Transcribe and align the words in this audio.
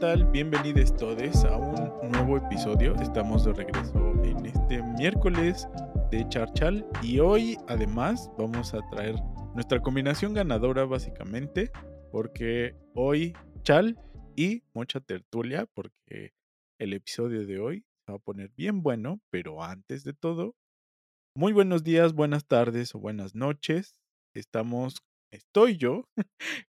tal? 0.00 0.24
Bienvenidos 0.26 0.96
todos 0.96 1.44
a 1.44 1.56
un 1.56 2.12
nuevo 2.12 2.36
episodio. 2.36 2.94
Estamos 3.02 3.44
de 3.44 3.52
regreso 3.52 4.12
en 4.22 4.46
este 4.46 4.80
miércoles 4.96 5.66
de 6.12 6.24
Charchal 6.28 6.86
y 7.02 7.18
hoy 7.18 7.56
además 7.66 8.30
vamos 8.38 8.74
a 8.74 8.88
traer 8.90 9.16
nuestra 9.54 9.80
combinación 9.80 10.34
ganadora 10.34 10.84
básicamente 10.84 11.72
porque 12.12 12.76
hoy 12.94 13.34
Chal 13.62 13.98
y 14.36 14.62
mucha 14.72 15.00
tertulia 15.00 15.66
porque 15.74 16.32
el 16.78 16.92
episodio 16.92 17.44
de 17.44 17.58
hoy 17.58 17.84
se 18.06 18.12
va 18.12 18.18
a 18.18 18.20
poner 18.20 18.52
bien 18.56 18.82
bueno, 18.84 19.20
pero 19.30 19.64
antes 19.64 20.04
de 20.04 20.12
todo, 20.12 20.54
muy 21.34 21.52
buenos 21.52 21.82
días, 21.82 22.12
buenas 22.12 22.46
tardes 22.46 22.94
o 22.94 23.00
buenas 23.00 23.34
noches. 23.34 23.98
Estamos 24.32 25.02
estoy 25.30 25.76
yo 25.76 26.08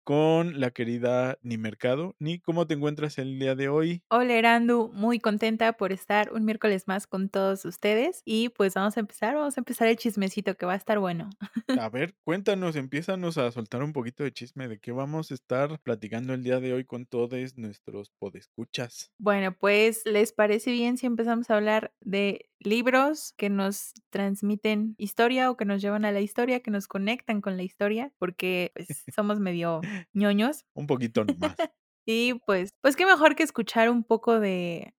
con 0.03 0.59
la 0.59 0.71
querida 0.71 1.37
Ni 1.41 1.57
Mercado. 1.57 2.15
Ni, 2.19 2.39
¿cómo 2.39 2.67
te 2.67 2.73
encuentras 2.75 3.17
el 3.17 3.39
día 3.39 3.55
de 3.55 3.69
hoy? 3.69 4.03
Hola, 4.09 4.33
Erandu, 4.35 4.91
muy 4.93 5.19
contenta 5.19 5.73
por 5.73 5.91
estar 5.91 6.33
un 6.33 6.45
miércoles 6.45 6.87
más 6.87 7.07
con 7.07 7.29
todos 7.29 7.65
ustedes. 7.65 8.21
Y 8.25 8.49
pues 8.49 8.73
vamos 8.73 8.97
a 8.97 9.01
empezar, 9.01 9.35
vamos 9.35 9.57
a 9.57 9.61
empezar 9.61 9.87
el 9.87 9.97
chismecito 9.97 10.55
que 10.55 10.65
va 10.65 10.73
a 10.73 10.77
estar 10.77 10.99
bueno. 10.99 11.29
A 11.75 11.89
ver, 11.89 12.15
cuéntanos, 12.23 12.75
empiézanos 12.75 13.37
a 13.37 13.51
soltar 13.51 13.83
un 13.83 13.93
poquito 13.93 14.23
de 14.23 14.31
chisme 14.33 14.67
de 14.67 14.79
qué 14.79 14.91
vamos 14.91 15.31
a 15.31 15.35
estar 15.35 15.79
platicando 15.81 16.33
el 16.33 16.43
día 16.43 16.59
de 16.59 16.73
hoy 16.73 16.85
con 16.85 17.05
todos 17.05 17.57
nuestros 17.57 18.11
podescuchas. 18.19 19.11
Bueno, 19.17 19.53
pues, 19.53 20.01
¿les 20.05 20.31
parece 20.33 20.71
bien 20.71 20.97
si 20.97 21.05
empezamos 21.05 21.49
a 21.49 21.55
hablar 21.55 21.93
de 22.01 22.48
libros 22.59 23.33
que 23.37 23.49
nos 23.49 23.93
transmiten 24.09 24.95
historia 24.97 25.49
o 25.49 25.57
que 25.57 25.65
nos 25.65 25.81
llevan 25.81 26.05
a 26.05 26.11
la 26.11 26.21
historia, 26.21 26.61
que 26.61 26.71
nos 26.71 26.87
conectan 26.87 27.41
con 27.41 27.57
la 27.57 27.63
historia? 27.63 28.11
Porque 28.19 28.71
pues, 28.75 28.87
somos 29.15 29.39
medio 29.39 29.81
ñoños. 30.13 30.65
Un 30.73 30.87
poquito 30.87 31.23
nomás. 31.23 31.55
y 32.05 32.35
pues, 32.45 32.71
pues 32.81 32.95
qué 32.95 33.05
mejor 33.05 33.35
que 33.35 33.43
escuchar 33.43 33.89
un 33.89 34.03
poco 34.03 34.39
de 34.39 34.93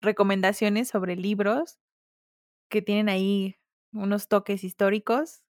recomendaciones 0.00 0.88
sobre 0.88 1.16
libros 1.16 1.78
que 2.70 2.82
tienen 2.82 3.08
ahí 3.08 3.56
unos 3.92 4.28
toques 4.28 4.62
históricos 4.64 5.42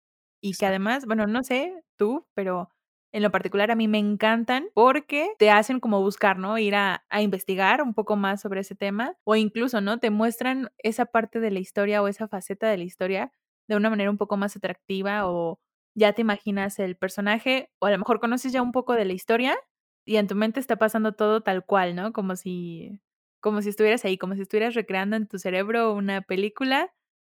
y 0.41 0.55
que 0.55 0.67
además, 0.67 1.07
bueno, 1.07 1.27
no 1.27 1.43
sé 1.43 1.83
tú, 1.97 2.27
pero 2.34 2.71
en 3.17 3.22
lo 3.22 3.31
particular 3.31 3.70
a 3.70 3.77
mí 3.77 3.89
me 3.89 3.97
encantan 3.97 4.69
porque 4.75 5.31
te 5.39 5.50
hacen 5.50 5.81
como 5.81 6.03
buscar, 6.03 6.39
¿no? 6.39 6.59
Ir 6.59 6.75
a, 6.75 7.06
a, 7.09 7.22
investigar 7.22 7.81
un 7.81 7.95
poco 7.95 8.14
más 8.14 8.42
sobre 8.42 8.61
ese 8.61 8.75
tema 8.75 9.17
o 9.25 9.36
incluso, 9.36 9.81
¿no? 9.81 9.98
Te 9.98 10.11
muestran 10.11 10.70
esa 10.77 11.06
parte 11.06 11.41
de 11.41 11.50
la 11.50 11.59
historia 11.59 12.03
o 12.03 12.09
esa 12.09 12.28
faceta 12.28 12.69
de 12.69 12.77
la 12.77 12.84
historia 12.84 13.33
de 13.69 13.77
una 13.77 13.89
manera 13.89 14.11
un 14.11 14.19
poco 14.19 14.37
más 14.37 14.55
atractiva 14.55 15.27
o 15.31 15.59
ya 15.94 16.12
te 16.12 16.20
imaginas 16.20 16.78
el 16.78 16.94
personaje 16.94 17.70
o 17.78 17.87
a 17.87 17.91
lo 17.91 17.97
mejor 17.97 18.20
conoces 18.20 18.53
ya 18.53 18.61
un 18.61 18.72
poco 18.72 18.92
de 18.92 19.06
la 19.06 19.14
historia 19.14 19.56
y 20.05 20.17
en 20.17 20.27
tu 20.27 20.34
mente 20.34 20.61
está 20.61 20.77
pasando 20.77 21.12
todo 21.12 21.41
tal 21.41 21.64
cual, 21.64 21.97
¿no? 21.97 22.12
Como 22.12 22.37
si 22.37 23.00
como 23.41 23.62
si 23.62 23.70
estuvieras 23.70 24.05
ahí, 24.05 24.19
como 24.19 24.34
si 24.34 24.42
estuvieras 24.42 24.75
recreando 24.75 25.17
en 25.17 25.27
tu 25.27 25.39
cerebro 25.39 25.94
una 25.94 26.20
película 26.20 26.92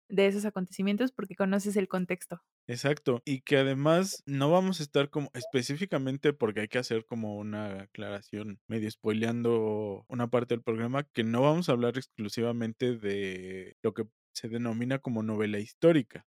de 0.09 0.27
esos 0.27 0.45
acontecimientos 0.45 1.11
porque 1.11 1.35
conoces 1.35 1.75
el 1.75 1.87
contexto. 1.87 2.43
Exacto, 2.72 3.22
y 3.25 3.41
que 3.41 3.58
además 3.58 4.23
no 4.25 4.50
vamos 4.50 4.80
a 4.80 4.83
estar 4.83 5.09
como 5.09 5.30
específicamente 5.33 6.31
porque 6.31 6.61
hay 6.61 6.67
que 6.69 6.77
hacer 6.77 7.05
como 7.05 7.36
una 7.36 7.81
aclaración 7.83 8.61
medio 8.69 8.89
spoileando 8.89 10.05
una 10.08 10.30
parte 10.30 10.53
del 10.53 10.64
programa 10.64 11.03
que 11.03 11.25
no 11.25 11.42
vamos 11.42 11.67
a 11.67 11.73
hablar 11.73 11.97
exclusivamente 11.97 12.95
de 12.95 13.75
lo 13.83 13.94
que 13.94 14.05
se 14.33 14.47
denomina 14.47 14.99
como 14.99 15.22
novela 15.22 15.59
histórica, 15.59 16.25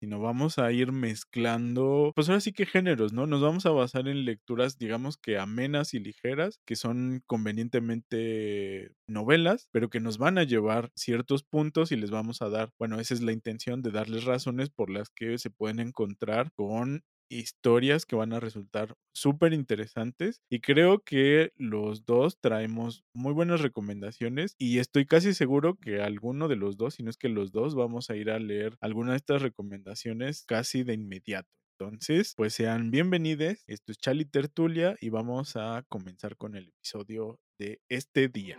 sino 0.00 0.20
vamos 0.20 0.58
a 0.58 0.72
ir 0.72 0.92
mezclando, 0.92 2.12
pues 2.14 2.28
ahora 2.28 2.40
sí 2.40 2.52
que 2.52 2.66
géneros, 2.66 3.12
¿no? 3.12 3.26
Nos 3.26 3.40
vamos 3.42 3.66
a 3.66 3.70
basar 3.70 4.08
en 4.08 4.24
lecturas, 4.24 4.78
digamos 4.78 5.16
que 5.16 5.38
amenas 5.38 5.94
y 5.94 6.00
ligeras, 6.00 6.60
que 6.66 6.76
son 6.76 7.22
convenientemente 7.26 8.92
novelas, 9.08 9.68
pero 9.72 9.88
que 9.90 10.00
nos 10.00 10.18
van 10.18 10.38
a 10.38 10.44
llevar 10.44 10.90
ciertos 10.96 11.42
puntos 11.44 11.92
y 11.92 11.96
les 11.96 12.10
vamos 12.10 12.42
a 12.42 12.48
dar, 12.50 12.70
bueno, 12.78 13.00
esa 13.00 13.14
es 13.14 13.22
la 13.22 13.32
intención 13.32 13.82
de 13.82 13.90
darles 13.90 14.24
razones 14.24 14.70
por 14.70 14.90
las 14.90 15.10
que 15.10 15.38
se 15.38 15.50
pueden 15.50 15.80
encontrar 15.80 16.50
con 16.54 17.02
historias 17.28 18.06
que 18.06 18.16
van 18.16 18.32
a 18.32 18.40
resultar 18.40 18.94
súper 19.14 19.52
interesantes 19.52 20.40
y 20.50 20.60
creo 20.60 21.00
que 21.00 21.52
los 21.56 22.04
dos 22.04 22.38
traemos 22.40 23.04
muy 23.14 23.32
buenas 23.32 23.60
recomendaciones 23.60 24.54
y 24.58 24.78
estoy 24.78 25.06
casi 25.06 25.34
seguro 25.34 25.76
que 25.76 26.02
alguno 26.02 26.48
de 26.48 26.56
los 26.56 26.76
dos, 26.76 26.94
si 26.94 27.02
no 27.02 27.10
es 27.10 27.16
que 27.16 27.28
los 27.28 27.52
dos, 27.52 27.74
vamos 27.74 28.10
a 28.10 28.16
ir 28.16 28.30
a 28.30 28.38
leer 28.38 28.76
alguna 28.80 29.12
de 29.12 29.18
estas 29.18 29.42
recomendaciones 29.42 30.44
casi 30.46 30.82
de 30.82 30.94
inmediato. 30.94 31.48
Entonces, 31.78 32.34
pues 32.36 32.54
sean 32.54 32.90
bienvenidos. 32.90 33.62
Esto 33.66 33.92
es 33.92 33.98
Chali 33.98 34.24
Tertulia 34.24 34.96
y 35.00 35.10
vamos 35.10 35.56
a 35.56 35.84
comenzar 35.88 36.36
con 36.36 36.56
el 36.56 36.68
episodio 36.68 37.38
de 37.58 37.80
este 37.88 38.28
día. 38.28 38.58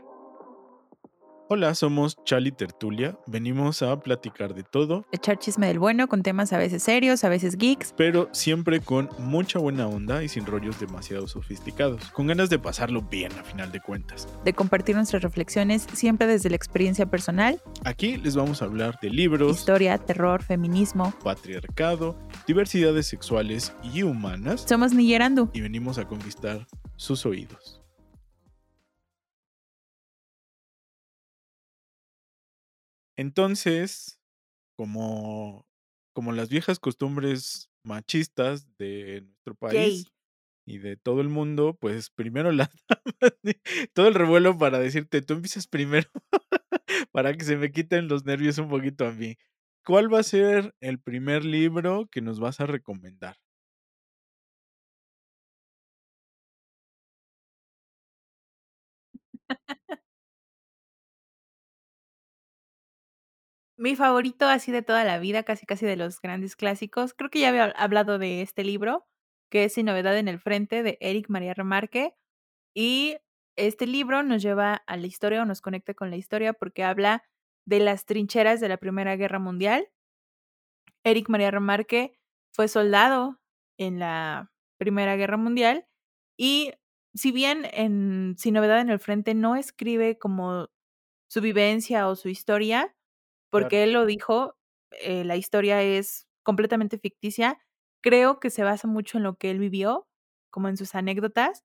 Hola, 1.50 1.74
somos 1.76 2.18
Chali 2.26 2.52
Tertulia. 2.52 3.18
Venimos 3.26 3.82
a 3.82 3.98
platicar 4.02 4.54
de 4.54 4.64
todo. 4.64 5.06
Echar 5.14 5.40
chisme 5.40 5.68
del 5.68 5.80
bueno 5.80 6.10
con 6.10 6.22
temas 6.22 6.52
a 6.52 6.58
veces 6.58 6.84
serios, 6.84 7.24
a 7.24 7.30
veces 7.30 7.56
geeks. 7.56 7.94
Pero 7.96 8.28
siempre 8.34 8.82
con 8.82 9.08
mucha 9.18 9.58
buena 9.58 9.88
onda 9.88 10.24
y 10.24 10.28
sin 10.28 10.46
rollos 10.46 10.78
demasiado 10.78 11.26
sofisticados. 11.26 12.04
Con 12.12 12.28
ganas 12.28 12.50
de 12.50 12.60
pasarlo 12.60 13.02
bien 13.02 13.32
a 13.40 13.46
final 13.46 13.72
de 13.72 13.80
cuentas. 13.80 14.28
De 14.44 14.52
compartir 14.52 14.98
nuestras 14.98 15.24
reflexiones 15.24 15.88
siempre 15.94 16.28
desde 16.28 16.50
la 16.50 16.58
experiencia 16.58 17.06
personal. 17.06 17.62
Aquí 17.86 18.18
les 18.18 18.36
vamos 18.36 18.62
a 18.62 18.66
hablar 18.66 19.00
de 19.02 19.10
libros. 19.10 19.58
Historia, 19.58 19.98
terror, 20.00 20.44
feminismo. 20.44 21.14
Patriarcado, 21.24 22.20
diversidades 22.46 23.08
sexuales 23.08 23.74
y 23.84 24.04
humanas. 24.04 24.66
Somos 24.68 24.94
Niyerandu. 24.94 25.50
Y 25.54 25.62
venimos 25.62 25.98
a 25.98 26.06
conquistar 26.10 26.68
sus 26.98 27.26
oídos. 27.26 27.77
Entonces, 33.18 34.20
como, 34.78 35.68
como 36.14 36.34
las 36.34 36.50
viejas 36.50 36.80
costumbres 36.80 37.70
machistas 37.84 38.68
de 38.78 39.24
nuestro 39.24 39.56
país 39.56 40.08
y 40.66 40.80
de 40.80 40.98
todo 40.98 41.22
el 41.22 41.30
mundo, 41.30 41.78
pues 41.80 42.10
primero 42.12 42.52
las 42.52 42.70
todo 43.94 44.08
el 44.08 44.16
revuelo 44.16 44.58
para 44.58 44.80
decirte, 44.80 45.22
tú 45.22 45.36
empiezas 45.36 45.68
primero 45.68 46.10
para 47.12 47.34
que 47.36 47.46
se 47.46 47.58
me 47.58 47.72
quiten 47.72 48.08
los 48.10 48.26
nervios 48.26 48.58
un 48.60 48.70
poquito 48.70 49.06
a 49.08 49.12
mí. 49.12 49.38
¿Cuál 49.86 50.14
va 50.14 50.20
a 50.20 50.24
ser 50.24 50.76
el 50.82 51.00
primer 51.00 51.46
libro 51.46 52.08
que 52.12 52.22
nos 52.22 52.40
vas 52.40 52.60
a 52.62 52.68
recomendar? 52.68 53.38
Mi 63.80 63.96
favorito 63.96 64.48
así 64.48 64.72
de 64.72 64.82
toda 64.82 65.04
la 65.04 65.20
vida, 65.20 65.44
casi 65.44 65.68
casi 65.68 65.86
de 65.86 65.96
los 65.96 66.20
grandes 66.20 66.56
clásicos. 66.56 67.14
Creo 67.14 67.30
que 67.30 67.40
ya 67.42 67.50
había 67.50 67.66
hablado 67.66 68.18
de 68.18 68.42
este 68.42 68.64
libro, 68.64 69.06
que 69.52 69.66
es 69.66 69.74
Sin 69.74 69.86
novedad 69.86 70.18
en 70.18 70.28
el 70.28 70.40
frente 70.40 70.82
de 70.82 70.98
Eric 71.00 71.30
María 71.30 71.54
Remarque 71.54 72.16
y 72.76 73.18
este 73.58 73.88
libro 73.88 74.24
nos 74.24 74.42
lleva 74.44 74.76
a 74.88 74.98
la 74.98 75.08
historia 75.08 75.42
o 75.44 75.46
nos 75.46 75.62
conecta 75.62 75.94
con 75.94 76.12
la 76.12 76.18
historia 76.18 76.54
porque 76.54 76.84
habla 76.84 77.24
de 77.66 77.80
las 77.80 78.06
trincheras 78.06 78.62
de 78.62 78.70
la 78.70 78.78
Primera 78.78 79.16
Guerra 79.16 79.40
Mundial. 79.40 79.90
Eric 81.04 81.30
María 81.30 81.52
Remarque 81.52 82.20
fue 82.54 82.68
soldado 82.68 83.40
en 83.78 84.00
la 84.00 84.52
Primera 84.80 85.16
Guerra 85.16 85.38
Mundial 85.38 85.88
y 86.38 86.74
si 87.14 87.32
bien 87.32 87.68
en 87.74 88.36
Sin 88.38 88.56
novedad 88.56 88.80
en 88.82 88.90
el 88.90 89.00
frente 89.00 89.34
no 89.34 89.56
escribe 89.56 90.18
como 90.18 90.70
su 91.30 91.42
vivencia 91.42 92.08
o 92.08 92.16
su 92.16 92.30
historia, 92.30 92.96
porque 93.50 93.84
él 93.84 93.94
lo 93.94 94.06
dijo, 94.06 94.56
eh, 94.92 95.24
la 95.26 95.38
historia 95.38 95.82
es 95.84 96.28
completamente 96.44 96.98
ficticia. 97.00 97.60
Creo 98.04 98.40
que 98.40 98.50
se 98.50 98.64
basa 98.64 98.88
mucho 98.88 99.18
en 99.18 99.24
lo 99.24 99.38
que 99.38 99.52
él 99.52 99.60
vivió, 99.60 100.08
como 100.52 100.70
en 100.70 100.78
sus 100.78 100.96
anécdotas, 100.96 101.64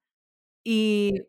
y 0.65 1.23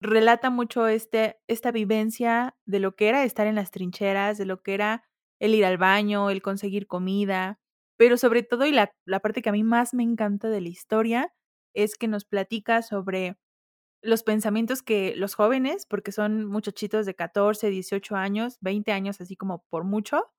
relata 0.00 0.50
mucho 0.50 0.86
este, 0.88 1.38
esta 1.48 1.72
vivencia 1.72 2.56
de 2.66 2.80
lo 2.80 2.96
que 2.96 3.08
era 3.08 3.24
estar 3.24 3.46
en 3.46 3.54
las 3.56 3.70
trincheras, 3.70 4.38
de 4.38 4.46
lo 4.46 4.62
que 4.62 4.74
era 4.74 5.04
el 5.40 5.54
ir 5.54 5.64
al 5.64 5.78
baño, 5.78 6.30
el 6.30 6.42
conseguir 6.42 6.86
comida, 6.86 7.60
pero 7.98 8.16
sobre 8.18 8.42
todo, 8.42 8.66
y 8.66 8.72
la, 8.72 8.92
la 9.06 9.20
parte 9.20 9.42
que 9.42 9.48
a 9.50 9.52
mí 9.52 9.62
más 9.64 9.94
me 9.94 10.02
encanta 10.02 10.48
de 10.50 10.60
la 10.60 10.68
historia, 10.68 11.34
es 11.74 11.96
que 11.96 12.08
nos 12.08 12.24
platica 12.24 12.82
sobre 12.82 13.36
los 14.06 14.22
pensamientos 14.22 14.82
que 14.82 15.14
los 15.16 15.34
jóvenes, 15.34 15.86
porque 15.86 16.12
son 16.12 16.46
muchachitos 16.46 17.06
de 17.06 17.14
14, 17.14 17.70
18 17.70 18.16
años, 18.16 18.58
20 18.60 18.92
años, 18.92 19.20
así 19.20 19.36
como 19.36 19.64
por 19.70 19.84
mucho. 19.84 20.32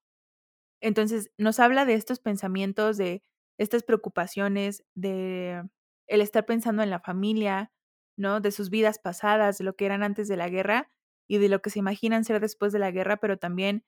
Entonces, 0.81 1.31
nos 1.37 1.59
habla 1.59 1.85
de 1.85 1.95
estos 1.95 2.19
pensamientos, 2.19 2.97
de 2.97 3.23
estas 3.57 3.83
preocupaciones, 3.83 4.83
de 4.95 5.63
el 6.07 6.21
estar 6.21 6.45
pensando 6.45 6.83
en 6.83 6.89
la 6.89 6.99
familia, 6.99 7.71
¿no? 8.17 8.39
De 8.41 8.51
sus 8.51 8.69
vidas 8.69 8.99
pasadas, 8.99 9.57
de 9.57 9.65
lo 9.65 9.75
que 9.75 9.85
eran 9.85 10.03
antes 10.03 10.27
de 10.27 10.37
la 10.37 10.49
guerra 10.49 10.91
y 11.27 11.39
de 11.39 11.49
lo 11.49 11.61
que 11.61 11.69
se 11.69 11.79
imaginan 11.79 12.23
ser 12.25 12.39
después 12.39 12.71
de 12.73 12.79
la 12.79 12.91
guerra, 12.91 13.17
pero 13.17 13.37
también 13.37 13.83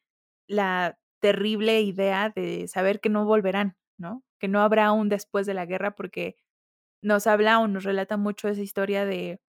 la 0.48 1.00
terrible 1.22 1.82
idea 1.82 2.30
de 2.36 2.68
saber 2.68 3.00
que 3.02 3.10
no 3.10 3.26
volverán, 3.26 3.78
¿no? 3.98 4.24
Que 4.40 4.48
no 4.48 4.62
habrá 4.62 4.92
un 4.92 5.10
después 5.10 5.46
de 5.46 5.54
la 5.54 5.66
guerra 5.66 5.96
porque 5.96 6.38
nos 7.04 7.28
habla 7.28 7.60
o 7.60 7.68
nos 7.68 7.84
relata 7.84 8.18
mucho 8.18 8.48
esa 8.50 8.62
historia 8.62 9.06
de 9.06 9.42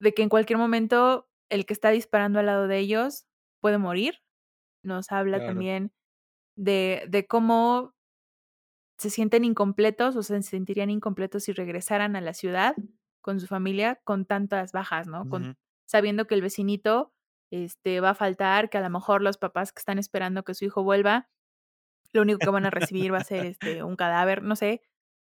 de 0.00 0.14
que 0.14 0.22
en 0.22 0.28
cualquier 0.30 0.58
momento 0.58 1.28
el 1.50 1.66
que 1.66 1.72
está 1.74 1.90
disparando 1.90 2.38
al 2.40 2.46
lado 2.46 2.68
de 2.68 2.78
ellos 2.78 3.26
puede 3.60 3.78
morir. 3.78 4.16
Nos 4.84 5.12
habla 5.12 5.40
Claro. 5.40 5.42
también 5.42 5.92
de 6.56 7.04
de 7.08 7.26
cómo 7.26 7.92
se 9.00 9.10
sienten 9.10 9.44
incompletos, 9.44 10.16
o 10.16 10.22
se 10.24 10.42
sentirían 10.42 10.90
incompletos 10.90 11.44
si 11.44 11.52
regresaran 11.52 12.16
a 12.16 12.20
la 12.20 12.34
ciudad 12.34 12.78
con 13.20 13.38
su 13.38 13.46
familia 13.46 14.00
con 14.04 14.24
tantas 14.26 14.72
bajas, 14.72 15.06
¿no? 15.06 15.28
Con 15.28 15.46
sabiendo 15.86 16.26
que 16.26 16.34
el 16.34 16.42
vecinito, 16.42 17.12
este, 17.52 18.00
va 18.00 18.10
a 18.10 18.14
faltar, 18.16 18.68
que 18.70 18.78
a 18.78 18.80
lo 18.80 18.90
mejor 18.90 19.22
los 19.22 19.38
papás 19.38 19.72
que 19.72 19.78
están 19.78 19.98
esperando 20.00 20.42
que 20.42 20.54
su 20.54 20.64
hijo 20.64 20.82
vuelva, 20.82 21.28
lo 22.12 22.22
único 22.22 22.42
que 22.42 22.50
van 22.50 22.66
a 22.66 22.70
recibir 22.70 23.12
va 23.14 23.18
a 23.20 23.24
ser, 23.24 23.46
este, 23.46 23.84
un 23.84 23.96
cadáver, 23.96 24.42
no 24.44 24.56
sé, 24.56 24.82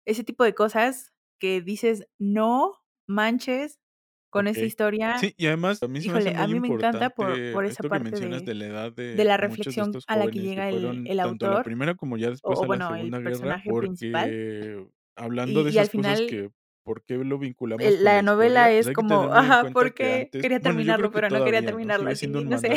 ese 0.05 0.23
tipo 0.25 0.43
de 0.45 0.55
cosas 0.55 1.13
que 1.39 1.61
dices: 1.61 2.07
"No 2.19 2.83
manches 3.07 3.80
con 4.31 4.47
esa 4.49 4.65
historia". 4.65 5.15
Sí, 5.17 5.33
y 5.37 5.47
además 5.47 5.83
a 5.83 5.87
mí 5.87 5.99
Híjole, 6.03 6.33
a 6.35 6.47
mí 6.47 6.59
me 6.59 6.67
encanta 6.69 7.11
por 7.11 7.65
esa 7.65 7.83
que 7.89 7.89
parte 7.89 8.19
mencionas 8.19 8.43
de 8.43 8.45
de 8.45 8.55
la 8.55 8.65
edad 8.67 8.91
de 8.93 9.23
de 9.23 9.25
la 9.25 9.37
muchos 9.43 9.75
de 9.77 9.83
reflexión 9.83 9.99
a 10.07 10.17
la 10.17 10.29
que 10.29 10.41
llega 10.41 10.69
el 10.69 11.01
el 11.05 11.19
tanto 11.21 11.47
la 11.47 11.59
autor, 11.59 11.61
primera 11.61 11.95
como 11.95 12.17
ya 12.17 12.29
después 12.31 12.61
o 12.61 12.65
a 12.65 12.67
la 12.67 12.79
bueno, 12.79 12.95
el 12.95 13.13
Segunda 13.13 13.19
Guerra, 13.19 13.53
personaje 13.53 13.73
principal. 13.73 14.37
porque 14.43 14.87
hablando 15.15 15.63
Y 15.69 15.69
de 15.71 15.71
esas 15.71 15.89
cosas 15.89 15.89
final 15.89 16.23
que 16.23 16.51
por 16.83 17.03
qué 17.03 17.17
lo 17.17 17.37
vinculamos 17.39 17.97
con 17.97 18.03
la 18.03 18.21
la 18.21 18.21
novela 18.21 18.71
historia, 18.71 18.79
es 18.79 18.91
como 18.91 19.31
ajá, 19.33 19.65
que 19.65 19.71
porque 19.71 20.29
quería 20.39 20.59
bueno, 20.59 20.63
terminarlo, 20.63 21.11
que 21.11 21.13
pero 21.13 21.29
no 21.29 21.43
quería 21.43 21.63
terminarlo 21.63 22.09
así, 22.09 22.27
no 22.45 22.57
sé, 22.57 22.69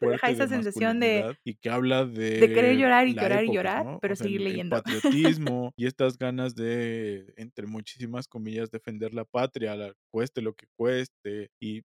deja 0.00 0.26
de 0.28 0.32
esa 0.32 0.48
sensación 0.48 1.00
de 1.00 1.36
y 1.44 1.56
que 1.56 1.70
habla 1.70 2.04
de 2.38 2.52
querer 2.52 2.76
de 2.76 2.76
llorar, 2.76 3.08
y 3.08 3.14
llorar, 3.14 3.44
y 3.44 3.50
llorar, 3.52 3.84
¿no? 3.84 3.96
O 3.96 4.00
pero 4.00 4.16
sea, 4.16 4.24
seguir 4.24 4.42
el 4.42 4.46
el 4.48 4.52
leyendo. 4.52 4.76
patriotismo 4.76 5.72
y 5.76 5.86
estas 5.86 6.18
ganas 6.18 6.54
de, 6.54 7.32
entre 7.36 7.66
muchísimas 7.66 8.28
comillas, 8.28 8.70
defender 8.70 9.14
la 9.14 9.24
patria, 9.24 9.76
la 9.76 9.92
cueste 10.10 10.42
lo 10.42 10.54
que 10.54 10.66
cueste, 10.76 11.50
y 11.60 11.82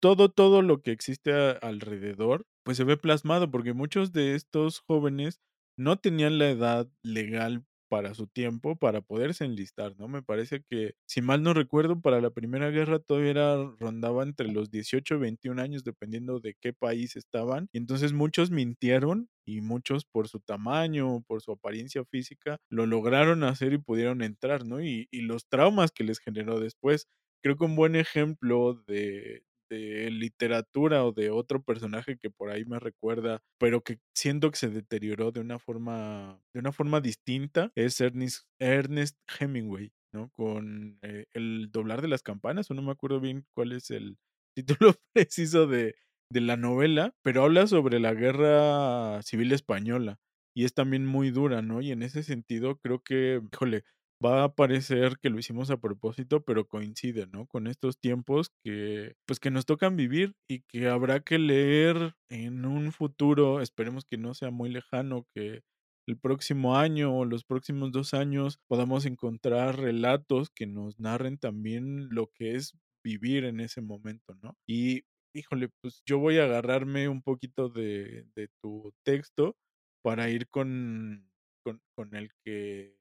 todo, 0.00 0.30
todo 0.30 0.62
lo 0.62 0.82
que 0.82 0.92
existe 0.92 1.32
a 1.32 1.52
alrededor, 1.52 2.46
pues 2.64 2.76
se 2.76 2.84
ve 2.84 2.96
plasmado, 2.96 3.50
porque 3.50 3.72
muchos 3.72 4.12
de 4.12 4.34
estos 4.34 4.80
jóvenes 4.80 5.40
no 5.78 5.98
tenían 5.98 6.38
la 6.38 6.50
edad 6.50 6.88
legal 7.02 7.64
para 7.96 8.14
su 8.14 8.26
tiempo 8.26 8.76
para 8.76 9.00
poderse 9.00 9.44
enlistar, 9.44 9.96
¿no? 9.98 10.08
Me 10.08 10.22
parece 10.22 10.62
que, 10.68 10.94
si 11.06 11.22
mal 11.22 11.42
no 11.42 11.54
recuerdo, 11.54 12.00
para 12.00 12.20
la 12.20 12.30
Primera 12.30 12.70
Guerra 12.70 12.98
todavía 12.98 13.30
era 13.30 13.56
rondaba 13.78 14.22
entre 14.22 14.48
los 14.52 14.70
18 14.70 15.18
21 15.18 15.58
años, 15.60 15.84
dependiendo 15.84 16.40
de 16.40 16.54
qué 16.60 16.72
país 16.72 17.16
estaban. 17.16 17.68
Y 17.72 17.78
entonces 17.78 18.12
muchos 18.12 18.50
mintieron 18.50 19.28
y 19.46 19.60
muchos 19.62 20.04
por 20.04 20.28
su 20.28 20.40
tamaño, 20.40 21.22
por 21.26 21.40
su 21.42 21.52
apariencia 21.52 22.04
física, 22.04 22.58
lo 22.68 22.86
lograron 22.86 23.44
hacer 23.44 23.72
y 23.72 23.78
pudieron 23.78 24.22
entrar, 24.22 24.66
¿no? 24.66 24.82
Y 24.82 25.08
y 25.10 25.22
los 25.22 25.46
traumas 25.48 25.92
que 25.92 26.04
les 26.04 26.18
generó 26.18 26.60
después. 26.60 27.08
Creo 27.42 27.56
que 27.56 27.64
un 27.64 27.76
buen 27.76 27.96
ejemplo 27.96 28.74
de 28.88 29.42
de 29.68 30.10
literatura 30.10 31.04
o 31.04 31.12
de 31.12 31.30
otro 31.30 31.62
personaje 31.62 32.18
que 32.18 32.30
por 32.30 32.50
ahí 32.50 32.64
me 32.64 32.78
recuerda, 32.80 33.40
pero 33.58 33.82
que 33.82 33.98
siento 34.14 34.50
que 34.50 34.58
se 34.58 34.68
deterioró 34.70 35.32
de 35.32 35.40
una 35.40 35.58
forma 35.58 36.40
de 36.54 36.60
una 36.60 36.72
forma 36.72 37.00
distinta, 37.00 37.70
es 37.74 38.00
Ernest 38.00 38.44
Ernest 38.60 39.16
Hemingway, 39.38 39.92
¿no? 40.12 40.30
Con, 40.36 40.98
eh, 41.02 41.26
El 41.34 41.70
doblar 41.72 42.02
de 42.02 42.08
las 42.08 42.22
campanas, 42.22 42.70
o 42.70 42.74
no 42.74 42.82
me 42.82 42.92
acuerdo 42.92 43.20
bien 43.20 43.44
cuál 43.54 43.72
es 43.72 43.90
el 43.90 44.16
título 44.56 44.94
preciso 45.14 45.66
de 45.66 45.94
de 46.30 46.40
la 46.40 46.56
novela, 46.56 47.14
pero 47.22 47.44
habla 47.44 47.66
sobre 47.66 48.00
la 48.00 48.12
Guerra 48.14 49.22
Civil 49.22 49.52
Española 49.52 50.18
y 50.54 50.64
es 50.64 50.74
también 50.74 51.06
muy 51.06 51.30
dura, 51.30 51.62
¿no? 51.62 51.80
Y 51.82 51.92
en 51.92 52.02
ese 52.02 52.22
sentido 52.22 52.78
creo 52.78 53.00
que, 53.02 53.40
híjole, 53.52 53.84
va 54.24 54.44
a 54.44 54.54
parecer 54.54 55.18
que 55.22 55.30
lo 55.30 55.38
hicimos 55.38 55.70
a 55.70 55.76
propósito, 55.78 56.42
pero 56.44 56.66
coincide, 56.66 57.26
¿no? 57.26 57.46
Con 57.46 57.66
estos 57.66 57.98
tiempos 57.98 58.50
que, 58.64 59.14
pues, 59.26 59.40
que 59.40 59.50
nos 59.50 59.66
tocan 59.66 59.96
vivir 59.96 60.34
y 60.48 60.62
que 60.62 60.88
habrá 60.88 61.20
que 61.20 61.38
leer 61.38 62.14
en 62.30 62.64
un 62.66 62.92
futuro, 62.92 63.60
esperemos 63.60 64.04
que 64.04 64.16
no 64.18 64.34
sea 64.34 64.50
muy 64.50 64.70
lejano, 64.70 65.26
que 65.34 65.62
el 66.08 66.18
próximo 66.18 66.76
año 66.76 67.14
o 67.16 67.24
los 67.24 67.44
próximos 67.44 67.92
2 67.92 68.14
años 68.14 68.58
podamos 68.68 69.06
encontrar 69.06 69.78
relatos 69.78 70.50
que 70.50 70.66
nos 70.66 70.98
narren 71.00 71.38
también 71.38 72.08
lo 72.10 72.28
que 72.34 72.54
es 72.54 72.74
vivir 73.04 73.44
en 73.44 73.60
ese 73.60 73.80
momento, 73.82 74.34
¿no? 74.42 74.56
Y, 74.66 75.02
híjole, 75.34 75.68
pues, 75.82 76.02
yo 76.06 76.18
voy 76.18 76.38
a 76.38 76.44
agarrarme 76.44 77.08
un 77.08 77.22
poquito 77.22 77.68
de 77.68 78.26
de 78.34 78.48
tu 78.62 78.92
texto 79.04 79.56
para 80.02 80.30
ir 80.30 80.48
con 80.48 81.28
con 81.64 81.80
con 81.94 82.14
el 82.14 82.30
que 82.44 82.95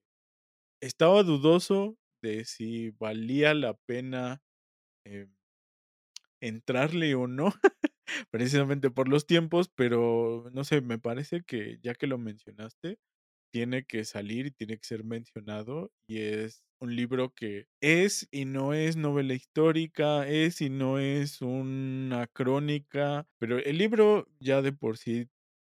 estaba 0.85 1.23
dudoso 1.23 1.97
de 2.21 2.45
si 2.45 2.91
valía 2.91 3.53
la 3.53 3.73
pena, 3.75 4.41
em 5.05 5.29
entrarle 6.41 7.15
o 7.15 7.27
no, 7.27 7.53
precisamente 8.31 8.91
por 8.91 9.09
los 9.09 9.25
tiempos, 9.27 9.69
pero 9.75 10.49
no 10.53 10.63
sé, 10.63 10.81
me 10.81 10.99
parece 10.99 11.43
que 11.43 11.79
ya 11.81 11.95
que 11.95 12.07
lo 12.07 12.17
mencionaste, 12.17 12.99
tiene 13.53 13.85
que 13.85 14.05
salir 14.05 14.47
y 14.47 14.51
tiene 14.51 14.77
que 14.77 14.85
ser 14.87 15.03
mencionado, 15.05 15.91
y 16.07 16.19
es 16.21 16.63
un 16.81 16.95
libro 16.95 17.33
que 17.35 17.67
es 17.81 18.27
y 18.31 18.45
no 18.45 18.73
es 18.73 18.97
novela 18.97 19.33
histórica, 19.35 20.27
es 20.27 20.61
y 20.61 20.69
no 20.69 20.99
es 20.99 21.41
una 21.41 22.27
crónica, 22.27 23.27
pero 23.39 23.59
el 23.59 23.77
libro 23.79 24.27
ya 24.39 24.61
de 24.61 24.73
por 24.73 24.97
sí, 24.97 25.29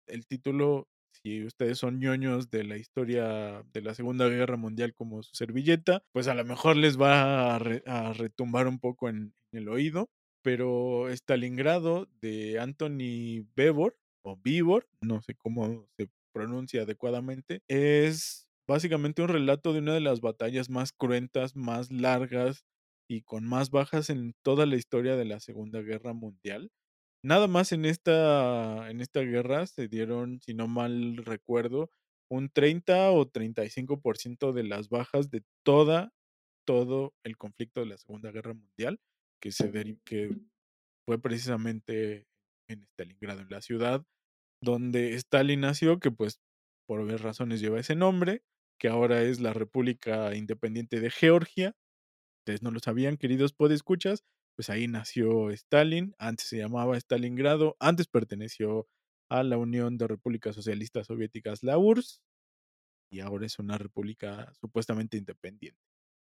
el 0.08 0.28
título, 0.28 0.88
si 1.24 1.44
ustedes 1.46 1.78
son 1.78 2.00
ñoños 2.00 2.50
de 2.50 2.64
la 2.64 2.78
historia 2.78 3.64
de 3.74 3.82
la 3.82 3.94
Segunda 3.94 4.28
Guerra 4.30 4.58
Mundial 4.58 4.94
como 4.94 5.24
su 5.24 5.36
servilleta, 5.36 6.02
pues 6.14 6.28
a 6.28 6.36
lo 6.36 6.46
mejor 6.46 6.78
les 6.78 7.00
va 7.00 7.56
a 7.56 7.60
re 7.60 7.84
a 7.86 8.14
retumbar 8.14 8.68
un 8.68 8.80
poco 8.80 9.10
en 9.10 9.34
el 9.54 9.68
oído, 9.70 10.10
pero 10.44 11.10
Stalingrado 11.10 12.08
de 12.22 12.60
Anthony 12.60 13.46
Beevor 13.56 13.98
o 14.24 14.38
Beevor, 14.44 14.88
no 15.02 15.22
sé 15.22 15.36
cómo 15.36 15.88
se 15.98 16.10
pronuncia 16.34 16.84
adecuadamente, 16.84 17.62
es 17.68 18.48
básicamente 18.68 19.22
un 19.22 19.30
relato 19.30 19.74
de 19.74 19.80
una 19.80 19.94
de 19.94 20.00
las 20.02 20.22
batallas 20.22 20.70
más 20.70 20.92
cruentas, 20.94 21.56
más 21.56 21.92
largas 21.92 22.64
y 23.10 23.22
con 23.24 23.44
más 23.46 23.72
bajas 23.72 24.10
en 24.10 24.34
toda 24.44 24.66
la 24.66 24.76
historia 24.76 25.16
de 25.16 25.26
la 25.26 25.40
Segunda 25.40 25.82
Guerra 25.82 26.14
Mundial. 26.14 26.70
Nada 27.24 27.48
más 27.48 27.72
en 27.74 27.86
esta 27.86 28.90
en 28.90 29.02
guerra 29.02 29.68
se 29.68 29.88
dieron, 29.88 30.40
si 30.42 30.54
no 30.54 30.68
mal 30.68 31.18
recuerdo, 31.18 31.92
un 32.32 32.50
30 32.50 33.12
o 33.12 33.26
35% 33.30 34.54
de 34.54 34.64
las 34.64 34.90
bajas 34.90 35.30
de 35.30 35.44
toda 35.66 36.14
todo 36.66 37.14
el 37.26 37.38
conflicto 37.38 37.82
de 37.82 37.88
la 37.88 37.98
Segunda 37.98 38.32
Guerra 38.32 38.54
Mundial, 38.54 39.00
que 39.42 39.52
se 39.52 39.72
que 40.06 40.30
fue 41.06 41.20
precisamente 41.22 42.28
en 42.70 42.84
Stalingrado, 42.94 43.42
en 43.42 43.50
la 43.50 43.62
ciudad 43.62 44.06
donde 44.62 45.16
Stalin 45.16 45.62
nació, 45.62 46.00
que, 46.00 46.12
pues, 46.12 46.40
por 46.88 47.02
obvias 47.02 47.22
razones 47.22 47.62
lleva 47.62 47.80
ese 47.80 47.96
nombre, 47.96 48.44
que 48.80 48.90
ahora 48.90 49.24
es 49.24 49.40
la 49.40 49.54
República 49.54 50.36
Independiente 50.36 51.00
de 51.00 51.10
Georgia. 51.12 51.76
Ustedes 52.42 52.64
no 52.64 52.72
lo 52.72 52.80
sabían, 52.80 53.18
queridos 53.18 53.54
podescuchas, 53.54 54.24
pues 54.60 54.70
ahí 54.70 54.90
nació 54.90 55.52
Stalin, 55.52 56.14
antes 56.20 56.48
se 56.50 56.58
llamaba 56.58 56.98
Stalingrado, 56.98 57.78
antes 57.80 58.08
perteneció 58.08 58.90
a 59.30 59.42
la 59.42 59.56
Unión 59.58 59.98
de 59.98 60.06
Repúblicas 60.06 60.54
Socialistas 60.54 61.08
Soviéticas, 61.08 61.64
la 61.64 61.78
URSS 61.78 62.22
y 63.10 63.22
ahora 63.22 63.46
es 63.46 63.58
una 63.58 63.78
república 63.78 64.52
supuestamente 64.60 65.16
independiente. 65.16 65.80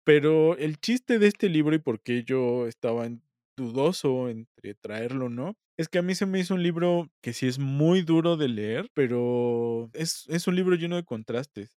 Pero 0.05 0.57
el 0.57 0.79
chiste 0.79 1.19
de 1.19 1.27
este 1.27 1.49
libro 1.49 1.75
y 1.75 1.81
por 1.81 2.01
qué 2.01 2.25
yo 2.25 2.69
estaba 2.69 3.07
en 3.07 3.25
dudoso 3.57 4.29
entre 4.29 4.75
traerlo 4.75 5.27
o 5.27 5.29
no, 5.29 5.57
es 5.77 5.89
que 5.89 5.99
a 5.99 6.03
mí 6.03 6.15
se 6.15 6.27
me 6.27 6.39
hizo 6.39 6.55
un 6.55 6.63
libro 6.63 7.11
que 7.23 7.33
sí 7.33 7.49
es 7.49 7.59
muy 7.59 8.03
duro 8.03 8.37
de 8.37 8.49
leer, 8.49 8.89
pero 8.95 9.91
es 9.95 10.27
es 10.29 10.47
un 10.47 10.55
libro 10.57 10.77
lleno 10.77 10.95
de 10.97 11.05
contrastes. 11.05 11.77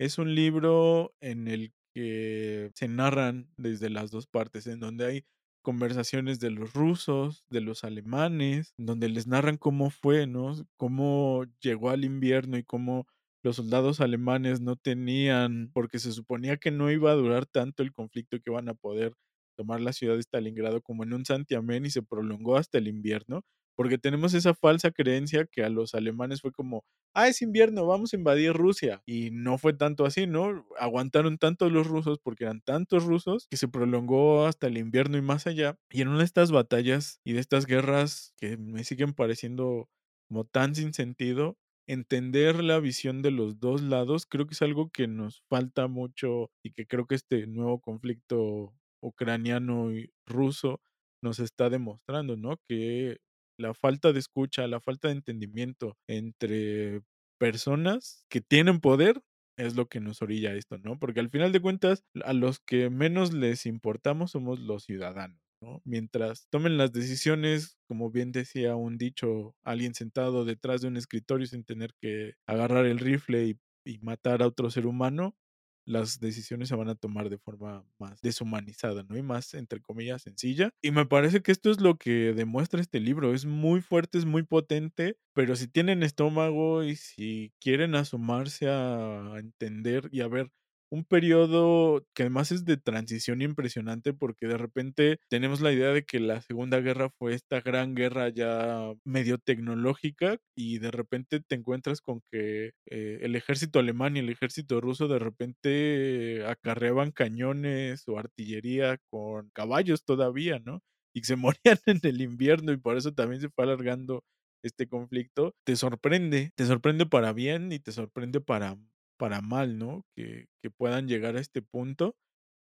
Es 0.00 0.18
un 0.18 0.34
libro 0.34 1.14
en 1.20 1.48
el 1.48 1.74
que 1.94 2.70
se 2.74 2.88
narran 2.88 3.50
desde 3.58 3.90
las 3.90 4.10
2 4.10 4.26
partes, 4.26 4.66
en 4.66 4.80
donde 4.80 5.06
hay 5.06 5.26
conversaciones 5.62 6.40
de 6.40 6.50
los 6.50 6.74
rusos, 6.74 7.44
de 7.50 7.60
los 7.62 7.84
alemanes, 7.84 8.74
donde 8.78 9.08
les 9.08 9.26
narran 9.26 9.56
cómo 9.58 9.90
fue, 9.90 10.26
¿no? 10.26 10.54
Cómo 10.76 11.44
llegó 11.60 11.90
al 11.90 12.04
invierno 12.04 12.58
y 12.58 12.64
cómo 12.64 13.06
los 13.42 13.56
soldados 13.56 14.00
alemanes 14.00 14.60
no 14.60 14.76
tenían 14.76 15.70
porque 15.74 15.98
se 15.98 16.12
suponía 16.12 16.56
que 16.58 16.70
no 16.70 16.90
iba 16.90 17.10
a 17.12 17.14
durar 17.14 17.46
tanto 17.46 17.82
el 17.82 17.92
conflicto, 17.92 18.38
que 18.38 18.50
iban 18.50 18.68
a 18.68 18.74
poder 18.74 19.14
tomar 19.56 19.80
la 19.80 19.92
ciudad 19.92 20.14
de 20.16 20.22
Stalingrado 20.22 20.82
como 20.82 21.04
en 21.04 21.12
un 21.14 21.24
santiamén, 21.24 21.86
y 21.86 21.90
se 21.90 22.02
prolongó 22.02 22.56
hasta 22.56 22.78
el 22.78 22.88
invierno, 22.88 23.42
porque 23.76 23.98
tenemos 23.98 24.34
esa 24.34 24.54
falsa 24.54 24.90
creencia 24.90 25.46
que 25.50 25.64
a 25.64 25.68
los 25.70 25.94
alemanes 25.94 26.40
fue 26.42 26.52
como: 26.52 26.84
"Ah, 27.14 27.28
es 27.28 27.42
invierno, 27.42 27.86
vamos 27.86 28.12
a 28.12 28.16
invadir 28.16 28.52
Rusia", 28.52 29.02
y 29.06 29.30
no 29.32 29.58
fue 29.58 29.72
tanto 29.74 30.04
así, 30.06 30.26
¿no? 30.26 30.66
Aguantaron 30.78 31.38
tanto 31.38 31.68
los 31.70 31.86
rusos, 31.86 32.18
porque 32.22 32.44
eran 32.44 32.60
tantos 32.62 33.04
rusos, 33.04 33.46
que 33.50 33.56
se 33.56 33.68
prolongó 33.68 34.46
hasta 34.46 34.66
el 34.68 34.78
invierno 34.78 35.18
y 35.18 35.22
más 35.22 35.46
allá. 35.46 35.76
Y 35.90 36.02
en 36.02 36.08
una 36.08 36.18
de 36.18 36.24
estas 36.24 36.50
batallas 36.52 37.20
y 37.24 37.32
de 37.34 37.40
estas 37.40 37.66
guerras 37.66 38.34
que 38.38 38.56
me 38.56 38.84
siguen 38.84 39.12
pareciendo 39.14 39.88
como 40.28 40.44
tan 40.44 40.74
sin 40.74 40.94
sentido, 40.94 41.56
entender 41.86 42.62
la 42.62 42.78
visión 42.80 43.22
de 43.22 43.30
los 43.30 43.58
2 43.60 43.82
lados, 43.82 44.26
creo 44.26 44.46
que 44.46 44.54
es 44.54 44.62
algo 44.62 44.90
que 44.90 45.08
nos 45.08 45.42
falta 45.48 45.88
mucho 45.88 46.50
y 46.62 46.72
que 46.72 46.86
creo 46.86 47.06
que 47.06 47.14
este 47.16 47.46
nuevo 47.46 47.80
conflicto 47.80 48.72
ucraniano 49.02 49.92
y 49.92 50.10
ruso 50.26 50.80
nos 51.22 51.38
está 51.40 51.70
demostrando, 51.70 52.36
¿no? 52.36 52.56
Que 52.68 53.18
la 53.58 53.74
falta 53.74 54.12
de 54.12 54.18
escucha, 54.20 54.66
la 54.66 54.80
falta 54.80 55.08
de 55.08 55.14
entendimiento 55.14 55.96
entre 56.08 57.02
personas 57.38 58.24
que 58.28 58.40
tienen 58.40 58.80
poder 58.80 59.22
es 59.56 59.76
lo 59.76 59.88
que 59.88 60.00
nos 60.00 60.22
orilla 60.22 60.54
esto, 60.54 60.78
¿no? 60.78 60.98
Porque 60.98 61.20
al 61.20 61.30
final 61.30 61.52
de 61.52 61.60
cuentas, 61.60 62.04
a 62.24 62.32
los 62.32 62.58
que 62.60 62.90
menos 62.90 63.32
les 63.32 63.66
importamos 63.66 64.30
somos 64.32 64.58
los 64.60 64.84
ciudadanos, 64.84 65.40
¿no? 65.60 65.82
Mientras 65.84 66.46
tomen 66.50 66.78
las 66.78 66.92
decisiones, 66.92 67.76
como 67.88 68.10
bien 68.10 68.32
decía 68.32 68.76
un 68.76 68.96
dicho, 68.98 69.54
alguien 69.64 69.94
sentado 69.94 70.44
detrás 70.44 70.80
de 70.82 70.88
un 70.88 70.96
escritorio 70.96 71.46
sin 71.46 71.64
tener 71.64 71.92
que 72.00 72.34
agarrar 72.46 72.86
el 72.86 72.98
rifle 72.98 73.44
y, 73.46 73.60
y 73.84 73.98
matar 73.98 74.42
a 74.42 74.46
otro 74.46 74.70
ser 74.70 74.86
humano, 74.86 75.36
las 75.84 76.20
decisiones 76.20 76.68
se 76.68 76.76
van 76.76 76.88
a 76.88 76.94
tomar 76.94 77.30
de 77.30 77.38
forma 77.38 77.84
más 77.98 78.20
deshumanizada, 78.22 79.02
¿no? 79.04 79.16
Y 79.16 79.22
más, 79.22 79.54
entre 79.54 79.80
comillas, 79.80 80.22
sencilla. 80.22 80.70
Y 80.82 80.90
me 80.90 81.06
parece 81.06 81.42
que 81.42 81.52
esto 81.52 81.70
es 81.70 81.80
lo 81.80 81.96
que 81.96 82.32
demuestra 82.34 82.80
este 82.80 83.00
libro. 83.00 83.34
Es 83.34 83.44
muy 83.46 83.80
fuerte, 83.80 84.18
es 84.18 84.24
muy 84.24 84.42
potente, 84.42 85.16
pero 85.32 85.56
si 85.56 85.68
tienen 85.68 86.02
estómago 86.02 86.82
y 86.84 86.96
si 86.96 87.52
quieren 87.60 87.94
asomarse 87.94 88.68
a 88.68 89.34
entender 89.38 90.08
y 90.12 90.20
a 90.20 90.28
ver 90.28 90.50
un 90.92 91.04
periodo 91.04 92.04
que 92.14 92.24
además 92.24 92.52
es 92.52 92.66
de 92.66 92.76
transición 92.76 93.40
impresionante 93.40 94.12
porque 94.12 94.46
de 94.46 94.58
repente 94.58 95.18
tenemos 95.28 95.62
la 95.62 95.72
idea 95.72 95.88
de 95.88 96.04
que 96.04 96.20
la 96.20 96.42
Segunda 96.42 96.80
Guerra 96.80 97.08
fue 97.18 97.32
esta 97.34 97.62
gran 97.62 97.94
guerra 97.94 98.28
ya 98.28 98.92
medio 99.04 99.38
tecnológica 99.38 100.36
y 100.54 100.80
de 100.80 100.90
repente 100.90 101.40
te 101.40 101.54
encuentras 101.54 102.02
con 102.02 102.20
que 102.30 102.72
eh, 102.90 103.18
el 103.22 103.36
ejército 103.36 103.78
alemán 103.78 104.16
y 104.16 104.20
el 104.20 104.28
ejército 104.28 104.82
ruso 104.82 105.08
de 105.08 105.18
repente 105.18 106.44
acarreaban 106.46 107.10
cañones 107.10 108.06
o 108.06 108.18
artillería 108.18 108.98
con 109.08 109.48
caballos 109.54 110.04
todavía, 110.04 110.58
¿no? 110.62 110.82
Y 111.14 111.22
se 111.24 111.36
morían 111.36 111.78
en 111.86 112.00
el 112.02 112.20
invierno 112.20 112.70
y 112.72 112.76
por 112.76 112.98
eso 112.98 113.12
también 113.14 113.40
se 113.40 113.48
fue 113.48 113.64
alargando 113.64 114.24
este 114.62 114.86
conflicto, 114.88 115.54
te 115.64 115.74
sorprende, 115.76 116.52
te 116.54 116.66
sorprende 116.66 117.06
para 117.06 117.32
bien 117.32 117.72
y 117.72 117.80
te 117.80 117.92
sorprende 117.92 118.40
para 118.40 118.76
para 119.22 119.40
mal, 119.40 119.78
¿no? 119.78 120.04
Que, 120.16 120.48
puedan 120.78 121.06
llegar 121.06 121.36
a 121.36 121.40
este 121.40 121.62
punto. 121.62 122.16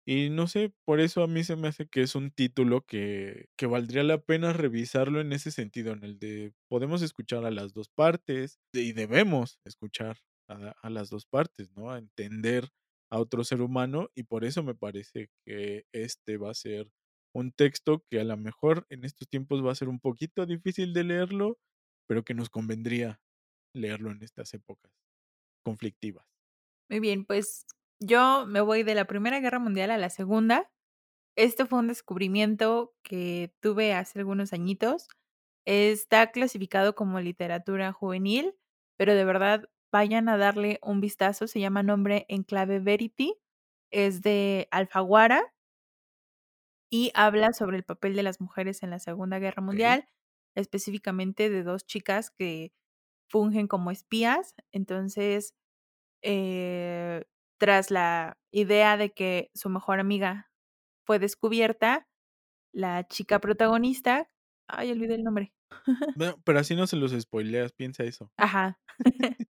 Y 0.07 0.29
no 0.29 0.47
sé, 0.47 0.73
por 0.85 1.01
eso 1.01 1.21
a 1.21 1.27
mí 1.27 1.43
se 1.43 1.57
me 1.57 1.67
hace 1.67 1.87
que 1.87 2.01
es 2.01 2.15
un 2.15 2.31
título 2.31 2.85
que, 2.85 3.47
que 3.57 3.65
valdría 3.67 4.03
la 4.03 4.19
pena 4.21 4.53
revisarlo 4.53 5.19
en 5.19 5.33
ese 5.33 5.51
sentido, 5.51 5.91
en 5.91 6.05
el 6.05 6.17
de 6.17 6.53
podemos 6.69 7.01
escuchar 7.01 7.45
a 7.45 7.51
las 7.51 7.73
dos 7.73 7.89
partes 7.89 8.59
y 8.73 8.93
debemos 8.93 9.59
escuchar 9.65 10.19
a, 10.49 10.75
a 10.81 10.89
las 10.89 11.09
dos 11.09 11.25
partes, 11.25 11.71
¿no? 11.75 11.91
A 11.91 11.97
entender 11.97 12.69
a 13.11 13.19
otro 13.19 13.43
ser 13.43 13.61
humano 13.61 14.09
y 14.15 14.23
por 14.23 14.45
eso 14.45 14.63
me 14.63 14.75
parece 14.75 15.29
que 15.45 15.83
este 15.91 16.37
va 16.37 16.51
a 16.51 16.53
ser 16.53 16.89
un 17.33 17.51
texto 17.51 18.05
que 18.09 18.21
a 18.21 18.23
lo 18.23 18.37
mejor 18.37 18.85
en 18.89 19.03
estos 19.03 19.27
tiempos 19.27 19.65
va 19.65 19.73
a 19.73 19.75
ser 19.75 19.89
un 19.89 19.99
poquito 19.99 20.45
difícil 20.45 20.93
de 20.93 21.03
leerlo, 21.03 21.57
pero 22.07 22.23
que 22.23 22.33
nos 22.33 22.49
convendría 22.49 23.19
leerlo 23.73 24.11
en 24.11 24.23
estas 24.23 24.53
épocas 24.53 24.93
conflictivas. 25.65 26.34
Muy 26.89 26.99
bien, 26.99 27.25
pues 27.25 27.65
yo 27.99 28.45
me 28.45 28.61
voy 28.61 28.83
de 28.83 28.95
la 28.95 29.05
Primera 29.05 29.39
Guerra 29.39 29.59
Mundial 29.59 29.91
a 29.91 29.97
la 29.97 30.09
Segunda. 30.09 30.69
Este 31.37 31.65
fue 31.65 31.79
un 31.79 31.87
descubrimiento 31.87 32.95
que 33.03 33.53
tuve 33.61 33.93
hace 33.93 34.19
algunos 34.19 34.53
añitos. 34.53 35.07
Está 35.65 36.31
clasificado 36.31 36.95
como 36.95 37.19
literatura 37.19 37.93
juvenil, 37.93 38.55
pero 38.97 39.15
de 39.15 39.25
verdad 39.25 39.69
vayan 39.91 40.29
a 40.29 40.37
darle 40.37 40.79
un 40.83 41.01
vistazo. 41.01 41.47
Se 41.47 41.59
llama 41.59 41.83
Nombre 41.83 42.25
en 42.29 42.43
clave 42.43 42.79
Verity. 42.79 43.35
Es 43.91 44.21
de 44.21 44.67
Alfaguara 44.71 45.53
y 46.91 47.11
habla 47.15 47.53
sobre 47.53 47.77
el 47.77 47.83
papel 47.83 48.15
de 48.15 48.23
las 48.23 48.39
mujeres 48.41 48.83
en 48.83 48.89
la 48.91 48.99
Segunda 48.99 49.39
Guerra. 49.39 49.61
Mundial, 49.61 50.07
específicamente 50.55 51.49
de 51.49 51.63
dos 51.63 51.85
chicas 51.85 52.31
que 52.31 52.71
fungen 53.29 53.67
como 53.67 53.91
espías. 53.91 54.55
Entonces, 54.71 55.55
eh, 56.25 57.23
tras 57.59 57.91
la 57.91 58.37
idea 58.51 58.97
de 58.97 59.13
que 59.13 59.51
su 59.53 59.69
mejor 59.69 59.99
amiga 59.99 60.51
fue 61.05 61.19
descubierta, 61.19 62.07
la 62.73 63.07
chica 63.07 63.39
protagonista, 63.39 64.29
ay, 64.67 64.91
olvidé 64.91 65.15
el 65.15 65.23
nombre. 65.23 65.53
Pero 66.43 66.59
así 66.59 66.75
no 66.75 66.87
se 66.87 66.97
los 66.97 67.11
spoileas, 67.11 67.71
piensa 67.73 68.03
eso. 68.03 68.31
Ajá. 68.37 68.79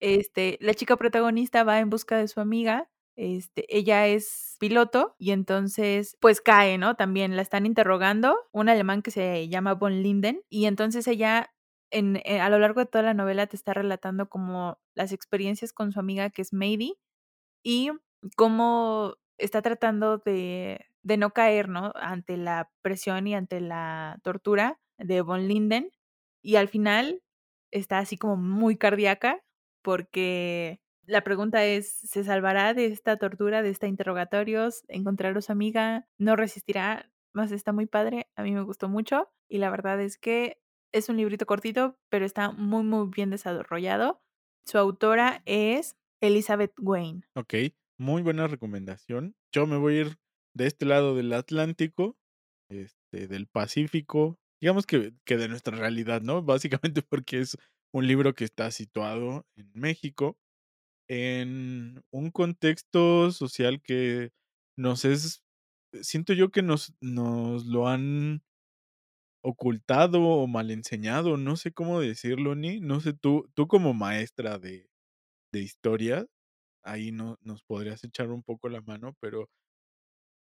Este, 0.00 0.58
la 0.60 0.74
chica 0.74 0.96
protagonista 0.96 1.64
va 1.64 1.80
en 1.80 1.90
busca 1.90 2.16
de 2.16 2.28
su 2.28 2.40
amiga, 2.40 2.88
este, 3.16 3.66
ella 3.76 4.06
es 4.06 4.56
piloto 4.60 5.16
y 5.18 5.32
entonces, 5.32 6.16
pues 6.20 6.40
cae, 6.40 6.78
¿no? 6.78 6.94
También 6.94 7.34
la 7.34 7.42
están 7.42 7.66
interrogando, 7.66 8.38
un 8.52 8.68
alemán 8.68 9.02
que 9.02 9.10
se 9.10 9.48
llama 9.48 9.74
von 9.74 10.00
Linden, 10.04 10.40
y 10.48 10.66
entonces 10.66 11.08
ella 11.08 11.52
en, 11.90 12.16
eh, 12.24 12.40
a 12.40 12.50
lo 12.50 12.58
largo 12.58 12.80
de 12.80 12.86
toda 12.86 13.02
la 13.04 13.14
novela 13.14 13.46
te 13.46 13.56
está 13.56 13.74
relatando 13.74 14.28
como 14.28 14.78
las 14.94 15.12
experiencias 15.12 15.72
con 15.72 15.92
su 15.92 16.00
amiga 16.00 16.30
que 16.30 16.42
es 16.42 16.52
Maydi 16.52 16.96
y 17.62 17.90
cómo 18.36 19.16
está 19.38 19.62
tratando 19.62 20.18
de, 20.18 20.86
de 21.02 21.16
no 21.16 21.32
caer, 21.32 21.68
¿no? 21.68 21.92
Ante 21.96 22.36
la 22.36 22.70
presión 22.82 23.26
y 23.26 23.34
ante 23.34 23.60
la 23.60 24.18
tortura 24.22 24.80
de 24.98 25.20
von 25.22 25.48
Linden. 25.48 25.90
Y 26.42 26.56
al 26.56 26.68
final 26.68 27.22
está 27.70 27.98
así 27.98 28.16
como 28.16 28.36
muy 28.36 28.76
cardíaca 28.76 29.42
porque 29.82 30.80
la 31.06 31.22
pregunta 31.24 31.64
es, 31.64 31.90
¿se 31.90 32.24
salvará 32.24 32.74
de 32.74 32.86
esta 32.86 33.16
tortura, 33.16 33.62
de 33.62 33.70
esta 33.70 33.86
interrogatorios? 33.86 34.84
¿Encontrará 34.88 35.38
a 35.38 35.42
su 35.42 35.52
amiga? 35.52 36.06
¿No 36.18 36.36
resistirá? 36.36 37.10
Más 37.32 37.52
está 37.52 37.72
muy 37.72 37.86
padre, 37.86 38.28
a 38.36 38.42
mí 38.42 38.52
me 38.52 38.62
gustó 38.62 38.88
mucho 38.88 39.28
y 39.48 39.58
la 39.58 39.70
verdad 39.70 40.00
es 40.00 40.18
que 40.18 40.58
es 40.92 41.08
un 41.08 41.16
librito 41.16 41.46
cortito, 41.46 41.96
pero 42.10 42.24
está 42.24 42.50
muy, 42.50 42.84
muy 42.84 43.08
bien 43.08 43.30
desarrollado. 43.30 44.20
Su 44.66 44.78
autora 44.78 45.42
es 45.46 45.96
Elizabeth 46.20 46.72
Wayne. 46.80 47.22
Ok, 47.34 47.54
muy 47.98 48.22
buena 48.22 48.46
recomendación. 48.46 49.34
Yo 49.52 49.66
me 49.66 49.76
voy 49.76 49.94
a 49.94 50.00
ir 50.02 50.16
de 50.54 50.66
este 50.66 50.86
lado 50.86 51.14
del 51.14 51.32
Atlántico, 51.32 52.16
este, 52.70 53.28
del 53.28 53.46
Pacífico, 53.46 54.38
digamos 54.60 54.86
que, 54.86 55.14
que 55.24 55.36
de 55.36 55.48
nuestra 55.48 55.76
realidad, 55.76 56.22
¿no? 56.22 56.42
Básicamente 56.42 57.02
porque 57.08 57.40
es 57.40 57.56
un 57.92 58.06
libro 58.06 58.34
que 58.34 58.44
está 58.44 58.70
situado 58.70 59.46
en 59.56 59.70
México, 59.74 60.36
en 61.08 62.02
un 62.12 62.30
contexto 62.30 63.30
social 63.30 63.80
que 63.82 64.30
nos 64.76 65.04
es, 65.04 65.42
siento 66.02 66.32
yo 66.34 66.50
que 66.50 66.62
nos, 66.62 66.94
nos 67.00 67.66
lo 67.66 67.88
han 67.88 68.42
ocultado 69.42 70.20
o 70.22 70.46
mal 70.46 70.70
enseñado, 70.70 71.36
no 71.36 71.56
sé 71.56 71.72
cómo 71.72 72.00
decirlo, 72.00 72.54
ni, 72.54 72.80
no 72.80 73.00
sé, 73.00 73.12
tú, 73.14 73.50
tú 73.54 73.66
como 73.68 73.94
maestra 73.94 74.58
de, 74.58 74.88
de 75.52 75.62
historia, 75.62 76.26
ahí 76.84 77.12
no, 77.12 77.38
nos 77.42 77.64
podrías 77.64 78.04
echar 78.04 78.30
un 78.30 78.44
poco 78.44 78.70
la 78.70 78.82
mano, 78.82 79.16
pero 79.20 79.50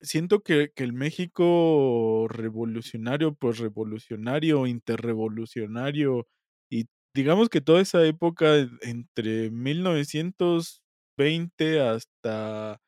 siento 0.01 0.43
que, 0.43 0.71
que 0.75 0.85
el 0.85 0.93
México 0.93 2.27
revolucionario, 2.29 3.35
pues 3.35 3.59
revolucionario, 3.59 4.67
interrevolucionario, 4.67 6.27
y 6.71 6.87
digamos 7.15 7.49
que 7.49 7.61
toda 7.61 7.81
esa 7.83 8.05
época 8.07 8.69
entre 8.83 9.51
1920 9.51 11.81
hasta 11.81 12.79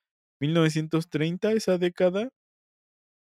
1930, 0.41 1.53
esa 1.53 1.79
década, 1.79 2.31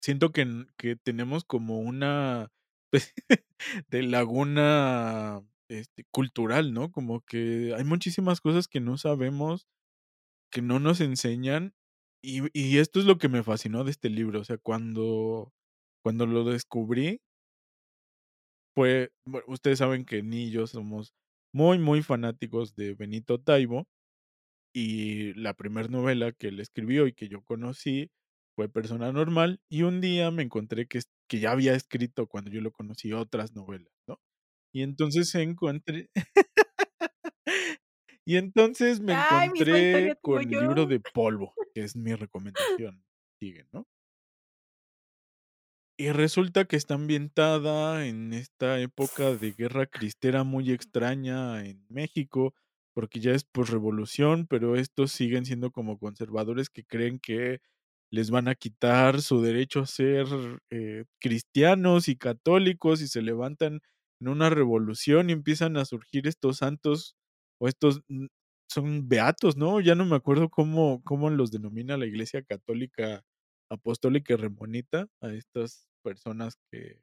siento 0.02 0.32
que, 0.32 0.46
que 0.76 0.96
tenemos 0.96 1.44
como 1.44 1.80
una 1.80 2.48
de 3.90 4.02
laguna 4.02 5.42
este, 5.68 6.04
cultural, 6.10 6.72
¿no? 6.74 6.92
Como 6.92 7.20
que 7.22 7.74
hay 7.76 7.84
muchísimas 7.84 8.40
cosas 8.40 8.68
que 8.68 8.80
no 8.80 8.98
sabemos 8.98 9.66
que 10.52 10.62
no 10.62 10.80
nos 10.80 11.00
enseñan, 11.02 11.74
y 12.22 12.42
y 12.58 12.78
esto 12.78 13.00
es 13.00 13.06
lo 13.06 13.18
que 13.18 13.28
me 13.28 13.42
fascinó 13.44 13.84
de 13.84 13.90
este 13.92 14.10
libro, 14.10 14.40
o 14.40 14.44
sea, 14.44 14.58
cuando 14.58 15.52
cuando 16.02 16.26
lo 16.26 16.44
descubrí 16.44 17.20
fue 18.76 19.10
bueno, 19.26 19.44
ustedes 19.48 19.78
saben 19.78 20.04
que 20.04 20.22
Ni 20.22 20.50
yo 20.50 20.66
somos 20.66 21.12
muy, 21.52 21.78
muy 21.78 22.02
fanáticos 22.02 22.74
de 22.74 22.94
Benito 22.94 23.40
Taibo, 23.40 23.86
y 24.74 25.34
la 25.34 25.54
primer 25.54 25.90
novela 25.90 26.32
que 26.32 26.48
él 26.48 26.60
escribió 26.60 27.06
y 27.08 27.12
que 27.14 27.28
yo 27.28 27.42
conocí 27.42 28.10
fue 28.56 28.68
Persona 28.70 29.12
Normal, 29.12 29.60
y 29.70 29.82
un 29.84 30.00
día 30.02 30.30
me 30.32 30.42
encontré 30.44 30.86
que 30.88 30.98
que 31.28 31.40
ya 31.40 31.52
había 31.52 31.74
escrito, 31.74 32.26
cuando 32.26 32.50
yo 32.50 32.60
lo 32.60 32.72
conocí, 32.72 33.12
otras 33.12 33.54
novelas, 33.54 33.92
¿no? 34.06 34.20
Y 34.72 34.82
entonces 34.82 35.34
encontré 35.34 36.10
y 38.26 38.36
entonces 38.36 39.00
me 39.00 39.14
Ay, 39.14 39.46
encontré 39.46 40.16
con 40.20 40.42
el 40.42 40.48
libro 40.48 40.86
de 40.86 41.00
Polvo, 41.00 41.54
que 41.74 41.82
es 41.84 41.96
mi 41.96 42.14
recomendación, 42.14 43.02
sigue, 43.40 43.66
¿no? 43.72 43.86
Y 46.00 46.12
resulta 46.12 46.64
que 46.64 46.76
está 46.76 46.94
ambientada 46.94 48.06
en 48.06 48.32
esta 48.32 48.78
época 48.80 49.34
de 49.34 49.50
guerra 49.50 49.86
cristera 49.86 50.44
muy 50.44 50.70
extraña 50.70 51.64
en 51.64 51.84
México, 51.88 52.54
porque 52.94 53.18
ya 53.18 53.32
es 53.32 53.42
posrevolución, 53.42 54.46
pero 54.46 54.76
estos 54.76 55.10
siguen 55.10 55.44
siendo 55.44 55.72
como 55.72 55.98
conservadores 55.98 56.70
que 56.70 56.84
creen 56.84 57.18
que 57.18 57.60
les 58.10 58.30
van 58.30 58.48
a 58.48 58.54
quitar 58.54 59.20
su 59.22 59.42
derecho 59.42 59.80
a 59.80 59.86
ser 59.86 60.26
eh, 60.70 61.04
cristianos 61.20 62.08
y 62.08 62.16
católicos 62.16 63.02
y 63.02 63.08
se 63.08 63.22
levantan 63.22 63.80
en 64.20 64.28
una 64.28 64.50
revolución 64.50 65.30
y 65.30 65.32
empiezan 65.34 65.76
a 65.76 65.84
surgir 65.84 66.26
estos 66.26 66.58
santos 66.58 67.16
o 67.60 67.68
estos 67.68 68.02
mm, 68.08 68.26
son 68.70 69.08
beatos, 69.08 69.56
¿no? 69.56 69.80
Ya 69.80 69.94
no 69.94 70.04
me 70.06 70.16
acuerdo 70.16 70.50
cómo, 70.50 71.02
cómo 71.04 71.30
los 71.30 71.50
denomina 71.50 71.96
la 71.96 72.06
Iglesia 72.06 72.42
Católica 72.42 73.22
Apostólica 73.70 74.34
y 74.34 74.36
Remonita 74.36 75.08
a 75.22 75.32
estas 75.32 75.88
personas 76.02 76.56
que, 76.70 77.00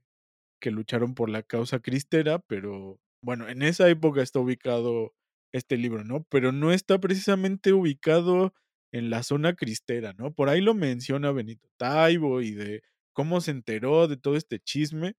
que 0.62 0.72
lucharon 0.72 1.16
por 1.16 1.30
la 1.30 1.44
causa 1.44 1.80
cristera, 1.80 2.40
pero 2.40 3.00
bueno, 3.24 3.48
en 3.50 3.62
esa 3.64 3.90
época 3.90 4.22
está 4.22 4.40
ubicado 4.40 5.14
este 5.54 5.78
libro, 5.78 6.04
¿no? 6.04 6.24
Pero 6.30 6.52
no 6.52 6.72
está 6.72 7.00
precisamente 7.00 7.74
ubicado 7.74 8.54
en 8.96 9.10
la 9.10 9.24
zona 9.24 9.56
cristera, 9.56 10.14
¿no? 10.18 10.34
Por 10.34 10.48
ahí 10.50 10.62
lo 10.62 10.74
menciona 10.74 11.32
Benito 11.34 11.68
Taibo 11.78 12.42
y 12.42 12.52
de 12.52 12.82
cómo 13.14 13.42
se 13.42 13.52
enteró 13.52 14.08
de 14.08 14.16
todo 14.16 14.38
este 14.38 14.60
chisme. 14.60 15.16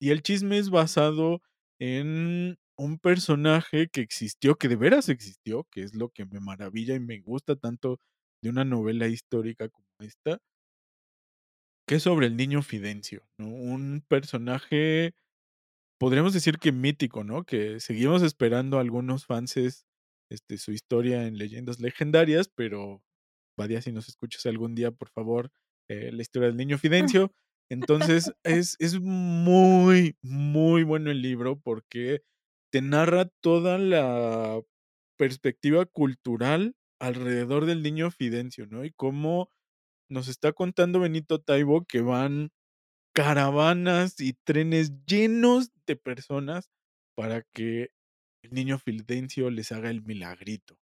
Y 0.00 0.10
el 0.10 0.22
chisme 0.22 0.56
es 0.58 0.70
basado 0.70 1.42
en 1.78 2.56
un 2.78 2.98
personaje 2.98 3.88
que 3.88 4.00
existió, 4.00 4.56
que 4.56 4.68
de 4.68 4.76
veras 4.76 5.10
existió, 5.10 5.64
que 5.70 5.82
es 5.82 5.94
lo 5.94 6.08
que 6.08 6.24
me 6.24 6.40
maravilla 6.40 6.94
y 6.94 7.00
me 7.00 7.20
gusta 7.20 7.56
tanto 7.56 8.00
de 8.42 8.48
una 8.50 8.64
novela 8.64 9.08
histórica 9.08 9.68
como 9.68 9.86
esta, 10.00 10.38
que 11.86 11.96
es 11.96 12.02
sobre 12.02 12.26
el 12.28 12.36
niño 12.36 12.62
Fidencio, 12.62 13.26
¿no? 13.38 13.48
Un 13.48 14.02
personaje, 14.08 15.14
podríamos 15.98 16.34
decir 16.34 16.58
que 16.58 16.72
mítico, 16.72 17.24
¿no? 17.24 17.44
Que 17.44 17.80
seguimos 17.80 18.22
esperando 18.22 18.78
algunos 18.78 19.26
fanses 19.26 19.86
este, 20.30 20.58
su 20.58 20.72
historia 20.72 21.26
en 21.26 21.38
leyendas 21.38 21.80
legendarias, 21.80 22.48
pero 22.54 23.02
Badia, 23.58 23.82
si 23.82 23.92
nos 23.92 24.08
escuchas 24.08 24.46
algún 24.46 24.74
día, 24.74 24.92
por 24.92 25.10
favor, 25.10 25.52
eh, 25.90 26.12
la 26.12 26.22
historia 26.22 26.48
del 26.48 26.56
niño 26.56 26.78
Fidencio. 26.78 27.34
Entonces, 27.70 28.32
es, 28.44 28.76
es 28.78 29.00
muy, 29.00 30.16
muy 30.22 30.84
bueno 30.84 31.10
el 31.10 31.20
libro 31.20 31.60
porque 31.60 32.22
te 32.72 32.80
narra 32.80 33.26
toda 33.42 33.78
la 33.78 34.62
perspectiva 35.18 35.84
cultural 35.86 36.76
alrededor 37.00 37.66
del 37.66 37.82
niño 37.82 38.10
Fidencio, 38.10 38.66
¿no? 38.66 38.84
Y 38.86 38.92
cómo 38.92 39.50
nos 40.10 40.28
está 40.28 40.52
contando 40.52 41.00
Benito 41.00 41.40
Taibo 41.40 41.84
que 41.84 42.00
van 42.02 42.50
caravanas 43.14 44.20
y 44.20 44.34
trenes 44.44 44.92
llenos 45.06 45.70
de 45.86 45.96
personas 45.96 46.70
para 47.16 47.42
que 47.54 47.90
el 48.44 48.52
niño 48.52 48.78
Fidencio 48.78 49.50
les 49.50 49.72
haga 49.72 49.90
el 49.90 50.02
milagrito, 50.02 50.76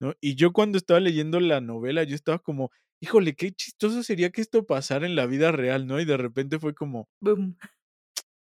¿no? 0.00 0.14
Y 0.20 0.34
yo 0.36 0.52
cuando 0.52 0.78
estaba 0.78 1.00
leyendo 1.00 1.40
la 1.40 1.60
novela, 1.60 2.04
yo 2.04 2.14
estaba 2.14 2.38
como, 2.38 2.70
híjole, 3.00 3.34
qué 3.34 3.52
chistoso 3.52 4.02
sería 4.02 4.30
que 4.30 4.40
esto 4.40 4.66
pasara 4.66 5.06
en 5.06 5.16
la 5.16 5.26
vida 5.26 5.52
real, 5.52 5.86
¿no? 5.86 6.00
Y 6.00 6.04
de 6.04 6.16
repente 6.16 6.58
fue 6.58 6.74
como, 6.74 7.08
Boom. 7.20 7.56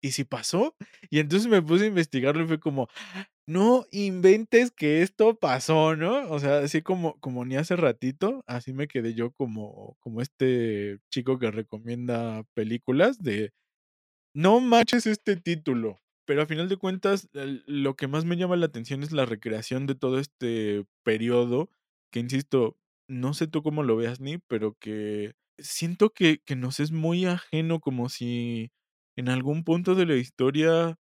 ¿y 0.02 0.12
si 0.12 0.24
pasó? 0.24 0.76
Y 1.10 1.20
entonces 1.20 1.50
me 1.50 1.62
puse 1.62 1.86
a 1.86 1.88
investigarlo 1.88 2.44
y 2.44 2.48
fue 2.48 2.60
como, 2.60 2.88
no 3.48 3.86
inventes 3.92 4.72
que 4.72 5.02
esto 5.02 5.38
pasó, 5.40 5.96
¿no? 5.96 6.30
O 6.32 6.40
sea, 6.40 6.60
así 6.60 6.82
como, 6.82 7.20
como 7.22 7.46
ni 7.46 7.58
hace 7.58 7.76
ratito, 7.76 8.44
así 8.48 8.74
me 8.74 8.88
quedé 8.88 9.14
yo 9.16 9.32
como, 9.32 9.98
como 10.02 10.22
este 10.22 11.00
chico 11.12 11.40
que 11.40 11.52
recomienda 11.52 12.44
películas 12.56 13.22
de, 13.24 13.52
no 14.36 14.60
manches 14.62 15.08
este 15.08 15.38
título. 15.38 16.00
Pero 16.26 16.42
a 16.42 16.46
final 16.48 16.70
de 16.70 16.78
cuentas, 16.78 17.30
lo 17.34 17.96
que 17.96 18.08
más 18.08 18.26
me 18.26 18.38
llama 18.38 18.56
la 18.56 18.66
atención 18.68 19.04
es 19.04 19.12
la 19.12 19.26
recreación 19.26 19.86
de 19.86 19.96
todo 19.96 20.20
este 20.20 20.86
periodo, 21.04 21.70
que 22.12 22.20
insisto, 22.20 22.78
no 23.08 23.34
sé 23.34 23.48
tú 23.48 23.62
cómo 23.64 23.84
lo 23.84 23.96
veas, 23.96 24.20
ni, 24.20 24.40
pero 24.40 24.76
que 24.80 25.34
siento 25.60 26.10
que, 26.12 26.40
que 26.46 26.56
nos 26.56 26.80
es 26.80 26.92
muy 26.92 27.26
ajeno, 27.26 27.80
como 27.80 28.10
si 28.10 28.72
en 29.16 29.30
algún 29.30 29.64
punto 29.64 29.94
de 29.96 30.06
la 30.08 30.16
historia 30.16 30.98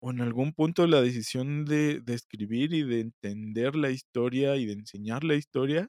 o 0.00 0.10
en 0.10 0.20
algún 0.20 0.52
punto 0.52 0.86
la 0.86 1.00
decisión 1.02 1.64
de, 1.64 2.00
de 2.00 2.14
escribir 2.14 2.74
y 2.74 2.82
de 2.82 3.00
entender 3.00 3.76
la 3.76 3.90
historia 3.90 4.56
y 4.56 4.66
de 4.66 4.74
enseñar 4.74 5.24
la 5.24 5.34
historia 5.36 5.88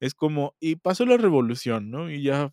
es 0.00 0.14
como, 0.14 0.56
y 0.60 0.76
pasó 0.76 1.06
la 1.06 1.16
revolución, 1.18 1.90
¿no? 1.90 2.10
Y 2.10 2.22
ya 2.22 2.52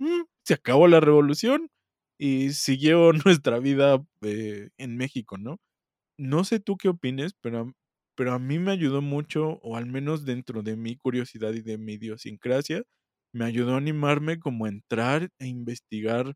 mm, 0.00 0.22
se 0.44 0.54
acabó 0.54 0.88
la 0.88 1.00
revolución 1.00 1.70
y 2.18 2.50
siguió 2.52 3.12
nuestra 3.26 3.58
vida 3.60 4.02
eh, 4.22 4.70
en 4.78 4.96
México, 4.96 5.38
¿no? 5.38 5.58
No 6.18 6.44
sé 6.44 6.60
tú 6.60 6.76
qué 6.78 6.88
opines, 6.90 7.34
pero, 7.40 7.72
pero 8.16 8.34
a 8.34 8.38
mí 8.40 8.58
me 8.58 8.72
ayudó 8.72 9.02
mucho, 9.02 9.60
o 9.62 9.76
al 9.76 9.86
menos 9.86 10.24
dentro 10.26 10.62
de 10.62 10.76
mi 10.76 10.96
curiosidad 10.96 11.54
y 11.54 11.62
de 11.62 11.78
mi 11.78 11.94
idiosincrasia, 11.94 12.84
me 13.32 13.44
ayudó 13.46 13.74
a 13.74 13.78
animarme 13.78 14.38
como 14.40 14.66
a 14.66 14.68
entrar 14.70 15.30
e 15.40 15.46
investigar 15.48 16.34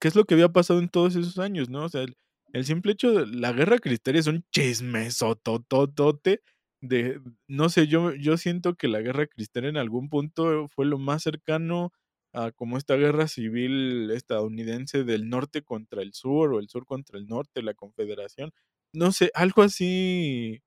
qué 0.00 0.08
es 0.08 0.16
lo 0.16 0.24
que 0.24 0.34
había 0.34 0.48
pasado 0.50 0.80
en 0.80 0.88
todos 0.88 1.16
esos 1.16 1.38
años, 1.38 1.68
¿no? 1.70 1.84
O 1.84 1.88
sea, 1.88 2.02
el, 2.02 2.16
el 2.52 2.64
simple 2.64 2.92
hecho 2.92 3.12
de 3.12 3.26
la 3.26 3.52
guerra 3.52 3.78
cristera 3.78 4.18
es 4.18 4.26
un 4.26 4.44
chismesotototote 4.52 6.40
de, 6.80 7.20
no 7.48 7.68
sé, 7.68 7.86
yo, 7.86 8.12
yo 8.14 8.36
siento 8.36 8.74
que 8.74 8.88
la 8.88 9.00
guerra 9.00 9.26
cristera 9.26 9.68
en 9.68 9.76
algún 9.76 10.08
punto 10.08 10.68
fue 10.68 10.86
lo 10.86 10.98
más 10.98 11.22
cercano 11.22 11.92
a 12.32 12.52
como 12.52 12.78
esta 12.78 12.96
guerra 12.96 13.28
civil 13.28 14.10
estadounidense 14.12 15.04
del 15.04 15.28
norte 15.28 15.62
contra 15.62 16.02
el 16.02 16.12
sur 16.14 16.54
o 16.54 16.58
el 16.60 16.68
sur 16.68 16.86
contra 16.86 17.18
el 17.18 17.26
norte, 17.28 17.62
la 17.62 17.74
confederación. 17.74 18.52
No 18.94 19.12
sé, 19.12 19.30
algo 19.34 19.62
así 19.62 20.62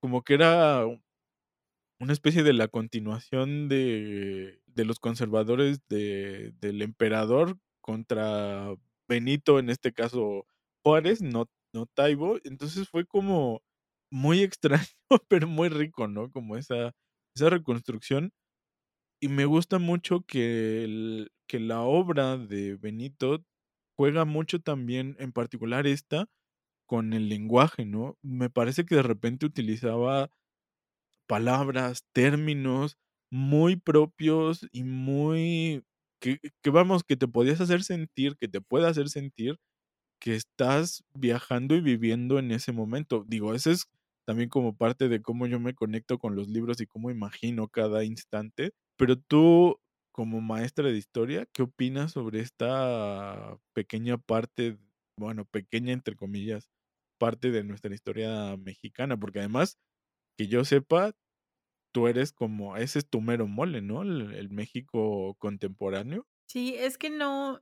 como 0.00 0.22
que 0.24 0.34
era 0.34 0.84
una 2.00 2.12
especie 2.12 2.42
de 2.42 2.52
la 2.52 2.68
continuación 2.68 3.68
de, 3.68 4.60
de 4.66 4.84
los 4.84 4.98
conservadores 5.00 5.80
de, 5.88 6.52
del 6.60 6.82
emperador 6.82 7.58
contra 7.80 8.74
Benito, 9.08 9.58
en 9.58 9.70
este 9.70 9.92
caso 9.92 10.46
Juárez, 10.84 11.22
no, 11.22 11.46
no 11.74 11.86
Taibo. 11.86 12.38
Entonces 12.44 12.88
fue 12.88 13.04
como 13.06 13.62
muy 14.10 14.42
extraño, 14.42 14.86
pero 15.28 15.48
muy 15.48 15.68
rico, 15.68 16.06
¿no? 16.08 16.30
Como 16.30 16.56
esa, 16.56 16.92
esa 17.34 17.50
reconstrucción. 17.50 18.32
Y 19.20 19.28
me 19.28 19.44
gusta 19.46 19.78
mucho 19.78 20.22
que, 20.26 20.84
el- 20.84 21.32
que 21.48 21.58
la 21.60 21.80
obra 21.82 22.36
de 22.38 22.76
Benito 22.76 23.44
juega 23.96 24.24
mucho 24.24 24.60
también, 24.60 25.16
en 25.18 25.32
particular 25.32 25.86
esta, 25.86 26.26
con 26.86 27.12
el 27.14 27.28
lenguaje, 27.28 27.84
¿no? 27.86 28.18
Me 28.22 28.50
parece 28.50 28.84
que 28.86 28.96
de 28.96 29.02
repente 29.04 29.46
utilizaba 29.46 30.30
palabras, 31.26 32.04
términos 32.12 32.96
muy 33.30 33.76
propios 33.76 34.66
y 34.72 34.84
muy 34.84 35.84
que 36.20 36.38
que 36.62 36.70
vamos, 36.70 37.04
que 37.04 37.16
te 37.16 37.28
podías 37.28 37.60
hacer 37.60 37.84
sentir, 37.84 38.36
que 38.38 38.48
te 38.48 38.60
puede 38.60 38.88
hacer 38.88 39.08
sentir 39.10 39.58
que 40.20 40.34
estás 40.36 41.04
viajando 41.14 41.74
y 41.76 41.80
viviendo 41.80 42.38
en 42.38 42.50
ese 42.52 42.72
momento. 42.72 43.24
Digo, 43.28 43.54
ese 43.54 43.72
es 43.72 43.86
también 44.26 44.48
como 44.50 44.76
parte 44.76 45.08
de 45.08 45.22
cómo 45.22 45.46
yo 45.46 45.60
me 45.60 45.74
conecto 45.74 46.18
con 46.18 46.36
los 46.36 46.48
libros 46.48 46.80
y 46.80 46.86
cómo 46.86 47.10
imagino 47.10 47.68
cada 47.68 48.04
instante. 48.04 48.72
Pero 48.98 49.16
tú, 49.18 49.80
como 50.12 50.40
maestra 50.40 50.88
de 50.88 50.98
historia, 50.98 51.46
¿qué 51.52 51.62
opinas 51.62 52.12
sobre 52.12 52.40
esta 52.40 53.58
pequeña 53.74 54.18
parte, 54.18 54.78
bueno, 55.16 55.44
pequeña 55.46 55.92
entre 55.92 56.16
comillas, 56.16 56.70
parte 57.18 57.50
de 57.52 57.64
nuestra 57.64 57.94
historia 57.94 58.56
mexicana? 58.56 59.16
Porque 59.18 59.40
además, 59.40 59.78
que 60.38 60.48
yo 60.48 60.64
sepa, 60.64 61.14
tú 61.92 62.08
eres 62.08 62.32
como, 62.32 62.76
ese 62.76 63.00
es 63.00 63.08
tu 63.10 63.20
mero 63.20 63.48
mole, 63.48 63.82
¿no? 63.82 64.02
El, 64.02 64.34
el 64.34 64.50
México 64.50 65.36
contemporáneo. 65.38 66.26
Sí, 66.48 66.74
es 66.76 66.96
que 66.98 67.10
no, 67.10 67.60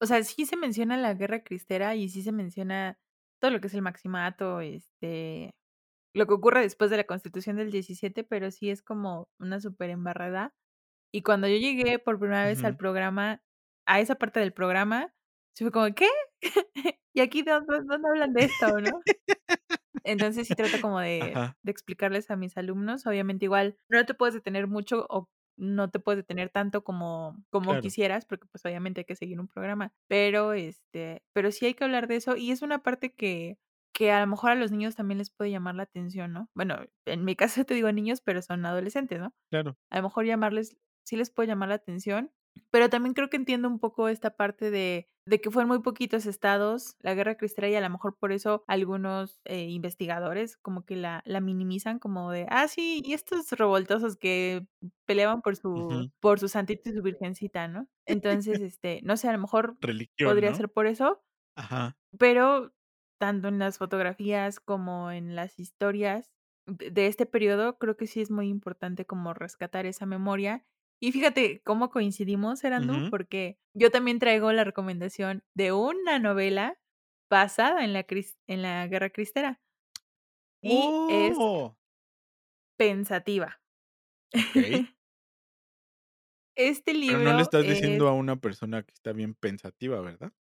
o 0.00 0.06
sea, 0.06 0.22
sí 0.24 0.46
se 0.46 0.56
menciona 0.56 0.96
la 0.96 1.14
guerra 1.14 1.44
cristera 1.44 1.96
y 1.96 2.08
sí 2.08 2.22
se 2.22 2.32
menciona 2.32 2.98
todo 3.40 3.52
lo 3.52 3.60
que 3.60 3.68
es 3.68 3.74
el 3.74 3.82
maximato, 3.82 4.60
este, 4.60 5.54
lo 6.18 6.26
que 6.26 6.34
ocurre 6.34 6.62
después 6.62 6.90
de 6.90 6.98
la 6.98 7.04
Constitución 7.06 7.56
del 7.56 7.70
17, 7.72 8.24
pero 8.24 8.50
sí 8.50 8.70
es 8.70 8.82
como 8.82 9.30
una 9.40 9.60
súper 9.60 9.90
embarrada. 9.90 10.54
Y 11.12 11.22
cuando 11.22 11.48
yo 11.48 11.56
llegué 11.58 11.98
por 12.00 12.18
primera 12.20 12.46
vez 12.46 12.64
al 12.64 12.74
Ujú, 12.74 12.78
programa, 12.78 13.42
a 13.86 14.00
esa 14.00 14.16
parte 14.16 14.40
del 14.40 14.52
programa, 14.54 15.14
sí 15.54 15.64
fue 15.64 15.72
como, 15.72 15.94
¿qué? 15.94 16.08
¿Y 17.14 17.20
aquí 17.22 17.42
dónde 17.42 17.78
dónde 17.86 18.08
hablan 18.10 18.32
de 18.34 18.44
esto, 18.44 18.80
no? 18.80 19.04
Entonces, 20.04 20.46
sí 20.48 20.54
trato 20.54 20.80
como 20.80 21.00
de 21.00 21.42
de 21.62 21.72
explicarles 21.72 22.30
a 22.30 22.36
mis 22.36 22.56
alumnos. 22.56 23.06
Obviamente, 23.06 23.44
igual 23.46 23.78
no 23.88 24.06
te 24.06 24.14
puedes 24.14 24.34
detener 24.34 24.66
mucho 24.68 25.06
o 25.10 25.28
no 25.56 25.90
te 25.90 25.98
puedes 26.00 26.18
detener 26.18 26.50
tanto 26.50 26.84
como 26.84 27.36
como 27.50 27.78
claro, 27.78 27.80
quisieras, 27.80 28.24
porque, 28.26 28.46
pues, 28.50 28.64
obviamente 28.64 29.00
hay 29.02 29.04
que 29.06 29.16
seguir 29.16 29.40
un 29.40 29.48
programa. 29.48 29.92
Pero, 30.08 30.52
este, 30.54 31.24
pero 31.32 31.50
sí 31.52 31.66
hay 31.66 31.74
que 31.74 31.84
hablar 31.84 32.06
de 32.08 32.16
eso, 32.16 32.36
y 32.36 32.52
es 32.52 32.62
una 32.62 32.82
parte 32.82 33.12
que 33.14 33.58
que 33.98 34.12
a 34.12 34.20
lo 34.20 34.28
mejor 34.28 34.52
a 34.52 34.54
los 34.56 34.70
niños 34.72 34.94
también 34.96 35.18
les 35.18 35.30
puede 35.30 35.50
llamar 35.50 35.74
la 35.76 35.82
atención, 35.84 36.32
¿no? 36.32 36.50
Bueno, 36.54 36.78
en 37.06 37.24
mi 37.24 37.36
caso 37.36 37.64
te 37.66 37.74
digo 37.74 37.92
niños, 37.92 38.20
pero 38.22 38.42
son 38.42 38.64
adolescentes, 38.66 39.20
¿no? 39.20 39.34
claro. 39.50 39.76
A 39.90 39.96
lo 39.98 40.04
mejor 40.04 40.26
llamarles 40.26 40.76
sí 41.04 41.16
les 41.16 41.30
puede 41.30 41.48
llamar 41.48 41.70
la 41.70 41.76
atención. 41.76 42.32
Pero 42.70 42.90
también 42.90 43.14
creo 43.14 43.30
que 43.30 43.36
entiendo 43.36 43.68
un 43.68 43.78
poco 43.80 44.08
esta 44.08 44.36
parte 44.36 44.70
de 44.70 45.08
de 45.26 45.42
que 45.42 45.50
fueron 45.50 45.68
muy 45.68 45.80
poquitos 45.82 46.24
estados, 46.26 46.96
la 47.00 47.14
guerra 47.14 47.36
cristera, 47.36 47.68
y 47.68 47.74
a 47.74 47.82
lo 47.82 47.90
mejor 47.90 48.16
por 48.18 48.32
eso 48.32 48.64
algunos, 48.66 49.40
eh, 49.44 49.64
investigadores 49.68 50.56
como 50.56 50.86
que 50.86 50.96
la 50.96 51.22
la 51.26 51.40
minimizan 51.40 51.98
como 51.98 52.30
de: 52.32 52.46
"Ah, 52.50 52.66
sí, 52.68 53.02
y 53.04 53.12
estos 53.14 53.52
revoltosos 53.52 54.16
que 54.16 54.66
peleaban 55.06 55.42
por 55.42 55.56
su 55.56 55.70
Ujú. 55.74 56.10
por 56.20 56.40
su 56.40 56.48
santito 56.48 56.88
y 56.90 56.94
su 56.94 57.02
virgencita", 57.02 57.68
¿no? 57.68 57.88
Entonces, 58.06 58.60
este, 58.60 59.00
no 59.04 59.16
sé, 59.18 59.28
a 59.28 59.32
lo 59.32 59.38
mejor 59.38 59.78
Religión, 59.80 60.04
podría 60.22 60.54
¿no? 60.54 60.54
ser 60.54 60.70
por 60.72 60.86
eso 60.86 61.22
Ajá. 61.56 61.96
pero 62.18 62.72
tanto 63.18 63.48
en 63.48 63.58
las 63.58 63.78
fotografías 63.78 64.60
como 64.60 65.10
en 65.12 65.36
las 65.36 65.58
historias 65.58 66.32
de 66.66 67.06
este 67.06 67.26
período, 67.26 67.78
creo 67.78 67.96
que 67.96 68.06
sí 68.06 68.20
es 68.20 68.30
muy 68.30 68.48
importante 68.48 69.06
como 69.06 69.34
rescatar 69.34 69.86
esa 69.86 70.06
memoria. 70.06 70.66
Y 71.00 71.12
fíjate 71.12 71.62
cómo 71.64 71.90
coincidimos, 71.90 72.64
Erandu, 72.64 73.06
porque 73.08 73.58
yo 73.74 73.90
también 73.90 74.18
traigo 74.18 74.52
la 74.52 74.64
recomendación 74.64 75.44
de 75.54 75.72
una 75.72 76.18
novela 76.18 76.78
basada 77.30 77.84
en 77.84 77.92
la 77.92 78.06
en 78.48 78.62
la 78.62 78.86
guerra 78.88 79.10
cristera. 79.10 79.60
Y 80.62 80.98
es 81.06 81.38
¡Oh! 81.40 81.76
Pensativa. 82.78 83.60
Okey. 84.34 84.84
Este 86.56 86.92
Pero 87.08 87.20
no 87.20 87.32
le 87.32 87.40
libro 87.40 87.42
estás 87.42 87.64
es 87.64 87.66
diciendo 87.66 88.06
a 88.06 88.12
una 88.12 88.36
persona 88.36 88.82
que 88.82 88.92
está 88.92 89.12
bien 89.12 89.34
pensativa, 89.34 89.98
¿verdad? 90.02 90.32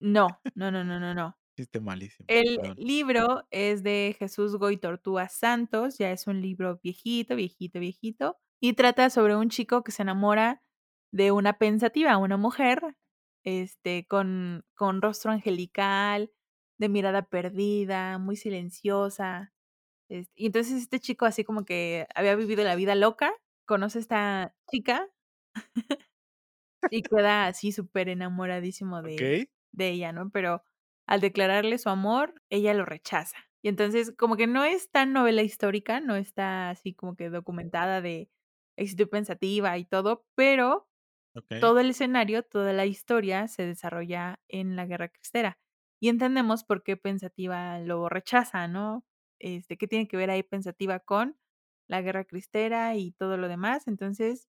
No, 0.00 0.42
no, 0.54 0.70
no, 0.70 0.84
no, 0.84 0.98
no, 1.00 1.14
no. 1.14 1.36
Chiste 1.62 1.80
malísimo, 1.80 2.28
El 2.28 2.60
perdón. 2.60 2.76
libro 2.76 3.46
es 3.50 3.82
de 3.82 4.16
Jesús 4.18 4.56
Goytortua 4.56 5.28
Santos, 5.28 5.98
ya 5.98 6.10
es 6.12 6.26
un 6.26 6.40
libro 6.40 6.78
viejito, 6.82 7.36
viejito, 7.36 7.80
viejito, 7.80 8.38
y 8.60 8.74
trata 8.74 9.10
sobre 9.10 9.36
un 9.36 9.50
chico 9.50 9.82
que 9.84 9.92
se 9.92 10.02
enamora 10.02 10.62
de 11.12 11.32
una 11.32 11.58
pensativa, 11.58 12.16
una 12.16 12.36
mujer, 12.36 12.96
este, 13.44 14.06
con 14.06 14.64
con 14.76 15.02
rostro 15.02 15.32
angelical, 15.32 16.32
de 16.78 16.88
mirada 16.88 17.22
perdida, 17.22 18.18
muy 18.18 18.36
silenciosa. 18.36 19.52
Y 20.10 20.46
entonces 20.46 20.74
este 20.82 21.00
chico 21.00 21.26
así 21.26 21.44
como 21.44 21.64
que 21.64 22.06
había 22.14 22.36
vivido 22.36 22.64
la 22.64 22.76
vida 22.76 22.94
loca, 22.96 23.32
conoce 23.66 23.98
a 23.98 24.02
esta 24.02 24.56
chica 24.70 25.08
y 26.90 27.02
queda 27.04 27.46
así 27.46 27.72
superenamoradísimo 27.72 29.02
de 29.02 29.32
Okey. 29.32 29.48
de 29.72 29.88
ella, 29.90 30.12
¿no? 30.12 30.30
Pero 30.30 30.62
al 31.12 31.20
declararle 31.20 31.76
su 31.78 31.90
amor, 31.90 32.34
ella 32.50 32.72
lo 32.74 32.86
rechaza. 32.86 33.36
Y 33.62 33.68
entonces 33.68 34.14
como 34.16 34.36
que 34.36 34.46
no 34.46 34.64
es 34.64 34.90
tan 34.90 35.12
novela 35.12 35.42
histórica, 35.42 36.00
no 36.00 36.16
está 36.16 36.70
así 36.70 36.94
como 36.94 37.16
que 37.16 37.28
documentada 37.30 38.00
de 38.00 38.30
estoy 38.78 39.06
pensativa 39.06 39.76
y 39.76 39.84
todo, 39.84 40.24
pero 40.34 40.88
todo 41.60 41.80
el 41.80 41.90
escenario, 41.90 42.42
toda 42.42 42.72
la 42.72 42.86
historia 42.86 43.48
se 43.48 43.66
desarrolla 43.66 44.40
en 44.48 44.76
la 44.76 44.86
guerra 44.86 45.08
cristera. 45.08 45.58
Y 46.00 46.08
entendemos 46.08 46.64
por 46.64 46.82
qué 46.82 46.96
Pensativa 46.96 47.78
lo 47.80 48.08
rechaza, 48.08 48.66
¿no? 48.68 49.04
Este, 49.40 49.76
qué 49.78 49.86
tiene 49.88 50.08
que 50.08 50.16
ver 50.16 50.30
ahí 50.30 50.42
Pensativa 50.42 51.00
con 51.00 51.38
la 51.88 52.02
guerra 52.02 52.24
cristera 52.24 52.96
y 52.96 53.12
todo 53.12 53.36
lo 53.36 53.48
demás. 53.48 53.86
Entonces, 53.88 54.48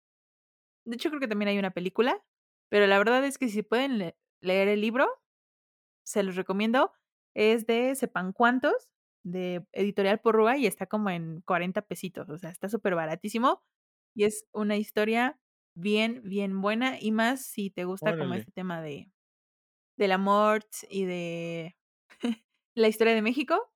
de 0.85 0.96
hecho, 0.96 1.11
creo 1.11 1.20
que 1.20 1.29
también 1.29 1.48
hay 1.48 1.59
una 1.59 1.70
película, 1.72 2.25
pero 2.70 2.87
la 2.87 2.98
verdad 2.98 3.25
es 3.25 3.38
que 3.38 3.48
si 3.48 3.62
pueden 3.62 3.98
le 3.98 4.16
leer 4.40 4.68
el 4.68 4.81
libro, 4.81 5.07
se 6.04 6.22
los 6.22 6.36
recomiendo. 6.36 6.92
Es 7.34 7.66
de 7.66 7.94
Sepancuantos, 7.94 8.88
de 9.24 9.66
Editorial 9.72 10.20
Porrúa, 10.20 10.56
y 10.58 10.66
está 10.66 10.86
como 10.86 11.10
en 11.10 11.40
40 11.42 11.82
pesitos, 11.82 12.28
o 12.28 12.38
sea, 12.38 12.50
está 12.50 12.68
superbaratísimo. 12.68 13.62
Y 14.14 14.24
es 14.24 14.46
una 14.52 14.76
historia 14.76 15.40
bien, 15.74 16.22
bien 16.24 16.60
buena, 16.60 16.98
y 17.00 17.12
más 17.12 17.46
si 17.46 17.70
te 17.70 17.84
gusta 17.84 18.16
como 18.16 18.34
este 18.34 18.52
tema 18.52 18.82
de 18.82 19.10
del 19.98 20.12
amort 20.12 20.66
y 20.90 21.04
de 21.04 21.76
la 22.74 22.88
historia 22.88 23.14
de 23.14 23.22
México, 23.22 23.70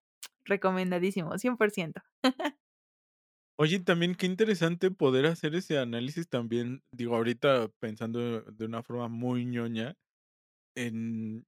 recomendadísimo, 0.45 1.39
100%. 1.39 2.03
Oye, 3.59 3.81
también 3.81 4.15
qué 4.15 4.27
interesante 4.27 4.91
poder 4.91 5.25
hacer 5.27 5.55
ese 5.55 5.79
análisis 5.79 6.29
también, 6.29 6.83
digo, 6.93 7.17
ahorita 7.17 7.69
pensando 7.81 8.43
de 8.43 8.65
una 8.67 8.83
forma 8.83 9.09
muy 9.09 9.47
ñoña, 9.47 9.97
en 10.77 11.47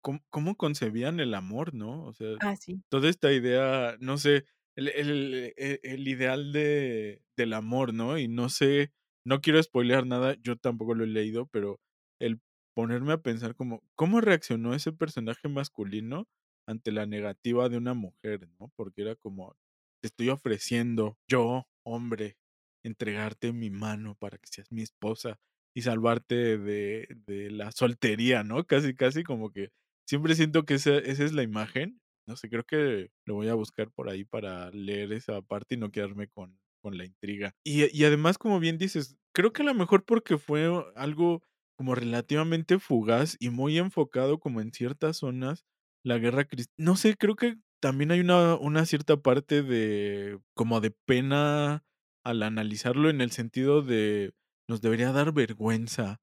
cómo 0.00 0.20
cómo 0.30 0.56
concebían 0.56 1.20
el 1.20 1.34
amor, 1.34 1.74
¿no? 1.74 2.04
O 2.06 2.12
sea, 2.14 2.38
Ah, 2.38 2.56
sí. 2.56 2.82
toda 2.90 3.08
esta 3.08 3.32
idea, 3.32 3.96
no 4.00 4.18
sé, 4.18 4.44
el 4.76 4.88
el 4.88 5.54
e 5.56 5.80
el 5.82 6.08
ideal 6.08 6.52
de 6.52 7.22
del 7.36 7.52
amor, 7.54 7.94
¿no? 7.94 8.18
Y 8.18 8.28
no 8.28 8.48
sé, 8.48 8.92
no 9.24 9.40
quiero 9.40 9.58
espoilear 9.60 10.06
nada, 10.06 10.36
yo 10.42 10.56
tampoco 10.56 10.94
lo 10.94 11.04
he 11.04 11.06
leído, 11.08 11.46
pero 11.46 11.80
el 12.20 12.40
ponerme 12.74 13.12
a 13.12 13.18
pensar 13.22 13.54
como, 13.56 13.82
¿cómo 13.96 14.20
reaccionó 14.20 14.74
ese 14.74 14.92
personaje 14.92 15.48
masculino 15.48 16.28
ante 16.66 16.92
la 16.92 17.06
negativa 17.06 17.68
de 17.68 17.76
una 17.78 17.94
mujer, 17.94 18.48
no? 18.58 18.72
Porque 18.76 19.02
era 19.02 19.16
como, 19.16 19.54
te 20.02 20.08
estoy 20.08 20.28
ofreciendo, 20.30 21.18
yo, 21.28 21.66
hombre, 21.84 22.36
entregarte 22.84 23.52
mi 23.52 23.70
mano 23.70 24.14
para 24.16 24.38
que 24.38 24.46
seas 24.50 24.72
mi 24.72 24.82
esposa 24.82 25.38
y 25.74 25.82
salvarte 25.82 26.58
de 26.58 27.06
de 27.26 27.50
la 27.50 27.72
soltería, 27.72 28.42
¿no? 28.44 28.64
Casi, 28.66 28.94
casi 28.96 29.22
como 29.24 29.52
que 29.52 29.70
siempre 30.06 30.34
siento 30.34 30.64
que 30.64 30.74
esa 30.74 30.98
esa 30.98 31.24
es 31.24 31.32
la 31.32 31.42
imagen. 31.42 32.00
No 32.26 32.36
sé, 32.36 32.48
creo 32.48 32.64
que 32.64 33.10
lo 33.26 33.34
voy 33.34 33.48
a 33.48 33.54
buscar 33.54 33.90
por 33.90 34.08
ahí 34.08 34.24
para 34.24 34.70
leer 34.70 35.12
esa 35.12 35.42
parte 35.42 35.74
y 35.74 35.78
no 35.78 35.90
quedarme 35.90 36.28
con 36.28 36.58
con 36.82 36.96
la 36.98 37.04
intriga. 37.04 37.54
Y 37.64 37.84
y 37.96 38.04
además, 38.04 38.38
como 38.38 38.60
bien 38.60 38.78
dices, 38.78 39.16
creo 39.34 39.52
que 39.52 39.62
a 39.62 39.66
lo 39.66 39.74
mejor 39.74 40.04
porque 40.04 40.38
fue 40.38 40.68
algo 40.96 41.42
como 41.76 41.94
relativamente 41.94 42.78
fugaz 42.78 43.36
y 43.40 43.50
muy 43.50 43.78
enfocado 43.78 44.38
como 44.38 44.60
en 44.60 44.72
ciertas 44.72 45.18
zonas, 45.18 45.64
la 46.04 46.18
guerra 46.18 46.44
cris 46.44 46.68
no 46.76 46.96
sé, 46.96 47.16
creo 47.16 47.36
que 47.36 47.56
también 47.80 48.10
hay 48.10 48.20
una 48.20 48.56
una 48.56 48.84
cierta 48.86 49.16
parte 49.18 49.62
de 49.62 50.38
como 50.54 50.80
de 50.80 50.90
pena 51.06 51.84
al 52.24 52.42
analizarlo 52.42 53.08
en 53.10 53.20
el 53.20 53.30
sentido 53.30 53.82
de, 53.82 54.32
nos 54.68 54.80
debería 54.82 55.12
dar 55.12 55.32
vergüenza 55.32 56.20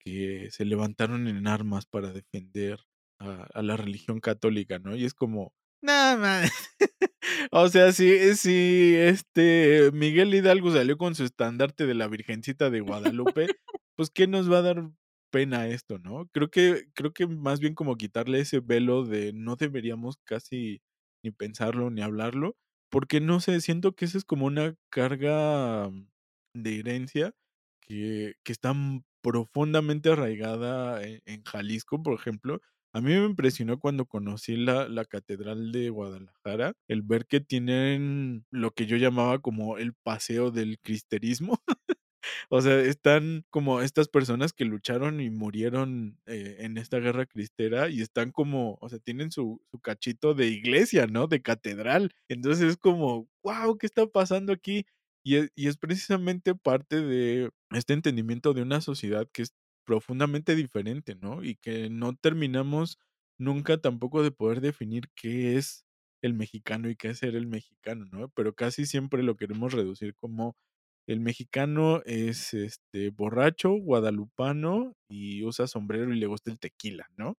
que 0.00 0.48
se 0.50 0.64
levantaron 0.64 1.28
en 1.28 1.46
armas 1.46 1.86
para 1.86 2.12
defender 2.12 2.80
a 3.20 3.46
a 3.54 3.62
la 3.62 3.76
religión 3.76 4.20
católica, 4.20 4.78
¿no? 4.80 4.96
Y 4.96 5.04
es 5.04 5.14
como, 5.14 5.52
no 5.82 6.18
ma 6.18 6.42
o 7.52 7.68
sea, 7.68 7.92
si 7.92 8.34
si, 8.36 8.94
este, 8.96 9.90
Miguel 9.92 10.34
Hidalgo 10.34 10.72
salió 10.72 10.98
con 10.98 11.14
su 11.14 11.24
estandarte 11.24 11.86
de 11.86 11.94
la 11.94 12.08
Virgencita 12.08 12.70
de 12.70 12.80
Guadalupe, 12.80 13.46
pues, 13.96 14.10
¿qué 14.10 14.26
nos 14.26 14.50
va 14.50 14.58
a 14.58 14.62
dar 14.62 14.90
pena 15.30 15.68
esto, 15.68 15.98
no? 15.98 16.28
Creo 16.32 16.50
que 16.50 16.86
creo 16.94 17.12
que 17.12 17.26
más 17.26 17.60
bien 17.60 17.74
como 17.74 17.96
quitarle 17.96 18.40
ese 18.40 18.60
velo 18.60 19.04
de 19.04 19.32
no 19.32 19.56
deberíamos 19.56 20.16
casi 20.24 20.82
ni 21.24 21.30
pensarlo 21.32 21.90
ni 21.90 22.02
hablarlo, 22.02 22.56
porque 22.90 23.20
no 23.20 23.40
sé, 23.40 23.60
siento 23.60 23.94
que 23.94 24.06
esa 24.06 24.18
es 24.18 24.24
como 24.24 24.46
una 24.46 24.74
carga 24.90 25.90
de 26.54 26.78
herencia 26.80 27.32
que 27.82 28.34
que 28.44 28.52
está, 28.52 28.74
profundamente 29.22 30.10
arraigada 30.10 31.02
en 31.04 31.20
en 31.26 31.42
Jalisco, 31.44 32.02
por 32.02 32.14
ejemplo. 32.14 32.60
A 32.92 33.00
mí 33.00 33.12
me 33.14 33.24
impresionó 33.24 33.78
cuando 33.78 34.04
conocí 34.06 34.56
la 34.56 34.88
la 34.88 35.04
catedral 35.04 35.70
de 35.70 35.90
Guadalajara, 35.90 36.72
el 36.88 37.02
ver 37.02 37.26
que 37.26 37.40
tienen 37.40 38.44
lo 38.50 38.72
que 38.72 38.86
yo 38.86 38.96
llamaba 38.96 39.38
como 39.40 39.78
el 39.78 39.94
paseo 39.94 40.50
del 40.50 40.78
cristerismo. 40.80 41.58
O 42.50 42.60
sea, 42.62 42.80
están 42.80 43.44
como 43.50 43.80
estas 43.82 44.08
personas 44.08 44.52
que 44.52 44.64
lucharon 44.64 45.20
y 45.20 45.30
murieron, 45.30 46.18
eh, 46.26 46.56
en 46.60 46.78
esta 46.78 46.98
guerra 46.98 47.26
cristera 47.26 47.88
y 47.88 48.02
están 48.02 48.30
como, 48.32 48.78
o 48.80 48.88
sea, 48.88 48.98
tienen 48.98 49.32
su 49.32 49.62
su 49.70 49.80
cachito 49.80 50.34
de 50.34 50.48
iglesia, 50.48 51.06
¿no? 51.06 51.26
De 51.28 51.42
catedral. 51.42 52.12
Entonces, 52.28 52.64
es 52.72 52.76
como, 52.76 53.28
guau, 53.42 53.78
¿qué 53.78 53.86
está 53.86 54.06
pasando 54.06 54.52
aquí? 54.52 54.86
Y 55.24 55.36
es 55.36 55.50
y 55.56 55.68
es 55.68 55.76
precisamente 55.78 56.54
parte 56.54 57.00
de 57.02 57.50
este 57.72 57.94
entendimiento 57.94 58.52
de 58.54 58.62
una 58.62 58.80
sociedad 58.80 59.28
que 59.32 59.42
es 59.42 59.54
profundamente 59.90 60.54
diferente, 60.54 61.16
¿no? 61.16 61.42
Y 61.42 61.56
que 61.56 61.90
no 61.90 62.14
terminamos 62.14 62.96
nunca 63.40 63.76
tampoco 63.78 64.22
de 64.22 64.30
poder 64.30 64.60
definir 64.60 65.08
qué 65.16 65.56
es 65.56 65.84
el 66.22 66.32
mexicano 66.34 66.88
y 66.88 66.94
qué 66.94 67.08
es 67.10 67.18
ser 67.18 67.34
el 67.34 67.48
mexicano, 67.48 68.06
¿no? 68.12 68.28
Pero 68.30 68.54
casi 68.54 68.86
siempre 68.86 69.24
lo 69.24 69.34
queremos 69.36 69.72
reducir 69.72 70.14
como 70.14 70.54
el 71.08 71.18
mexicano 71.18 72.02
es, 72.04 72.54
este, 72.54 73.10
borracho, 73.10 73.70
guadalupano 73.72 74.94
y 75.08 75.42
usa 75.44 75.66
sombrero 75.66 76.14
y 76.14 76.20
le 76.20 76.26
gusta 76.26 76.52
el 76.52 76.60
tequila, 76.60 77.08
¿no? 77.16 77.34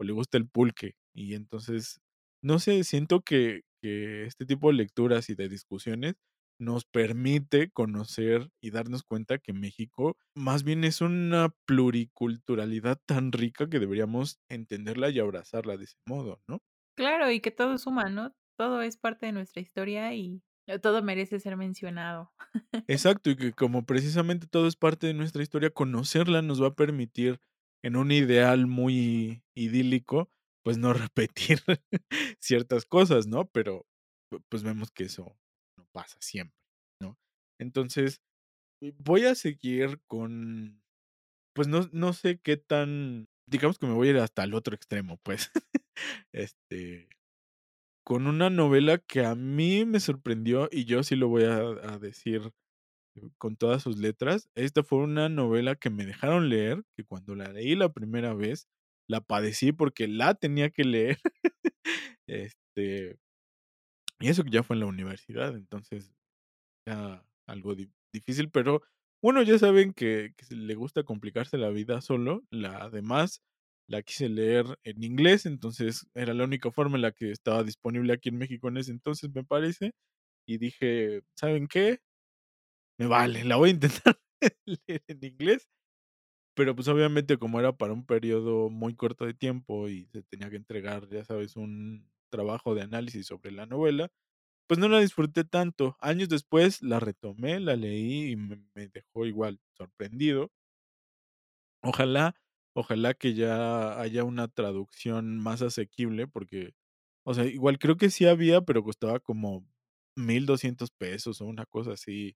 O 0.00 0.02
le 0.04 0.12
gusta 0.12 0.38
el 0.38 0.48
pulque. 0.48 0.94
Y 1.14 1.34
entonces, 1.34 2.00
no 2.42 2.58
sé, 2.58 2.82
siento 2.84 3.20
que 3.22 3.62
que 3.80 4.26
este 4.26 4.46
tipo 4.46 4.68
de 4.68 4.74
lecturas 4.74 5.28
y 5.28 5.34
de 5.34 5.48
discusiones 5.48 6.14
nos 6.62 6.84
permite 6.84 7.70
conocer 7.70 8.50
y 8.62 8.70
darnos 8.70 9.02
cuenta 9.04 9.38
que 9.38 9.52
México 9.52 10.16
más 10.34 10.62
bien 10.64 10.84
es 10.84 11.00
una 11.00 11.54
pluriculturalidad 11.66 12.98
tan 13.06 13.32
rica 13.32 13.68
que 13.68 13.80
deberíamos 13.80 14.38
entenderla 14.48 15.10
y 15.10 15.18
abrazarla 15.20 15.76
de 15.76 15.84
ese 15.84 15.98
modo, 16.06 16.42
¿no? 16.48 16.60
Claro, 16.96 17.30
y 17.30 17.40
que 17.40 17.50
todo 17.50 17.78
suma, 17.78 18.08
¿no? 18.10 18.34
Todo 18.56 18.82
es 18.82 18.96
parte 18.96 19.26
de 19.26 19.32
nuestra 19.32 19.62
historia 19.62 20.14
y 20.14 20.42
todo 20.82 21.02
merece 21.02 21.40
ser 21.40 21.56
mencionado. 21.56 22.32
Exacto, 22.88 23.30
y 23.30 23.36
que 23.36 23.52
como 23.52 23.86
precisamente 23.86 24.46
todo 24.48 24.66
es 24.66 24.76
parte 24.76 25.06
de 25.06 25.14
nuestra 25.14 25.42
historia, 25.42 25.70
conocerla 25.70 26.42
nos 26.42 26.62
va 26.62 26.68
a 26.68 26.74
permitir, 26.74 27.40
en 27.84 27.96
un 27.96 28.10
ideal 28.12 28.66
muy 28.66 29.42
idílico, 29.54 30.30
pues, 30.62 30.78
no 30.78 30.92
repetir 31.10 31.60
ciertas 32.40 32.84
cosas, 32.86 33.26
¿no? 33.26 33.46
Pero, 33.50 33.86
pu 34.30 34.40
pues, 34.48 34.62
vemos 34.62 34.90
que 34.90 35.04
eso 35.04 35.36
pasa 35.92 36.18
siempre, 36.20 36.56
¿no? 37.00 37.18
Entonces, 37.60 38.20
eh, 38.82 38.94
voy 38.98 39.26
a 39.26 39.34
seguir 39.36 40.00
con, 40.08 40.82
pues, 41.54 41.68
no 41.68 41.88
no 41.92 42.12
sé 42.14 42.40
qué 42.40 42.56
tan 42.58 43.28
digamos 43.48 43.78
que 43.78 43.86
me 43.86 43.94
voy 43.94 44.08
a 44.08 44.12
ir 44.12 44.18
hasta 44.18 44.44
el 44.44 44.54
otro 44.54 44.74
extremo, 44.76 45.18
pues, 45.24 45.50
este, 46.32 47.08
con 48.04 48.26
una 48.26 48.50
novela 48.50 48.98
que 48.98 49.24
a 49.24 49.34
mí 49.36 49.84
me 49.86 50.00
sorprendió, 50.00 50.68
y 50.72 50.84
yo 50.86 51.02
sí 51.04 51.16
lo 51.16 51.28
voy 51.28 51.44
a 51.44 51.58
a 51.58 51.98
decir 51.98 52.52
con 53.38 53.56
todas 53.56 53.82
sus 53.82 53.98
letras. 53.98 54.48
Esta 54.54 54.82
fue 54.84 54.98
una 55.00 55.28
novela 55.28 55.76
que 55.76 55.90
me 55.90 56.06
dejaron 56.06 56.48
leer, 56.48 56.82
que 56.96 57.04
cuando 57.04 57.34
la 57.34 57.52
leí 57.52 57.74
la 57.76 57.92
primera 57.92 58.34
vez, 58.34 58.68
la 59.08 59.20
padecí 59.20 59.72
porque 59.72 60.08
la 60.08 60.34
tenía 60.34 60.70
que 60.70 60.84
leer. 60.84 61.18
Este 62.28 63.18
y 64.22 64.28
eso 64.30 64.44
que 64.44 64.50
ya 64.50 64.62
fue 64.62 64.76
en 64.76 64.80
la 64.80 64.86
universidad, 64.86 65.56
entonces, 65.56 66.14
era 66.86 67.26
algo 67.46 67.74
di 67.74 67.90
difícil, 68.12 68.50
pero 68.50 68.82
bueno, 69.22 69.42
ya 69.42 69.58
saben 69.58 69.92
que 69.94 70.34
le 70.50 70.74
gusta 70.74 71.04
complicarse 71.04 71.58
la 71.58 71.70
vida 71.70 72.00
solo, 72.02 72.42
la 72.50 72.90
demás 72.90 73.42
la 73.88 74.02
quise 74.02 74.28
leer 74.30 74.66
en 74.84 75.02
inglés, 75.04 75.46
entonces, 75.46 76.08
era 76.14 76.34
la 76.34 76.44
única 76.44 76.70
forma 76.72 76.96
en 76.96 77.02
la 77.02 77.12
que 77.12 77.30
estaba 77.32 77.64
disponible 77.64 78.12
aquí 78.14 78.30
en 78.30 78.38
México 78.38 78.68
en 78.68 78.78
ese 78.78 78.92
entonces, 78.92 79.30
me 79.34 79.44
parece, 79.44 79.92
y 80.46 80.58
dije: 80.58 81.22
"¿Saben 81.36 81.68
qué? 81.68 82.00
Me 82.98 83.06
vale, 83.06 83.44
la 83.44 83.56
voy 83.56 83.70
a 83.70 83.72
intentar 83.72 84.20
leer 84.66 85.02
en 85.08 85.24
inglés". 85.24 85.68
Pero, 86.56 86.76
pues, 86.76 86.88
obviamente, 86.88 87.38
como 87.38 87.60
era 87.60 87.72
para 87.76 87.94
un 87.94 88.06
período 88.06 88.70
muy 88.70 88.94
corto 88.96 89.26
de 89.26 89.34
tiempo 89.34 89.88
y 89.88 90.06
se 90.08 90.22
tenía 90.24 90.50
que 90.50 90.56
entregar, 90.56 91.08
ya 91.10 91.24
sabes, 91.24 91.56
un 91.56 92.11
trabajo 92.32 92.74
de 92.76 92.82
análisis 92.82 93.28
sobre 93.28 93.52
la 93.52 93.66
novela, 93.66 94.10
pues, 94.68 94.80
no 94.80 94.88
la 94.88 95.00
disfruté 95.00 95.44
tanto. 95.44 95.96
Años 96.00 96.28
después 96.30 96.82
la 96.82 97.00
retomé, 97.00 97.60
la 97.60 97.76
leí 97.76 98.32
y 98.32 98.36
me 98.36 98.62
dejó 98.94 99.26
igual 99.26 99.60
sorprendido. 99.78 100.50
Ojalá 101.84 102.34
ojalá 102.74 103.12
que 103.14 103.34
ya 103.34 104.00
haya 104.00 104.24
una 104.24 104.48
traducción 104.48 105.38
más 105.38 105.60
asequible 105.62 106.26
porque, 106.26 106.72
o 107.24 107.34
sea, 107.34 107.44
igual 107.44 107.78
creo 107.78 107.96
que 107.98 108.08
sí 108.10 108.24
había, 108.26 108.62
pero 108.62 108.82
costaba 108.82 109.20
como 109.20 109.66
$1200 110.16 110.90
pesos 110.90 111.40
o 111.42 111.46
una 111.46 111.66
cosa 111.66 111.92
así, 111.92 112.34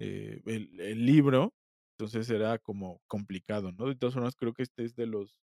eh, 0.00 0.42
el 0.46 0.80
el 0.80 1.06
libro. 1.06 1.54
Entonces, 1.98 2.30
era 2.30 2.58
como 2.58 3.02
complicado, 3.08 3.72
¿no? 3.72 3.86
De 3.88 3.96
todas 3.96 4.14
formas, 4.14 4.36
creo 4.36 4.54
que 4.54 4.62
este 4.64 4.84
es 4.84 4.96
de 4.96 5.06
los 5.06 5.40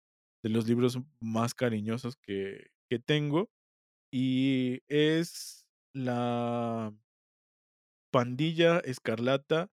de 0.45 0.51
los 0.51 0.69
libros 0.69 0.99
más 1.21 1.55
cariñosos 1.55 2.17
que 2.17 2.69
que 2.91 2.99
tengo, 3.01 3.51
y 4.13 4.83
es 4.89 5.67
La 5.95 6.93
Pandilla 8.13 8.79
Escarlata 8.81 9.71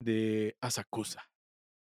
de 0.00 0.56
Asakusa. 0.62 1.30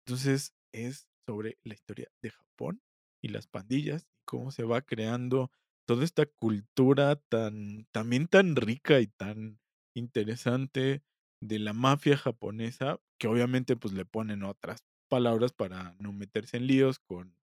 Entonces, 0.06 0.54
es 0.72 1.08
sobre 1.26 1.58
la 1.64 1.74
historia 1.74 2.08
de 2.22 2.30
Japón 2.30 2.82
y 3.22 3.28
las 3.28 3.48
pandillas, 3.48 4.06
cómo 4.26 4.52
se 4.52 4.64
va 4.64 4.82
creando 4.82 5.50
toda 5.86 6.04
esta 6.04 6.26
cultura 6.26 7.16
tan 7.16 7.86
también 7.92 8.28
tan 8.28 8.56
rica 8.56 9.00
y 9.00 9.08
tan 9.08 9.60
interesante 9.94 11.02
de 11.42 11.58
la 11.58 11.72
mafia 11.72 12.16
japonesa, 12.16 13.00
que 13.18 13.28
obviamente, 13.28 13.76
pues, 13.76 13.94
le 13.94 14.04
ponen 14.06 14.44
otras 14.44 14.84
palabras 15.10 15.52
para 15.52 15.96
no 16.00 16.12
meterse 16.12 16.58
en 16.58 16.66
líos 16.68 17.00
con 17.00 17.36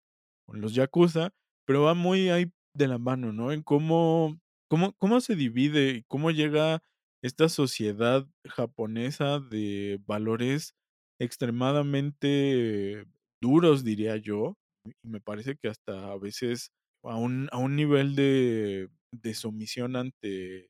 con 0.46 0.62
los 0.62 0.76
yakuza, 0.76 1.34
pero 1.66 1.84
va 1.84 1.94
muy 1.96 2.30
ahí 2.30 2.52
de 2.74 2.88
la 2.88 2.98
mano, 2.98 3.32
¿no? 3.34 3.52
En 3.52 3.64
cómo 3.64 4.40
cómo 4.70 4.94
cómo 4.98 5.22
se 5.22 5.36
divide 5.36 6.04
cómo 6.08 6.32
llega 6.32 6.82
esta 7.22 7.50
sociedad 7.50 8.28
japonesa 8.46 9.40
de 9.40 10.00
valores 10.06 10.76
extremadamente 11.20 13.06
duros, 13.42 13.84
diría 13.84 14.18
yo, 14.18 14.58
y 15.04 15.08
me 15.10 15.22
parece 15.22 15.56
que 15.58 15.70
hasta 15.70 16.12
a 16.12 16.18
veces 16.18 16.72
a 17.04 17.18
un 17.18 17.50
a 17.52 17.58
un 17.60 17.76
nivel 17.76 18.16
de 18.16 18.90
de 19.12 19.34
sumisión 19.36 19.96
ante 19.96 20.70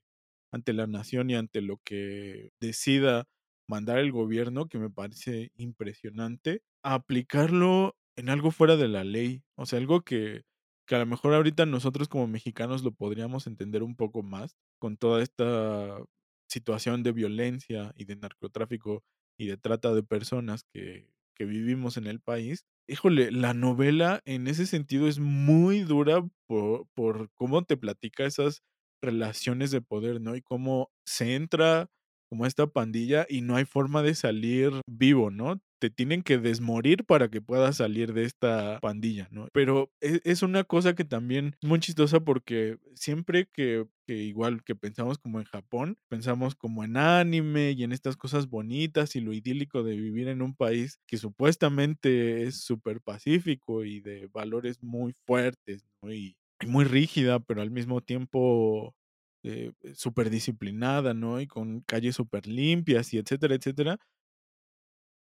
ante 0.52 0.74
la 0.74 0.88
nación 0.88 1.30
y 1.30 1.36
ante 1.36 1.62
lo 1.62 1.78
que 1.84 2.52
decida 2.62 3.26
mandar 3.70 3.98
el 4.00 4.12
gobierno, 4.12 4.68
que 4.68 4.78
me 4.80 4.90
parece 4.92 5.52
impresionante, 5.56 6.62
aplicarlo 6.84 7.96
en 8.18 8.30
algo 8.30 8.52
fuera 8.52 8.76
de 8.78 8.88
la 8.90 9.04
ley. 9.04 9.44
O 9.58 9.66
sea, 9.66 9.80
algo 9.80 10.02
que 10.04 10.44
que 10.88 10.96
a 10.96 11.00
lo 11.00 11.06
mejor 11.06 11.34
ahorita 11.34 11.66
nosotros 11.66 12.08
como 12.10 12.28
mexicanos 12.28 12.84
lo 12.84 12.92
podríamos 12.94 13.48
entender 13.48 13.84
un 13.84 13.96
poco 13.96 14.24
más 14.24 14.56
con 14.80 14.98
toda 14.98 15.22
esta 15.24 16.04
situación 16.50 17.04
de 17.04 17.12
violencia 17.14 17.94
y 17.96 18.06
de 18.06 18.16
narcotráfico 18.18 19.04
y 19.38 19.48
de 19.48 19.58
trata 19.58 19.94
de 19.94 20.04
personas 20.04 20.64
que 20.74 21.14
que 21.36 21.46
vivimos 21.46 21.98
en 21.98 22.08
el 22.08 22.20
país. 22.20 22.66
Híjole, 22.88 23.32
la 23.32 23.54
novela 23.54 24.22
en 24.26 24.48
ese 24.48 24.66
sentido 24.66 25.08
es 25.08 25.20
muy 25.20 25.82
dura 25.82 26.24
por 26.48 26.88
por 26.96 27.32
cómo 27.34 27.64
te 27.64 27.78
platica 27.78 28.26
esas 28.26 28.62
relaciones 29.02 29.72
de 29.72 29.82
poder, 29.82 30.22
¿no? 30.22 30.36
Y 30.36 30.42
cómo 30.42 30.92
se 31.06 31.36
entra 31.36 31.90
como 32.30 32.46
esta 32.46 32.68
pandilla 32.68 33.26
y 33.30 33.42
no 33.42 33.56
hay 33.56 33.66
forma 33.66 34.02
de 34.02 34.16
salir 34.16 34.72
vivo, 34.88 35.30
¿no? 35.32 35.62
Te 35.84 35.90
tienen 35.90 36.22
que 36.24 36.38
desmorir 36.38 37.04
para 37.06 37.28
que 37.30 37.42
puedas 37.42 37.76
salir 37.76 38.14
de 38.14 38.24
esta 38.24 38.80
pandilla, 38.80 39.28
¿no? 39.32 39.50
Pero 39.52 39.92
e 40.00 40.22
es 40.24 40.42
una 40.42 40.64
cosa 40.64 40.96
que 40.96 41.04
también 41.04 41.58
muy 41.62 41.82
chistosa 41.82 42.22
porque 42.22 42.78
siempre 42.96 43.50
que 43.52 43.86
que 44.08 44.16
igual 44.16 44.64
que 44.64 44.76
pensamos 44.76 45.18
como 45.18 45.40
en 45.40 45.46
Japón, 45.46 45.98
pensamos 46.10 46.56
como 46.56 46.86
en 46.86 46.96
anime 46.96 47.72
y 47.72 47.84
en 47.84 47.92
estas 47.92 48.16
cosas 48.16 48.48
bonitas 48.48 49.16
y 49.18 49.20
lo 49.22 49.34
idílico 49.34 49.84
de 49.84 49.98
vivir 49.98 50.30
en 50.30 50.42
un 50.42 50.56
país 50.56 51.00
que 51.06 51.18
supuestamente 51.18 52.44
es 52.44 52.62
superpacífico 52.64 53.84
y 53.84 54.00
de 54.00 54.28
valores 54.28 54.82
muy 54.84 55.14
fuertes, 55.26 55.86
¿no? 56.02 56.14
Y 56.14 56.38
muy 56.66 56.86
rígida, 56.86 57.42
pero 57.42 57.62
al 57.62 57.72
mismo 57.72 58.00
tiempo, 58.02 58.96
eh, 59.44 59.74
superdisciplinada, 59.96 61.14
¿no? 61.14 61.42
Y 61.42 61.48
con 61.48 61.82
calles 61.82 62.16
superlimpias 62.16 63.14
y 63.14 63.18
etcétera, 63.18 63.56
etcétera. 63.56 64.00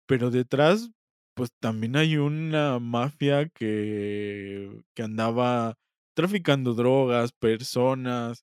Pero 0.09 0.31
detrás, 0.31 0.91
pues, 1.35 1.51
también 1.61 1.95
hay 1.95 2.17
una 2.17 2.79
mafia 2.79 3.47
que 3.51 4.81
que 4.95 5.03
andaba 5.03 5.75
traficando 6.17 6.73
drogas, 6.73 7.33
personas, 7.33 8.43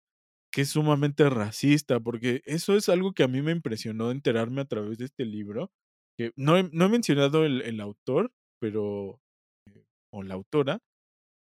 que 0.52 0.62
es 0.62 0.70
sumamente 0.70 1.28
racista, 1.30 2.00
porque 2.00 2.42
eso 2.46 2.76
es 2.78 2.88
algo 2.90 3.14
que 3.14 3.24
a 3.24 3.28
mí 3.28 3.42
me 3.42 3.52
impresionó 3.52 4.12
enterarme 4.12 4.62
a 4.62 4.66
través 4.66 5.00
de 5.00 5.06
este 5.06 5.26
libro, 5.26 5.72
que 6.18 6.32
no 6.36 6.56
he 6.58 6.70
no 6.72 6.86
he 6.86 6.90
mencionado 6.90 7.46
el 7.46 7.62
el 7.64 7.82
autor, 7.82 8.32
pero, 8.60 9.20
eh, 9.68 9.86
o 10.14 10.24
la 10.24 10.36
autora, 10.36 10.80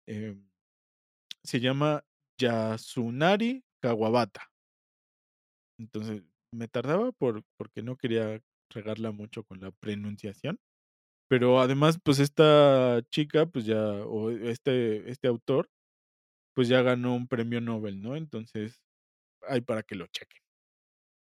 em, 0.07 0.45
se 1.43 1.59
llama 1.61 2.03
Yasunari 2.39 3.63
Kawabata. 3.81 4.49
Entonces, 5.79 6.23
me 6.51 6.67
tardaba 6.67 7.11
por 7.11 7.43
porque 7.57 7.81
no 7.81 7.95
quería 7.97 8.39
regarla 8.73 9.11
mucho 9.11 9.43
con 9.43 9.61
la 9.61 9.71
pronunciación, 9.71 10.59
pero 11.29 11.61
además, 11.61 11.99
pues, 12.03 12.19
esta 12.19 13.01
chica, 13.11 13.47
pues, 13.47 13.65
ya 13.65 13.79
o 13.83 14.31
este 14.31 15.09
este 15.11 15.27
autor, 15.29 15.69
pues, 16.55 16.67
ya 16.69 16.81
ganó 16.83 17.15
un 17.15 17.27
premio 17.27 17.61
Nobel, 17.61 18.01
¿no? 18.01 18.15
Entonces, 18.17 18.81
ahí 19.47 19.61
para 19.61 19.83
que 19.83 19.95
lo 19.95 20.07
chequen. 20.07 20.41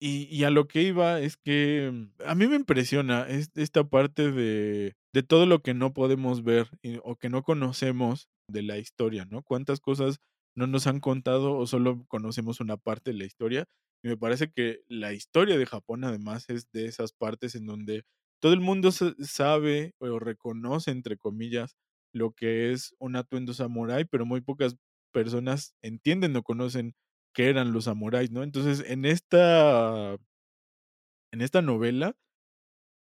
Y 0.02 0.24
y 0.36 0.44
a 0.44 0.50
lo 0.50 0.68
que 0.68 0.82
iba 0.84 1.20
es 1.22 1.38
que 1.38 2.10
a 2.26 2.36
mí 2.36 2.48
me 2.48 2.56
impresiona 2.56 3.28
es 3.28 3.52
esta 3.56 3.84
parte 3.90 4.32
de 4.32 4.96
de 5.14 5.24
todo 5.24 5.46
lo 5.46 5.62
que 5.62 5.74
no 5.76 5.94
podemos 5.94 6.44
ver, 6.44 6.70
y 6.82 6.98
o 7.04 7.16
que 7.18 7.30
no 7.30 7.44
conocemos 7.44 8.28
de 8.50 8.64
la 8.64 8.78
historia, 8.80 9.26
¿no? 9.26 9.44
Cuántas 9.44 9.80
cosas 9.80 10.18
no 10.56 10.68
nos 10.68 10.88
han 10.88 11.00
contado 11.00 11.56
o 11.56 11.68
solo 11.68 12.04
conocemos 12.08 12.60
una 12.60 12.78
parte 12.78 13.12
de 13.12 13.18
la 13.20 13.26
historia, 13.26 13.66
y 14.04 14.10
me 14.10 14.18
parece 14.18 14.52
que 14.52 14.82
la 14.90 15.14
historia 15.14 15.58
de 15.58 15.66
Japón, 15.66 16.04
además, 16.04 16.50
es 16.50 16.70
de 16.72 16.86
esas 16.88 17.14
partes 17.14 17.56
en 17.56 17.66
donde 17.66 18.04
todo 18.42 18.54
el 18.54 18.60
mundo 18.62 18.92
sa 18.92 19.14
sabe 19.20 19.94
o 20.00 20.20
reconoce, 20.20 20.92
entre 20.92 21.18
comillas, 21.18 21.78
lo 22.14 22.34
que 22.34 22.72
es 22.74 22.96
un 23.00 23.16
atuendo 23.16 23.54
samurái, 23.54 24.06
pero 24.06 24.26
muy 24.26 24.42
pocas 24.42 24.76
personas 25.14 25.76
entienden 25.82 26.36
o 26.36 26.44
conocen 26.44 26.96
qué 27.34 27.50
eran 27.50 27.72
los 27.74 27.86
samuráis, 27.86 28.32
¿no? 28.32 28.44
Entonces, 28.44 28.84
en 28.88 29.06
esta 29.06 30.18
en 31.32 31.42
esta 31.42 31.62
novela 31.62 32.16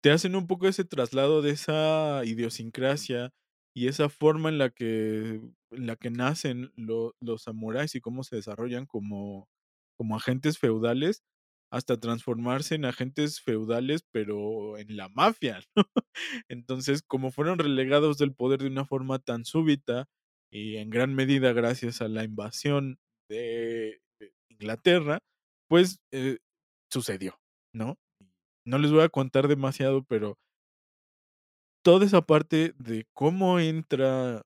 te 0.03 0.11
hacen 0.11 0.37
un 0.37 0.47
poco 0.47 0.69
ese 0.69 0.85
traslado 0.85 1.43
de 1.43 1.51
esa 1.53 2.23
idiosincrasia 2.25 3.33
y 3.75 3.89
esa 3.89 4.09
forma 4.09 4.49
en 4.51 4.59
la 4.59 4.71
que 4.71 5.41
la 5.71 5.97
que 5.97 6.11
nacen 6.11 6.73
lo 6.77 7.15
los 7.21 7.43
samuráis 7.45 7.95
y 7.95 8.01
cómo 8.01 8.25
se 8.25 8.37
desarrollan 8.37 8.87
como 8.87 9.49
como 9.99 10.17
agentes 10.17 10.59
feudales, 10.59 11.23
hasta 11.73 11.99
transformarse 12.01 12.77
en 12.77 12.87
agentes 12.87 13.41
feudales, 13.43 14.03
pero 14.13 14.79
en 14.79 14.97
la 14.97 15.09
mafia. 15.11 15.61
Entonces, 16.49 17.03
como 17.03 17.31
fueron 17.33 17.59
relegados 17.59 18.19
del 18.19 18.35
poder 18.35 18.61
de 18.63 18.69
una 18.69 18.87
forma 18.87 19.19
tan 19.19 19.45
súbita, 19.45 20.07
y 20.51 20.77
en 20.77 20.91
gran 20.91 21.15
medida 21.15 21.53
gracias 21.53 22.01
a 22.03 22.09
la 22.09 22.25
invasión 22.25 22.99
de 23.29 24.01
de 24.21 24.33
Inglaterra, 24.51 25.21
pues, 25.69 26.01
eh, 26.13 26.39
sucedió, 26.91 27.39
¿no? 27.75 27.97
No 28.67 28.79
les 28.79 28.93
voy 28.93 29.03
a 29.03 29.09
contar 29.11 29.49
demasiado, 29.49 30.05
pero 30.05 30.37
toda 31.85 32.07
esa 32.07 32.23
parte 32.23 32.75
de 32.79 33.07
cómo 33.15 33.59
entra 33.61 34.43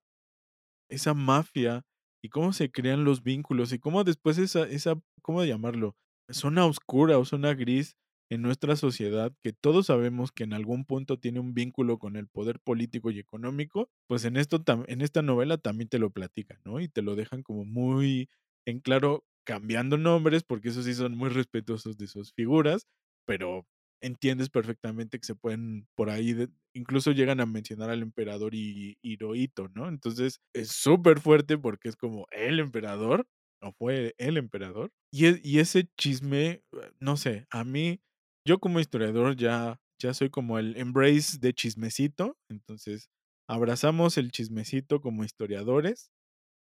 esa 0.90 1.14
mafia 1.14 1.82
y 2.22 2.28
cómo 2.30 2.52
se 2.52 2.70
crean 2.70 3.04
los 3.04 3.22
vínculos 3.22 3.72
y 3.72 3.78
cómo 3.78 4.04
después 4.04 4.38
esa 4.38 4.64
esa, 4.68 5.00
¿cómo 5.22 5.44
llamarlo? 5.44 5.96
Zona 6.30 6.66
oscura 6.66 7.18
o 7.18 7.24
zona 7.24 7.54
gris 7.54 7.96
en 8.30 8.40
nuestra 8.42 8.76
sociedad, 8.76 9.32
que 9.42 9.52
todos 9.52 9.87
sabemos 9.87 10.32
que 10.32 10.44
en 10.44 10.54
algún 10.54 10.87
punto 10.87 11.18
tiene 11.18 11.40
un 11.40 11.52
vínculo 11.54 11.98
con 11.98 12.16
el 12.16 12.28
poder 12.28 12.61
político 12.61 13.11
y 13.11 13.18
económico, 13.18 13.90
pues 14.06 14.24
en 14.24 14.37
esto 14.38 14.62
en 14.88 15.02
esta 15.02 15.20
novela 15.22 15.58
también 15.58 15.88
te 15.90 15.98
lo 15.98 16.11
platican, 16.11 16.58
¿no? 16.64 16.80
Y 16.80 16.88
te 16.88 17.02
lo 17.02 17.14
dejan 17.16 17.42
como 17.42 17.64
muy 17.66 18.30
en 18.66 18.80
claro, 18.80 19.24
cambiando 19.44 19.98
nombres, 19.98 20.44
porque 20.44 20.68
esos 20.70 20.85
sí 20.87 20.94
son 20.94 21.16
muy 21.16 21.28
respetuosos 21.30 21.98
de 21.98 22.06
sus 22.06 22.32
figuras, 22.32 22.87
pero 23.26 23.66
entiendes 24.02 24.50
perfectamente 24.50 25.18
que 25.20 25.26
se 25.26 25.34
pueden 25.36 25.88
por 25.96 26.10
ahí 26.10 26.36
incluso 26.74 27.12
llegan 27.12 27.40
a 27.40 27.46
mencionar 27.46 27.90
al 27.90 28.02
emperador 28.02 28.54
Hi 28.54 28.98
Hirohito, 29.02 29.68
¿no? 29.74 29.88
Entonces, 29.88 30.40
es 30.54 30.70
superfuerte 30.72 31.58
porque 31.58 31.88
es 31.90 31.96
como 31.96 32.26
el 32.32 32.60
emperador, 32.60 33.26
o 33.62 33.72
fue 33.72 34.14
el 34.18 34.36
emperador, 34.38 34.90
y 35.12 35.26
e 35.26 35.40
y 35.44 35.58
ese 35.60 35.88
chisme, 35.98 36.62
no 37.00 37.16
sé, 37.16 37.46
a 37.50 37.64
mí, 37.64 38.00
yo 38.46 38.58
como 38.60 38.80
historiador 38.80 39.36
ya 39.36 39.78
ya 40.00 40.14
soy 40.14 40.30
como 40.30 40.58
el 40.58 40.76
embrace 40.76 41.38
de 41.40 41.54
chismecito, 41.54 42.36
entonces, 42.50 43.08
abrazamos 43.48 44.18
el 44.18 44.32
chismecito 44.32 45.00
como 45.00 45.24
historiadores, 45.24 46.10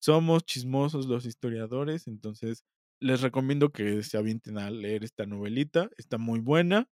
somos 0.02 0.46
chismosos 0.46 1.08
los 1.08 1.26
historiadores, 1.28 2.08
entonces, 2.08 2.64
les 3.02 3.22
recomiendo 3.22 3.72
que 3.72 4.04
se 4.04 4.18
avienten 4.18 4.58
a 4.60 4.72
leer 4.72 5.04
esta 5.06 5.26
novelita, 5.28 5.90
está 5.98 6.18
muy 6.20 6.40
buena 6.42 6.88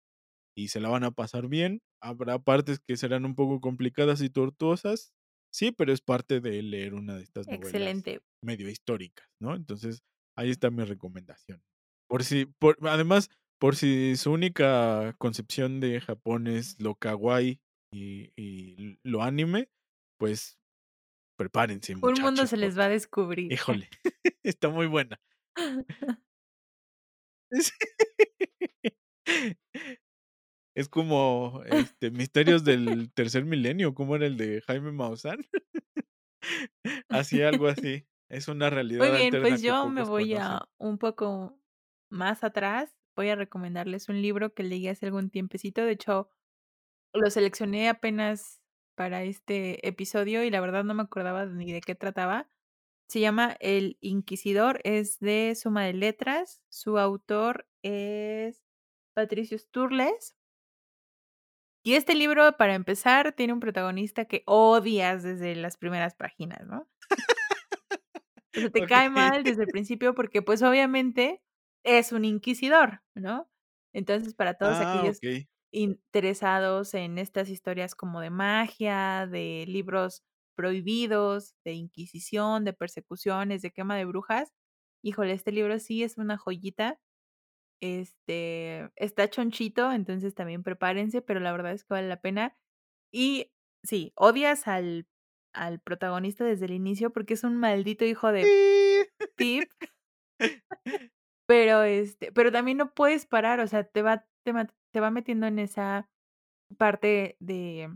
y 0.56 0.70
se 0.70 0.80
la 0.80 0.90
van 0.90 1.04
a 1.04 1.12
pasar 1.12 1.48
bien, 1.48 1.82
habrá 2.02 2.40
partes 2.40 2.80
que 2.80 2.98
serán 2.98 3.26
un 3.26 3.36
poco 3.36 3.62
complicadas 3.62 4.22
y 4.22 4.30
tortuosas, 4.30 5.14
sí, 5.54 5.72
pero 5.72 5.94
es 5.94 6.02
parte 6.02 6.40
de 6.40 6.62
leer 6.62 6.94
una 6.94 7.16
de 7.16 7.24
estas 7.24 7.48
novelas 7.48 7.68
Excelente. 7.68 8.22
medio 8.44 8.70
históricas, 8.70 9.28
¿no? 9.40 9.56
Entonces, 9.56 10.04
ahí 10.38 10.50
está 10.50 10.70
mi 10.70 10.84
recomendación. 10.84 11.64
Por 12.08 12.24
si 12.24 12.46
por 12.46 12.78
además, 12.88 13.30
por 13.60 13.76
si 13.76 14.16
su 14.18 14.32
única 14.32 15.16
concepción 15.18 15.80
de 15.80 16.02
Japón 16.02 16.48
es 16.48 16.80
lo 16.82 16.96
kawaii 16.96 17.62
y 17.94 18.32
y 18.36 19.00
lo 19.04 19.24
anime, 19.24 19.70
pues 20.18 20.58
prepárense, 21.38 21.96
Un 21.96 22.14
mundo 22.22 22.46
se 22.46 22.58
les 22.58 22.78
va 22.78 22.86
a 22.86 22.90
descubrir. 22.90 23.52
híjole, 23.52 23.90
está 24.44 24.70
muy 24.70 24.88
buena. 24.88 25.20
Es 30.76 30.88
como, 30.90 31.62
este, 31.66 32.12
Misterios 32.12 32.64
del 32.64 33.12
Tercer 33.14 33.46
Milenio, 33.46 33.94
¿cómo 33.94 34.16
era 34.16 34.26
el 34.26 34.38
de 34.38 34.62
Jaime 34.62 34.92
Maussan? 34.92 35.46
Así, 37.10 37.42
algo 37.42 37.68
así, 37.68 38.08
es 38.30 38.48
una 38.48 38.70
Muy 38.70 38.76
realidad 38.76 39.12
bien, 39.12 39.36
alterna 39.36 39.40
pues 39.40 39.62
yo 39.62 39.88
me 39.88 40.04
voy 40.04 40.34
conocen. 40.34 40.38
a 40.38 40.70
un 40.78 40.98
poco 40.98 41.60
más 42.10 42.44
atrás, 42.44 42.98
voy 43.16 43.30
a 43.30 43.36
recomendarles 43.36 44.10
un 44.10 44.22
libro 44.22 44.54
que 44.54 44.64
leí 44.64 44.88
hace 44.88 45.06
algún 45.08 45.30
tiempecito, 45.30 45.84
de 45.84 45.92
hecho, 45.94 46.30
lo 47.14 47.30
seleccioné 47.32 47.90
apenas 47.90 48.62
para 48.96 49.24
este 49.24 49.88
episodio 49.88 50.44
y 50.44 50.52
la 50.52 50.62
verdad 50.62 50.84
no 50.84 50.94
me 50.94 51.04
acordaba 51.04 51.46
ni 51.46 51.72
de 51.74 51.82
qué 51.82 51.96
trataba. 51.96 52.50
Se 53.10 53.20
llama 53.20 53.58
El 53.60 53.98
Inquisidor, 54.02 54.82
es 54.84 55.20
de 55.20 55.56
Suma 55.56 55.86
de 55.86 55.94
Letras, 55.94 56.64
su 56.70 56.98
autor 57.00 57.68
es 57.84 58.64
Patricio 59.14 59.58
Sturles. 59.60 60.36
Y 61.84 61.96
este 61.96 62.15
libro, 62.15 62.58
para 62.58 62.76
empezar, 62.76 63.34
tiene 63.34 63.54
un 63.54 63.60
protagonista 63.60 64.26
que 64.26 64.44
odias 64.46 65.24
desde 65.24 65.56
las 65.56 65.78
primeras 65.78 66.15
páginas, 66.15 66.65
¿no? 66.67 66.88
O 68.56 68.60
sea, 68.62 68.70
te 68.72 68.84
cae 68.86 69.10
mal 69.10 69.44
desde 69.44 69.63
el 69.63 69.70
principio 69.70 70.13
porque, 70.15 70.41
pues, 70.41 70.62
obviamente 70.62 71.41
es 71.84 72.12
un 72.12 72.26
inquisidor, 72.26 73.02
¿no? 73.15 73.50
Entonces, 73.94 74.34
para 74.36 74.56
todos 74.56 74.80
Ah, 74.80 74.82
aquellos 74.82 75.24
interesados 75.72 76.94
en 76.94 77.17
estas 77.17 77.50
historias 77.50 77.96
como 77.96 78.20
de 78.22 78.30
magia, 78.30 79.28
de 79.28 79.65
libros 79.67 80.24
prohibidos, 80.56 81.56
de 81.65 81.74
inquisición, 81.74 82.65
de 82.65 82.74
persecuciones, 82.74 83.62
de 83.62 83.72
quema 83.72 83.96
de 83.98 84.06
brujas, 84.06 84.54
híjole, 85.04 85.34
este 85.34 85.52
libro 85.54 85.80
sí 85.80 86.04
es 86.04 86.17
una 86.17 86.38
joyita. 86.38 87.00
Este, 87.82 88.91
está 88.96 89.28
chonchito, 89.30 89.91
entonces 89.91 90.36
también 90.36 90.62
prepárense, 90.63 91.22
pero 91.24 91.39
la 91.39 91.52
verdad 91.52 91.74
es 91.74 91.84
que 91.84 91.96
vale 91.96 92.08
la 92.08 92.22
pena. 92.22 92.56
Y 93.12 93.52
sí, 93.84 94.13
odias 94.15 94.67
al 94.67 95.08
al 95.54 95.80
protagonista 95.82 96.46
desde 96.46 96.65
el 96.65 96.72
inicio 96.74 97.12
porque 97.13 97.34
es 97.36 97.44
un 97.44 97.58
maldito 97.58 98.06
hijo 98.06 98.32
de 98.32 98.52
Sí. 98.52 99.06
pip. 99.38 99.72
Pero, 101.48 101.84
este, 101.84 102.32
pero 102.32 102.52
también 102.52 102.78
no 102.78 102.94
puedes 102.94 103.26
parar, 103.26 103.60
o 103.60 103.67
sea, 103.67 103.84
te 103.84 104.02
va 104.02 104.26
te 104.44 104.54
va 104.54 104.67
te 104.91 105.00
va 105.00 105.12
metiendo 105.12 105.48
en 105.48 105.60
esa 105.60 106.10
parte 106.78 107.38
de 107.41 107.89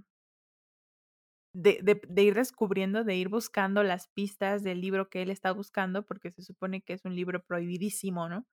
de 1.53 1.79
de 1.81 2.01
de 2.07 2.23
ir 2.23 2.33
descubriendo, 2.35 3.03
de 3.03 3.15
ir 3.15 3.29
buscando 3.29 3.81
las 3.83 4.07
pistas 4.09 4.61
del 4.63 4.81
libro 4.81 5.09
que 5.09 5.21
él 5.21 5.29
está 5.29 5.51
buscando, 5.53 6.05
porque 6.05 6.31
se 6.31 6.43
supone 6.43 6.81
que 6.81 6.93
es 6.93 7.05
un 7.05 7.15
libro 7.15 7.43
prohibidísimo, 7.43 8.27
¿no? 8.29 8.45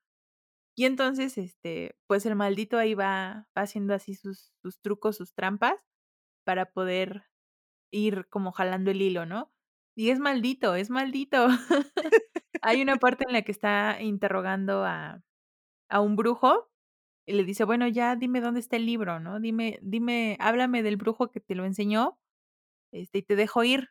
Y 0.78 0.86
entonces, 0.86 1.36
este, 1.38 1.96
pues, 2.06 2.24
el 2.26 2.34
maldito 2.36 2.78
ahí 2.78 2.94
va 2.94 3.46
va 3.56 3.62
haciendo 3.62 3.94
así 3.94 4.14
sus 4.14 4.52
sus 4.62 4.80
trucos, 4.80 5.16
sus 5.16 5.34
trampas, 5.34 5.74
para 6.44 6.66
poder 6.72 7.24
ir 7.92 8.28
como 8.30 8.52
jalando 8.52 8.90
el 8.92 9.02
hilo, 9.02 9.26
¿no? 9.26 9.52
Y 9.96 10.10
es 10.10 10.20
maldito, 10.20 10.76
es 10.76 10.90
maldito. 10.90 11.48
Hay 12.62 12.82
una 12.82 12.96
parte 13.00 13.24
en 13.28 13.32
la 13.34 13.42
que 13.42 13.52
está 13.52 13.98
interrogando 14.02 14.84
a 14.84 15.22
a 15.90 16.00
un 16.00 16.16
brujo 16.16 16.70
y 17.26 17.34
le 17.34 17.44
dice: 17.44 17.64
"Bueno, 17.64 17.88
ya 17.88 18.16
dime 18.16 18.40
dónde 18.42 18.60
está 18.60 18.76
el 18.76 18.86
libro, 18.86 19.20
¿no? 19.20 19.40
Dime 19.40 19.78
dime, 19.82 20.36
háblame 20.40 20.82
del 20.84 20.96
brujo 20.98 21.30
que 21.32 21.40
te 21.40 21.54
lo 21.56 21.64
enseñó, 21.66 22.18
este, 22.92 23.18
y 23.20 23.22
te 23.24 23.36
dejo 23.36 23.64
ir". 23.64 23.90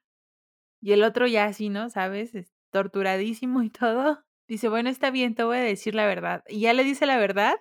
Y 0.82 0.94
el 0.94 1.04
otro 1.04 1.28
ya 1.28 1.46
así, 1.46 1.70
¿no? 1.70 1.90
¿Sabes? 1.92 2.36
Es 2.36 2.54
torturadísimo 2.72 3.64
y 3.64 3.70
todo. 3.72 4.24
Dice: 4.52 4.68
"Bueno, 4.68 4.90
está 4.90 5.12
bien, 5.12 5.34
te 5.34 5.46
voy 5.46 5.60
a 5.60 5.62
decir 5.62 5.96
la 5.96 6.06
verdad". 6.06 6.44
Y 6.50 6.60
ya 6.60 6.74
le 6.74 6.84
dice 6.84 7.06
la 7.06 7.18
verdad, 7.18 7.56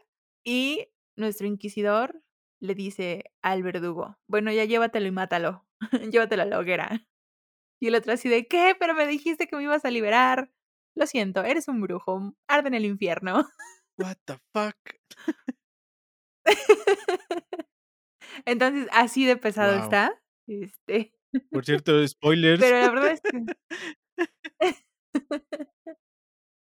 y 0.44 0.88
nuestro 1.16 1.46
inquisidor 1.46 2.20
le 2.60 2.74
dice 2.74 3.26
al 3.42 3.62
verdugo: 3.62 4.18
"Bueno, 4.26 4.50
ya 4.50 4.64
llévatelo 4.64 5.06
y 5.06 5.12
mátalo, 5.12 5.64
llévatelo 6.12 6.42
a 6.42 6.46
la 6.46 6.58
hoguera". 6.58 7.06
Y 7.80 7.86
el 7.88 7.94
otro 7.96 8.12
así 8.14 8.28
de: 8.28 8.48
"¿Qué? 8.48 8.74
Pero 8.80 8.94
me 8.94 9.06
dijiste 9.06 9.46
que 9.48 9.54
me 9.56 9.62
ibas 9.64 9.84
a 9.84 9.90
liberar". 9.92 10.50
"Lo 10.96 11.06
siento, 11.06 11.44
eres 11.44 11.68
un 11.68 11.80
brujo, 11.80 12.34
arde 12.48 12.66
en 12.68 12.74
el 12.74 12.84
infierno". 12.86 13.46
What 13.98 14.16
the 14.26 14.38
fuck. 14.52 14.76
Entonces, 18.46 18.88
así 18.92 19.26
de 19.26 19.36
pesado 19.36 19.76
está, 19.76 20.12
este 20.48 21.12
Por 21.52 21.64
cierto, 21.64 21.92
spoilers. 22.08 22.60
pero 22.60 22.80
la 22.80 22.90
verdad 22.90 23.12
es 23.12 23.20
que 23.22 23.44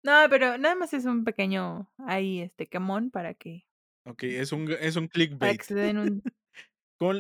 No, 0.04 0.14
pero 0.30 0.58
nada 0.58 0.74
más 0.76 0.94
es 0.94 1.06
un 1.06 1.24
pequeño 1.24 1.92
ahí, 2.00 2.42
este, 2.42 2.68
quemón 2.68 3.12
para 3.12 3.36
que 3.36 3.66
Okey, 4.06 4.36
es 4.38 4.52
un 4.52 4.72
es 4.72 4.96
un 4.96 5.08
para 5.40 5.56
que 5.56 5.64
clickbait. 5.64 5.64
se 5.64 5.76
den 5.76 5.98
un 5.98 6.24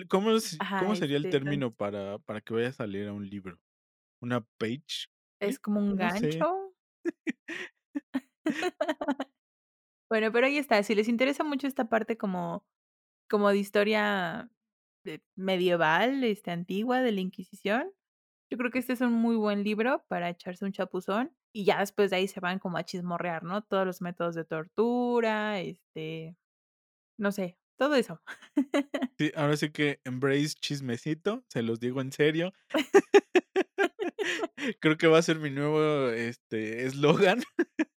¿Cómo 0.10 0.32
cómo 0.76 0.96
sería 0.96 1.18
el 1.18 1.28
este, 1.28 1.30
término 1.30 1.74
para 1.74 2.20
para 2.20 2.42
que 2.42 2.54
vayas 2.54 2.80
a 2.80 2.88
leer 2.88 3.08
a 3.10 3.14
un 3.14 3.30
libro? 3.30 3.60
¿Una 4.22 4.42
page 4.60 5.08
¿Es 5.42 5.60
como 5.60 5.80
un 5.80 5.96
No 5.98 5.98
gancho? 5.98 6.74
Bueno, 10.10 10.32
pero 10.32 10.48
ahí 10.48 10.58
está, 10.58 10.84
si 10.84 10.94
les 10.96 11.08
interesa 11.08 11.44
mucho 11.44 11.68
esta 11.68 11.90
parte 11.90 12.18
como 12.18 12.66
como 13.30 13.50
de 13.50 13.58
historia, 13.60 14.52
eh, 15.06 15.20
medieval, 15.36 16.24
este, 16.26 16.52
antigua 16.52 17.02
de 17.02 17.12
la 17.14 17.22
Inquisición, 17.22 17.92
yo 18.52 18.58
creo 18.58 18.72
que 18.72 18.80
este 18.80 18.94
es 18.94 19.02
un 19.02 19.14
muy 19.14 19.36
buen 19.38 19.64
libro 19.64 20.06
para 20.10 20.30
echarse 20.30 20.66
un 20.66 20.74
chapuzón, 20.74 21.36
y 21.54 21.66
ya 21.66 21.80
después 21.80 22.10
de 22.10 22.18
ahí 22.18 22.28
se 22.28 22.40
van 22.40 22.60
como 22.60 22.78
a 22.78 22.84
chismorrear, 22.84 23.44
¿no? 23.44 23.64
Todos 23.64 23.86
los 23.86 24.02
métodos 24.02 24.36
de 24.36 24.46
tortura, 24.46 25.60
este, 25.60 26.38
no 27.18 27.32
sé, 27.32 27.58
todo 27.78 27.96
eso. 27.96 28.22
Sí, 29.18 29.32
ahora 29.36 29.58
sí 29.58 29.72
que 29.72 30.02
embrace 30.04 30.56
chismecito, 30.60 31.44
se 31.48 31.62
los 31.62 31.80
digo 31.80 32.02
en 32.02 32.12
serio. 32.12 32.54
Creo 34.80 34.98
que 34.98 35.08
va 35.08 35.20
a 35.20 35.22
ser 35.22 35.40
mi 35.40 35.50
nuevo, 35.50 36.10
este, 36.10 36.86
eslogan. 36.86 37.42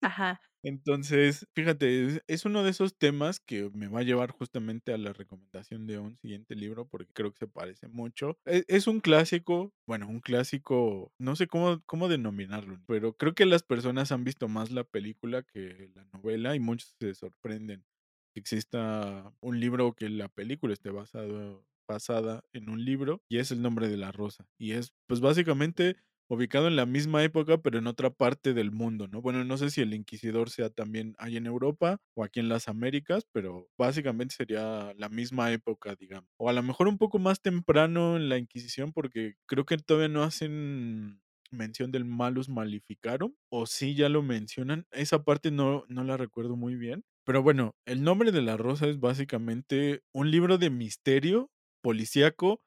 Ajá. 0.02 0.40
Entonces, 0.66 1.46
fíjate, 1.54 2.22
es 2.26 2.46
uno 2.46 2.64
de 2.64 2.70
esos 2.70 2.96
temas 2.96 3.38
que 3.38 3.68
me 3.74 3.86
va 3.86 4.00
a 4.00 4.02
llevar 4.02 4.30
justamente 4.30 4.94
a 4.94 4.98
la 4.98 5.12
recomendación 5.12 5.86
de 5.86 5.98
un 5.98 6.16
siguiente 6.16 6.54
libro, 6.54 6.88
porque 6.88 7.12
creo 7.12 7.32
que 7.32 7.38
se 7.40 7.46
parece 7.46 7.86
mucho. 7.88 8.38
E 8.46 8.64
es 8.68 8.86
un 8.86 9.00
clásico, 9.00 9.74
bueno, 9.86 10.08
un 10.08 10.20
clásico, 10.20 11.12
no 11.18 11.36
sé 11.36 11.48
cómo 11.48 11.82
cómo 11.84 12.08
denominarlo, 12.08 12.80
pero 12.86 13.12
creo 13.14 13.34
que 13.34 13.44
las 13.44 13.62
personas 13.62 14.10
han 14.10 14.24
visto 14.24 14.48
más 14.48 14.70
la 14.70 14.84
película 14.84 15.42
que 15.42 15.90
la 15.94 16.06
novela 16.14 16.56
y 16.56 16.60
muchos 16.60 16.96
se 16.98 17.14
sorprenden 17.14 17.84
que 18.32 18.40
exista 18.40 19.34
un 19.40 19.60
libro 19.60 19.92
que 19.94 20.08
la 20.08 20.28
película 20.30 20.72
esté 20.72 20.88
basado 20.90 21.66
basada 21.86 22.42
en 22.54 22.70
un 22.70 22.82
libro, 22.82 23.22
y 23.28 23.36
es 23.38 23.50
El 23.50 23.60
nombre 23.60 23.88
de 23.90 23.98
la 23.98 24.10
rosa. 24.10 24.48
Y 24.56 24.72
es, 24.72 24.94
pues, 25.06 25.20
básicamente 25.20 25.96
ubicado 26.28 26.68
en 26.68 26.76
la 26.76 26.86
misma 26.86 27.22
época, 27.24 27.58
pero 27.58 27.78
en 27.78 27.86
otra 27.86 28.10
parte 28.10 28.54
del 28.54 28.72
mundo, 28.72 29.08
¿no? 29.08 29.20
Bueno, 29.22 29.44
no 29.44 29.56
sé 29.58 29.70
si 29.70 29.80
el 29.82 29.94
inquisidor 29.94 30.50
sea 30.50 30.70
también 30.70 31.14
ahí 31.18 31.36
en 31.36 31.46
Europa 31.46 31.98
o 32.14 32.24
aquí 32.24 32.40
en 32.40 32.48
las 32.48 32.68
Américas, 32.68 33.24
pero 33.32 33.68
básicamente 33.78 34.34
sería 34.34 34.92
la 34.96 35.08
misma 35.08 35.52
época, 35.52 35.94
digamos. 35.96 36.30
O 36.38 36.48
a 36.48 36.52
lo 36.52 36.62
mejor 36.62 36.88
un 36.88 36.98
poco 36.98 37.18
más 37.18 37.40
temprano 37.40 38.16
en 38.16 38.28
la 38.28 38.38
Inquisición, 38.38 38.92
porque 38.92 39.34
creo 39.46 39.64
que 39.66 39.76
todavía 39.78 40.08
no 40.08 40.22
hacen 40.22 41.20
mención 41.50 41.92
del 41.92 42.04
Malus 42.04 42.48
Maleficarum, 42.48 43.34
o 43.50 43.66
sí 43.66 43.94
ya 43.94 44.08
lo 44.08 44.22
mencionan. 44.22 44.86
Esa 44.90 45.22
parte 45.24 45.50
no 45.50 45.84
no 45.88 46.04
la 46.04 46.16
recuerdo 46.16 46.56
muy 46.56 46.74
bien. 46.76 47.04
Pero 47.24 47.42
bueno, 47.42 47.74
El 47.86 48.02
nombre 48.04 48.32
de 48.32 48.42
la 48.42 48.56
rosa 48.56 48.86
es 48.86 49.00
básicamente 49.00 50.02
un 50.12 50.30
libro 50.30 50.58
de 50.58 50.70
misterio 50.70 51.50
policíaco, 51.82 52.62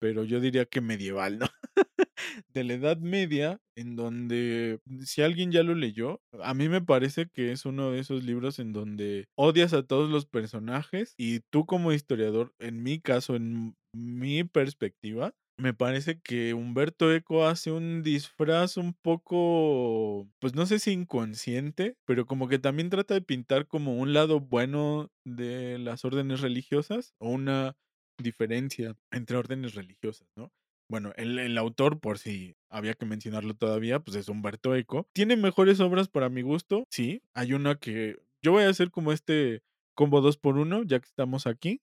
pero 0.00 0.24
yo 0.24 0.40
diría 0.40 0.66
que 0.66 0.80
medieval, 0.80 1.38
¿no? 1.38 1.46
De 2.54 2.64
la 2.64 2.74
Edad 2.74 2.98
Media, 2.98 3.60
en 3.76 3.96
donde, 3.96 4.80
si 5.00 5.22
alguien 5.22 5.52
ya 5.52 5.62
lo 5.62 5.74
leyó, 5.74 6.20
a 6.42 6.54
mí 6.54 6.68
me 6.68 6.82
parece 6.82 7.28
que 7.32 7.52
es 7.52 7.64
uno 7.64 7.90
de 7.92 8.00
esos 8.00 8.24
libros 8.24 8.58
en 8.58 8.72
donde 8.72 9.26
odias 9.36 9.72
a 9.72 9.82
todos 9.84 10.10
los 10.10 10.26
personajes 10.26 11.14
y 11.16 11.40
tú 11.50 11.66
como 11.66 11.92
historiador, 11.92 12.52
en 12.58 12.82
mi 12.82 13.00
caso, 13.00 13.36
en 13.36 13.76
mi 13.92 14.44
perspectiva, 14.44 15.34
me 15.58 15.74
parece 15.74 16.20
que 16.20 16.54
Humberto 16.54 17.12
Eco 17.12 17.46
hace 17.46 17.70
un 17.70 18.02
disfraz 18.02 18.76
un 18.78 18.94
poco, 18.94 20.26
pues 20.40 20.54
no 20.54 20.64
sé 20.66 20.78
si 20.78 20.92
inconsciente, 20.92 21.96
pero 22.06 22.26
como 22.26 22.48
que 22.48 22.58
también 22.58 22.88
trata 22.90 23.14
de 23.14 23.20
pintar 23.22 23.66
como 23.66 23.96
un 23.98 24.14
lado 24.14 24.40
bueno 24.40 25.10
de 25.24 25.78
las 25.78 26.04
órdenes 26.04 26.40
religiosas 26.40 27.14
o 27.18 27.28
una 27.28 27.76
diferencia 28.20 28.96
entre 29.10 29.36
órdenes 29.36 29.74
religiosas, 29.74 30.28
¿no? 30.36 30.52
Bueno, 30.88 31.12
el 31.16 31.56
autor, 31.56 32.00
por 32.00 32.18
si 32.18 32.56
había 32.68 32.94
que 32.94 33.06
mencionarlo 33.06 33.54
todavía, 33.54 34.00
pues 34.00 34.16
es 34.16 34.28
Humberto 34.28 34.74
Eco. 34.74 35.08
¿Tiene 35.12 35.36
mejores 35.36 35.78
obras 35.78 36.08
para 36.08 36.28
mi 36.28 36.42
gusto? 36.42 36.84
Sí, 36.90 37.22
hay 37.32 37.52
una 37.52 37.76
que 37.76 38.16
yo 38.42 38.50
voy 38.50 38.64
a 38.64 38.70
hacer 38.70 38.90
como 38.90 39.12
este 39.12 39.62
combo 39.94 40.20
2 40.20 40.38
por 40.38 40.56
1, 40.56 40.82
ya 40.84 40.98
que 40.98 41.06
estamos 41.06 41.46
aquí. 41.46 41.80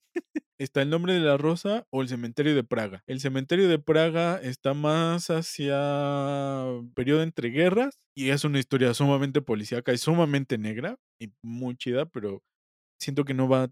Está 0.60 0.82
El 0.82 0.90
nombre 0.90 1.14
de 1.14 1.20
la 1.20 1.38
rosa 1.38 1.86
o 1.92 2.02
El 2.02 2.10
cementerio 2.10 2.56
de 2.56 2.64
Praga. 2.64 3.04
El 3.06 3.20
cementerio 3.20 3.70
de 3.70 3.78
Praga 3.78 4.42
está 4.42 4.74
más 4.74 5.30
hacia 5.30 6.66
período 6.96 7.22
entre 7.22 7.50
guerras 7.50 8.00
y 8.16 8.32
es 8.32 8.44
una 8.44 8.58
historia 8.58 8.94
sumamente 8.96 9.42
policíaca 9.42 9.94
y 9.94 9.98
sumamente 10.00 10.58
negra 10.58 10.98
y 11.22 11.32
muy 11.44 11.78
chida, 11.78 12.08
pero 12.08 12.42
siento 13.00 13.24
que 13.24 13.36
no 13.36 13.48
va 13.48 13.70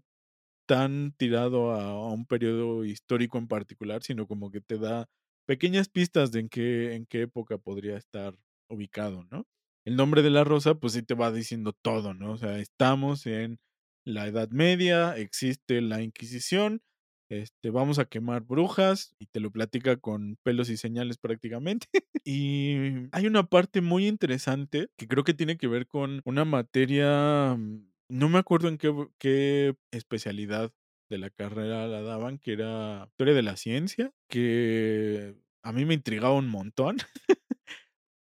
tan 0.66 1.12
tirado 1.16 1.72
a 1.72 2.10
un 2.12 2.26
período 2.26 2.84
histórico 2.84 3.38
en 3.38 3.48
particular, 3.48 4.02
sino 4.02 4.26
como 4.26 4.50
que 4.50 4.60
te 4.60 4.78
da 4.78 5.06
pequeñas 5.46 5.88
pistas 5.88 6.32
de 6.32 6.40
en 6.40 6.48
qué 6.48 6.94
en 6.94 7.06
qué 7.06 7.22
época 7.22 7.58
podría 7.58 7.96
estar 7.96 8.34
ubicado, 8.68 9.24
¿no? 9.30 9.46
El 9.84 9.96
nombre 9.96 10.22
de 10.22 10.30
la 10.30 10.44
rosa, 10.44 10.74
pues 10.76 10.94
sí 10.94 11.02
te 11.02 11.14
va 11.14 11.30
diciendo 11.32 11.72
todo, 11.72 12.12
¿no? 12.14 12.32
O 12.32 12.36
sea, 12.38 12.58
estamos 12.58 13.26
en 13.26 13.58
la 14.04 14.26
Edad 14.26 14.48
Media, 14.50 15.16
existe 15.16 15.80
la 15.80 16.02
Inquisición, 16.02 16.82
este, 17.28 17.70
vamos 17.70 17.98
a 17.98 18.04
quemar 18.06 18.42
brujas, 18.44 19.14
y 19.18 19.26
te 19.26 19.40
lo 19.40 19.50
platica 19.50 19.96
con 19.96 20.36
pelos 20.44 20.70
y 20.70 20.76
señales 20.76 21.18
prácticamente. 21.18 21.88
Y 22.28 23.06
hay 23.12 23.26
una 23.28 23.44
parte 23.46 23.80
muy 23.80 24.08
interesante 24.08 24.88
que 24.98 25.06
creo 25.06 25.22
que 25.22 25.32
tiene 25.34 25.56
que 25.56 25.68
ver 25.68 25.86
con 25.86 26.22
una 26.24 26.44
materia, 26.44 27.54
mm, 27.56 27.88
no 28.08 28.28
me 28.28 28.38
acuerdo 28.38 28.68
en 28.68 28.78
qué 28.78 28.92
qué 29.18 29.76
especialidad 29.92 30.72
de 31.10 31.18
la 31.18 31.30
carrera 31.30 31.86
la 31.86 32.02
daban, 32.02 32.38
que 32.38 32.52
era 32.52 33.06
Historia 33.10 33.34
de 33.34 33.42
la 33.42 33.56
Ciencia, 33.56 34.12
que 34.28 35.36
a 35.62 35.72
mí 35.72 35.84
me 35.84 35.94
intrigaba 35.94 36.34
un 36.34 36.48
montón. 36.48 36.96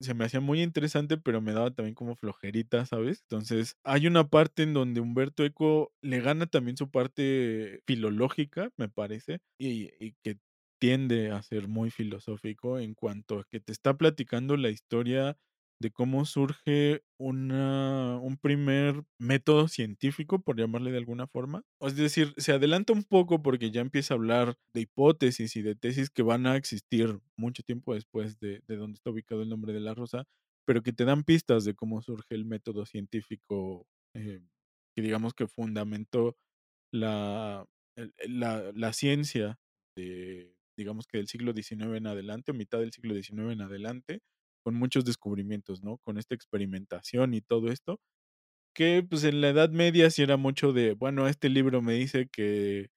Se 0.00 0.14
me 0.14 0.24
hacía 0.24 0.40
muy 0.40 0.62
interesante, 0.62 1.16
pero 1.18 1.40
me 1.40 1.52
daba 1.52 1.72
también 1.72 1.94
como 1.96 2.14
flojerita, 2.14 2.86
¿sabes? 2.86 3.22
Entonces, 3.22 3.76
hay 3.84 4.06
una 4.06 4.28
parte 4.28 4.62
en 4.62 4.72
donde 4.72 5.00
Humberto 5.00 5.44
Eco 5.44 5.92
le 6.02 6.20
gana 6.20 6.46
también 6.46 6.76
su 6.76 6.88
parte 6.90 7.80
filológica, 7.86 8.70
me 8.76 8.88
parece, 8.88 9.40
y 9.58 9.90
y 9.98 10.14
que 10.22 10.38
tiende 10.80 11.32
a 11.32 11.42
ser 11.42 11.66
muy 11.66 11.90
filosófico 11.90 12.78
en 12.78 12.94
cuanto 12.94 13.40
a 13.40 13.44
que 13.50 13.58
te 13.60 13.72
está 13.72 13.96
platicando 13.98 14.56
la 14.56 14.70
historia 14.70 15.36
de 15.80 15.90
cómo 15.90 16.24
surge 16.24 17.02
una 17.18 18.18
un 18.18 18.36
primer 18.36 19.04
método 19.18 19.68
científico, 19.68 20.40
por 20.40 20.56
llamarle 20.58 20.90
de 20.92 20.98
alguna 20.98 21.26
forma. 21.26 21.62
Es 21.80 21.96
decir, 21.96 22.34
se 22.36 22.52
adelanta 22.52 22.92
un 22.92 23.04
poco 23.04 23.42
porque 23.42 23.70
ya 23.70 23.80
empieza 23.80 24.14
a 24.14 24.16
hablar 24.16 24.56
de 24.74 24.82
hipótesis 24.82 25.56
y 25.56 25.62
de 25.62 25.74
tesis 25.76 26.10
que 26.10 26.22
van 26.22 26.46
a 26.46 26.56
existir 26.56 27.20
mucho 27.36 27.62
tiempo 27.62 27.94
después 27.94 28.38
de 28.40 28.62
de 28.66 28.76
donde 28.76 28.96
está 28.96 29.10
ubicado 29.10 29.42
El 29.42 29.48
nombre 29.50 29.72
de 29.72 29.80
la 29.80 29.94
rosa, 29.94 30.24
pero 30.64 30.82
que 30.82 30.92
te 30.92 31.04
dan 31.04 31.24
pistas 31.24 31.64
de 31.64 31.74
cómo 31.74 32.02
surge 32.02 32.34
el 32.34 32.44
método 32.44 32.84
científico, 32.86 33.86
eh, 34.14 34.40
que 34.96 35.02
digamos 35.02 35.34
que 35.34 35.46
fundamentó 35.48 36.36
la 36.92 37.66
la 38.26 38.72
la 38.74 38.92
ciencia 38.92 39.58
de, 39.96 40.54
digamos 40.76 41.06
que 41.06 41.18
del 41.18 41.28
siglo 41.28 41.52
XIX 41.54 41.96
en 41.98 42.06
adelante, 42.06 42.52
o 42.52 42.54
mitad 42.54 42.78
del 42.80 42.92
siglo 42.92 43.14
XIX 43.14 43.52
en 43.52 43.62
adelante, 43.62 44.20
con 44.68 44.74
muchos 44.76 45.04
descubrimientos, 45.06 45.82
¿no? 45.82 45.98
Con 46.04 46.18
esta 46.18 46.34
experimentación 46.34 47.34
y 47.34 47.40
todo 47.40 47.70
esto, 47.72 48.00
que, 48.74 49.02
pues, 49.08 49.24
en 49.24 49.40
la 49.40 49.48
Edad 49.50 49.70
Media 49.70 50.10
sí 50.10 50.22
era 50.22 50.36
mucho 50.36 50.72
de, 50.72 50.94
bueno, 50.94 51.28
este 51.28 51.48
libro 51.48 51.82
me 51.82 51.94
dice 51.94 52.28
que 52.32 52.88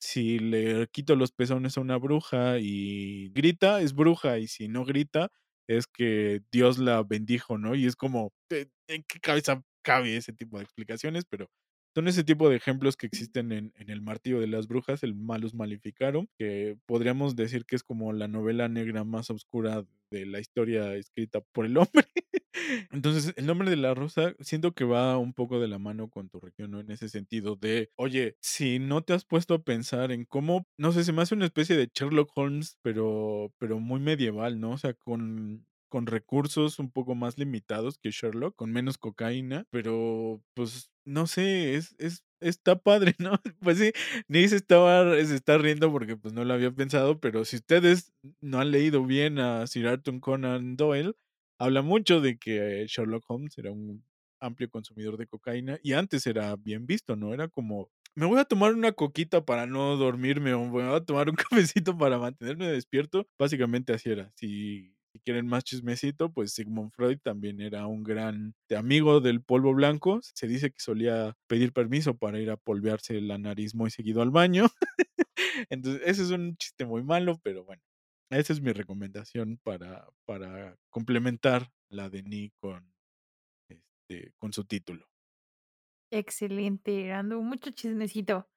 si 0.00 0.38
le 0.40 0.88
quito 0.92 1.16
los 1.16 1.32
pezones 1.32 1.78
a 1.78 1.80
una 1.82 1.98
bruja 1.98 2.58
y 2.60 3.30
grita, 3.34 3.80
es 3.82 3.94
bruja, 3.94 4.38
y 4.38 4.48
si 4.48 4.68
no 4.68 4.84
grita, 4.86 5.30
es 5.68 5.86
que 5.88 6.42
Dios 6.52 6.78
la 6.78 7.02
bendijo, 7.04 7.58
¿no? 7.58 7.74
Y 7.76 7.86
es 7.86 7.96
como, 7.96 8.32
¿e 8.50 8.68
en 8.88 9.04
qué 9.08 9.20
cabeza 9.20 9.62
cabe 9.82 10.16
ese 10.16 10.32
tipo 10.34 10.58
de 10.58 10.64
explicaciones? 10.64 11.24
Pero 11.28 11.48
son 11.94 12.08
ese 12.08 12.24
tipo 12.24 12.48
de 12.48 12.56
ejemplos 12.56 12.96
que 12.96 13.06
existen 13.06 13.52
en 13.52 13.72
en 13.76 13.90
El 13.90 14.02
martillo 14.02 14.40
de 14.40 14.46
las 14.46 14.68
brujas, 14.68 15.02
el 15.02 15.14
Malus 15.14 15.54
Maleficarum, 15.54 16.26
que 16.38 16.76
podríamos 16.86 17.36
decir 17.36 17.64
que 17.66 17.76
es 17.76 17.82
como 17.82 18.12
la 18.12 18.28
novela 18.28 18.68
negra 18.68 19.04
más 19.04 19.30
oscura 19.30 19.84
de 20.10 20.26
la 20.26 20.40
historia 20.40 20.94
escrita 20.94 21.40
por 21.52 21.66
el 21.66 21.76
hombre. 21.78 22.04
Entonces, 22.90 23.32
El 23.36 23.46
nombre 23.46 23.70
de 23.70 23.76
la 23.76 23.94
rosa 23.94 24.34
siento 24.40 24.72
que 24.72 24.84
va 24.84 25.18
un 25.18 25.32
poco 25.34 25.60
de 25.60 25.68
la 25.68 25.78
mano 25.78 26.08
con 26.10 26.28
tu 26.28 26.40
región, 26.40 26.70
¿no? 26.72 26.80
En 26.80 26.90
ese 26.90 27.08
sentido 27.08 27.56
de, 27.56 27.90
oye, 27.96 28.36
si 28.40 28.78
no 28.78 29.02
te 29.02 29.12
has 29.12 29.24
puesto 29.24 29.54
a 29.54 29.62
pensar 29.62 30.12
en 30.12 30.24
cómo, 30.24 30.66
no 30.78 30.92
sé, 30.92 31.04
se 31.04 31.12
me 31.12 31.22
hace 31.22 31.34
una 31.34 31.46
especie 31.46 31.76
de 31.76 31.90
Sherlock 31.94 32.30
Holmes, 32.36 32.76
pero 32.82 33.52
pero 33.58 33.80
muy 33.80 34.00
medieval, 34.00 34.60
¿no? 34.60 34.72
O 34.72 34.78
sea, 34.78 34.94
con 34.94 35.66
con 35.90 36.06
recursos 36.06 36.78
un 36.78 36.90
poco 36.90 37.14
más 37.14 37.38
limitados 37.38 37.98
que 37.98 38.10
Sherlock, 38.12 38.56
con 38.56 38.72
menos 38.72 38.98
cocaína, 38.98 39.66
pero, 39.70 40.42
pues, 40.54 40.90
no 41.04 41.26
sé, 41.26 41.74
es 41.76 41.94
es 41.98 42.24
está 42.40 42.76
padre, 42.80 43.14
¿no? 43.20 43.32
Pues 43.60 43.78
sí, 43.78 43.92
ni 44.28 44.48
se 44.48 44.56
estaba 44.56 45.14
se 45.16 45.34
está 45.34 45.58
riendo 45.58 45.92
porque, 45.92 46.16
pues, 46.16 46.34
no 46.34 46.44
lo 46.44 46.54
había 46.54 46.70
pensado, 46.72 47.20
pero 47.20 47.44
si 47.44 47.56
ustedes 47.56 48.12
no 48.40 48.60
han 48.60 48.70
leído 48.72 49.04
bien 49.06 49.38
a 49.38 49.66
Sir 49.66 49.88
Arthur 49.88 50.20
Conan 50.20 50.76
Doyle, 50.76 51.14
habla 51.58 51.82
mucho 51.82 52.20
de 52.20 52.38
que 52.38 52.86
Sherlock 52.88 53.24
Holmes 53.28 53.58
era 53.58 53.72
un 53.72 54.04
amplio 54.40 54.70
consumidor 54.70 55.16
de 55.18 55.26
cocaína 55.26 55.78
y 55.82 55.92
antes 55.92 56.26
era 56.26 56.56
bien 56.56 56.86
visto, 56.86 57.16
¿no? 57.16 57.34
Era 57.34 57.48
como, 57.48 57.90
me 58.14 58.26
voy 58.26 58.40
a 58.40 58.44
tomar 58.44 58.72
una 58.74 58.92
coquita 58.92 59.44
para 59.44 59.66
no 59.66 59.96
dormirme, 59.96 60.54
o 60.54 60.64
me 60.64 60.70
voy 60.70 60.82
a 60.94 61.00
tomar 61.04 61.28
un 61.28 61.36
cafecito 61.76 61.96
para 61.98 62.18
mantenerme 62.18 62.66
despierto. 62.68 63.26
Básicamente 63.38 63.92
así 63.92 64.10
era. 64.10 64.32
Si 64.36 64.94
si 65.12 65.20
quieren 65.20 65.46
más 65.46 65.64
chismecito, 65.64 66.32
pues 66.32 66.52
Sigmund 66.52 66.92
Freud 66.92 67.18
también 67.22 67.60
era 67.60 67.86
un 67.86 68.02
gran 68.04 68.54
amigo 68.76 69.20
del 69.20 69.42
polvo 69.42 69.74
blanco. 69.74 70.20
Se 70.22 70.46
dice 70.46 70.70
que 70.70 70.80
solía 70.80 71.36
pedir 71.48 71.72
permiso 71.72 72.16
para 72.16 72.38
ir 72.40 72.50
a 72.50 72.56
polvearse 72.56 73.20
la 73.20 73.38
nariz 73.38 73.74
muy 73.74 73.90
seguido 73.90 74.22
al 74.22 74.30
baño. 74.30 74.66
Entonces, 75.70 76.02
ese 76.06 76.22
es 76.22 76.30
un 76.30 76.56
chiste 76.56 76.86
muy 76.86 77.02
malo, 77.02 77.38
pero 77.42 77.64
bueno, 77.64 77.82
esa 78.30 78.52
es 78.52 78.60
mi 78.60 78.72
recomendación 78.72 79.58
para 79.62 80.08
para 80.26 80.76
complementar 80.90 81.70
la 81.90 82.08
de 82.10 82.22
Ni 82.22 82.50
con, 82.60 82.92
este, 83.68 84.32
con 84.38 84.52
su 84.52 84.64
título. 84.64 85.06
Excelente, 86.12 87.06
dando 87.06 87.40
mucho 87.40 87.70
chismecito. 87.70 88.48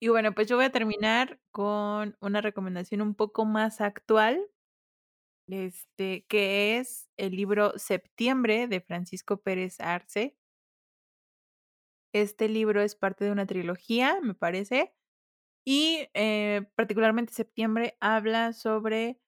Y 0.00 0.08
bueno, 0.08 0.34
pues 0.34 0.48
yo 0.48 0.56
voy 0.56 0.66
a 0.66 0.72
terminar 0.72 1.40
con 1.50 2.16
una 2.20 2.40
recomendación 2.40 3.00
un 3.02 3.14
poco 3.14 3.44
más 3.46 3.80
actual. 3.80 4.40
Este, 5.50 6.26
que 6.28 6.76
es 6.76 7.08
el 7.16 7.34
libro 7.34 7.72
Septiembre 7.78 8.68
de 8.68 8.82
Francisco 8.82 9.38
Pérez 9.40 9.80
Arce. 9.80 10.34
Este 12.14 12.48
libro 12.48 12.80
es 12.80 12.94
parte 12.94 13.24
de 13.24 13.30
una 13.32 13.46
trilogía, 13.46 14.18
me 14.22 14.34
parece, 14.34 14.94
y, 15.66 16.08
eh, 16.14 16.68
particularmente 16.76 17.34
septiembre 17.34 17.96
habla 18.00 18.52
sobre 18.54 19.20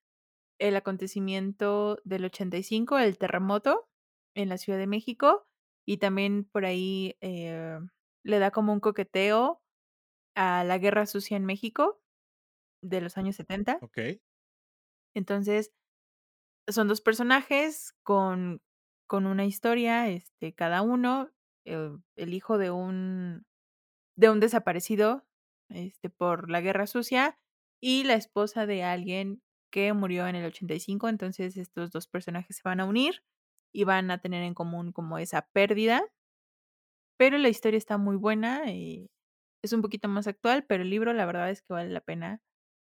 el 0.60 0.76
acontecimiento 0.76 1.98
del 2.04 2.26
85, 2.26 2.98
el 2.98 3.18
terremoto 3.18 3.88
en 4.36 4.48
la 4.50 4.58
Ciudad 4.58 4.78
de 4.78 4.86
México, 4.88 5.46
y 5.86 5.98
también 5.98 6.44
por 6.44 6.66
ahí, 6.66 7.16
eh, 7.22 7.78
le 8.24 8.38
da 8.40 8.50
como 8.52 8.72
un 8.72 8.80
coqueteo 8.80 9.62
a 10.36 10.64
la 10.64 10.78
guerra 10.78 11.06
sucia 11.06 11.36
en 11.36 11.46
México 11.46 12.02
de 12.82 13.00
los 13.02 13.18
años 13.18 13.36
70. 13.36 13.82
Okey. 13.82 14.20
Entonces, 15.16 15.72
son 16.68 16.88
2 16.88 17.00
personajes 17.00 17.94
con 18.02 18.62
con 19.08 19.26
una 19.26 19.44
historia, 19.44 20.08
este, 20.08 20.54
cada 20.54 20.82
uno, 20.82 21.30
eh, 21.66 21.90
el 22.16 22.32
hijo 22.34 22.58
de 22.58 22.70
un 22.70 23.44
de 24.16 24.30
un 24.30 24.40
desaparecido, 24.40 25.26
este, 25.70 26.10
por 26.10 26.50
la 26.50 26.60
guerra 26.62 26.86
sucia, 26.88 27.38
y 27.82 28.04
la 28.04 28.14
esposa 28.14 28.66
de 28.66 28.84
alguien 28.84 29.42
que 29.72 29.92
murió 29.94 30.26
en 30.28 30.36
el 30.36 30.46
85. 30.46 31.08
Entonces, 31.08 31.56
estos 31.58 31.90
2 31.92 32.08
personajes 32.08 32.56
se 32.58 32.62
van 32.64 32.80
a 32.80 32.86
unir 32.86 33.24
y 33.74 33.84
van 33.84 34.10
a 34.12 34.18
tener 34.20 34.42
en 34.44 34.54
común 34.54 34.92
como 34.92 35.18
esa 35.18 35.48
pérdida. 35.52 36.04
Pero 37.20 37.36
la 37.36 37.50
historia 37.50 37.76
está 37.76 37.98
muy 37.98 38.16
buena, 38.16 38.62
eh, 38.70 39.08
es 39.62 39.72
un 39.72 39.82
poquito 39.82 40.08
más 40.08 40.26
actual, 40.28 40.64
pero 40.66 40.84
el 40.84 40.90
libro 40.90 41.12
la 41.14 41.26
verdad 41.26 41.50
es 41.50 41.62
que 41.62 41.72
vale 41.74 41.90
la 41.90 42.00
pena 42.02 42.42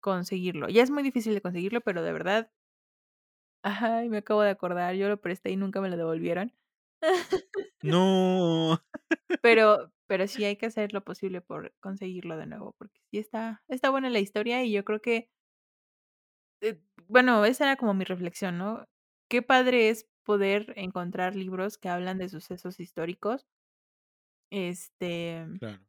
conseguirlo. 0.02 0.70
Ya 0.70 0.84
es 0.84 0.92
muy 0.92 1.04
difícil 1.04 1.34
de 1.36 1.42
conseguirlo, 1.42 1.82
pero 1.82 2.04
de 2.04 2.14
verdad 2.14 2.52
Ay, 3.64 4.10
me 4.10 4.18
acabo 4.18 4.42
de 4.42 4.50
acordar, 4.50 4.96
yo 4.96 5.08
lo 5.10 5.22
presté 5.22 5.52
y 5.52 5.56
nunca 5.58 5.82
me 5.82 5.90
lo 5.90 5.98
devolvieron. 5.98 6.54
¡No! 7.82 8.80
Pero 9.42 9.92
pero 10.08 10.28
sí 10.28 10.44
hay 10.44 10.56
que 10.58 10.66
hacer 10.66 10.92
lo 10.94 11.04
posible 11.06 11.40
por 11.42 11.76
conseguirlo 11.80 12.36
de 12.38 12.48
nuevo, 12.48 12.74
porque 12.80 13.00
sí 13.12 13.20
está 13.20 13.64
está 13.68 13.90
buena 13.92 14.10
la 14.10 14.20
historia 14.20 14.64
y 14.64 14.72
yo 14.72 14.84
creo 14.84 15.02
que 15.02 15.30
eh, 16.62 16.82
bueno, 17.08 17.44
esa 17.46 17.66
era 17.66 17.76
como 17.78 17.94
mi 17.94 18.04
reflexión, 18.06 18.58
¿no? 18.58 18.88
Qué 19.30 19.42
padre 19.42 19.90
es 19.90 20.10
poder 20.24 20.74
encontrar 20.78 21.36
libros 21.36 21.78
que 21.78 21.90
hablan 21.90 22.18
de 22.18 22.30
sucesos 22.30 22.80
históricos 22.80 23.48
este 24.52 25.46
Claro. 25.60 25.86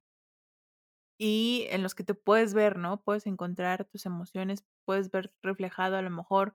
y 1.18 1.66
en 1.70 1.82
los 1.82 1.94
que 1.94 2.04
te 2.04 2.14
puedes 2.14 2.54
ver, 2.54 2.78
¿no? 2.78 3.02
Puedes 3.02 3.26
encontrar 3.26 3.84
tus 3.84 4.06
emociones, 4.06 4.64
puedes 4.84 5.10
ver 5.10 5.34
reflejado 5.42 5.96
a 5.96 6.02
lo 6.02 6.10
mejor 6.10 6.54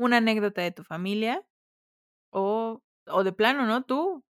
una 0.00 0.16
anécdota 0.18 0.62
de 0.62 0.72
tu 0.72 0.82
familia 0.84 1.46
o 2.32 2.82
o 3.06 3.24
de 3.24 3.32
plano, 3.32 3.66
¿no? 3.66 3.84
Tú, 3.84 4.24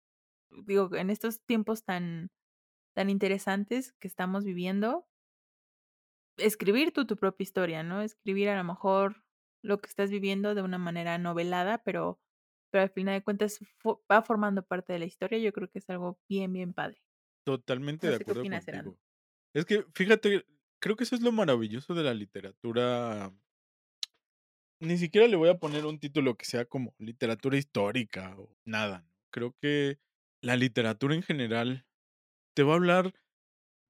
digo, 0.50 0.94
en 0.96 1.10
estos 1.10 1.42
tiempos 1.44 1.84
tan 1.84 2.30
tan 2.94 3.10
interesantes 3.10 3.92
que 4.00 4.08
estamos 4.08 4.44
viviendo 4.44 5.06
escribir 6.38 6.92
tú 6.92 7.06
tu 7.06 7.16
propia 7.16 7.44
historia, 7.44 7.82
¿no? 7.82 8.00
Escribir 8.02 8.48
a 8.48 8.56
lo 8.56 8.64
mejor 8.64 9.24
lo 9.62 9.80
que 9.80 9.88
estás 9.88 10.10
viviendo 10.10 10.54
de 10.54 10.62
una 10.62 10.78
manera 10.78 11.18
novelada, 11.18 11.78
pero 11.78 12.20
pero 12.70 12.82
al 12.82 12.90
final 12.90 13.14
de 13.14 13.24
cuentas 13.24 13.58
fo 13.78 14.02
va 14.10 14.22
formando 14.22 14.62
parte 14.62 14.92
de 14.92 14.98
la 14.98 15.06
historia, 15.06 15.38
yo 15.38 15.52
creo 15.52 15.68
que 15.70 15.78
es 15.78 15.90
algo 15.90 16.18
bien, 16.28 16.52
bien 16.52 16.74
padre. 16.74 17.02
Totalmente 17.44 18.06
No 18.06 18.10
de 18.12 18.16
acuerdo 18.16 18.42
contigo. 18.42 18.98
Es 19.54 19.64
que, 19.64 19.84
fíjate, 19.94 20.44
creo 20.78 20.96
que 20.96 21.04
eso 21.04 21.14
es 21.14 21.22
lo 21.22 21.32
maravilloso 21.32 21.94
de 21.94 22.02
la 22.04 22.14
literatura 22.14 23.32
ni 24.80 24.98
siquiera 24.98 25.26
le 25.26 25.36
voy 25.36 25.48
a 25.48 25.58
poner 25.58 25.86
un 25.86 25.98
título 25.98 26.36
que 26.36 26.44
sea 26.46 26.64
como 26.64 26.94
literatura 26.98 27.56
histórica 27.58 28.34
o 28.38 28.56
nada. 28.64 29.06
Creo 29.30 29.54
que 29.60 29.98
la 30.42 30.56
literatura 30.56 31.14
en 31.14 31.22
general 31.22 31.86
te 32.54 32.62
va 32.64 32.74
a 32.74 32.76
hablar 32.76 33.14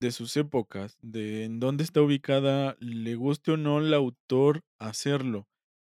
de 0.01 0.13
sus 0.13 0.37
épocas, 0.37 0.99
de 1.03 1.45
en 1.45 1.61
dónde 1.61 1.85
está 1.85 2.03
ubicada, 2.03 2.77
le 2.81 3.17
guste 3.17 3.53
o 3.53 3.57
no 3.59 3.79
al 3.79 3.95
autor 3.95 4.65
hacerlo. 4.79 5.49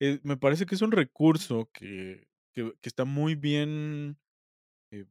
Eh, 0.01 0.19
me 0.23 0.37
parece 0.37 0.65
que 0.67 0.75
es 0.75 0.81
un 0.81 0.91
recurso 0.93 1.69
que 1.73 2.27
que 2.53 2.73
está 2.83 3.05
muy 3.05 3.35
bien 3.35 4.19
eh 4.91 5.05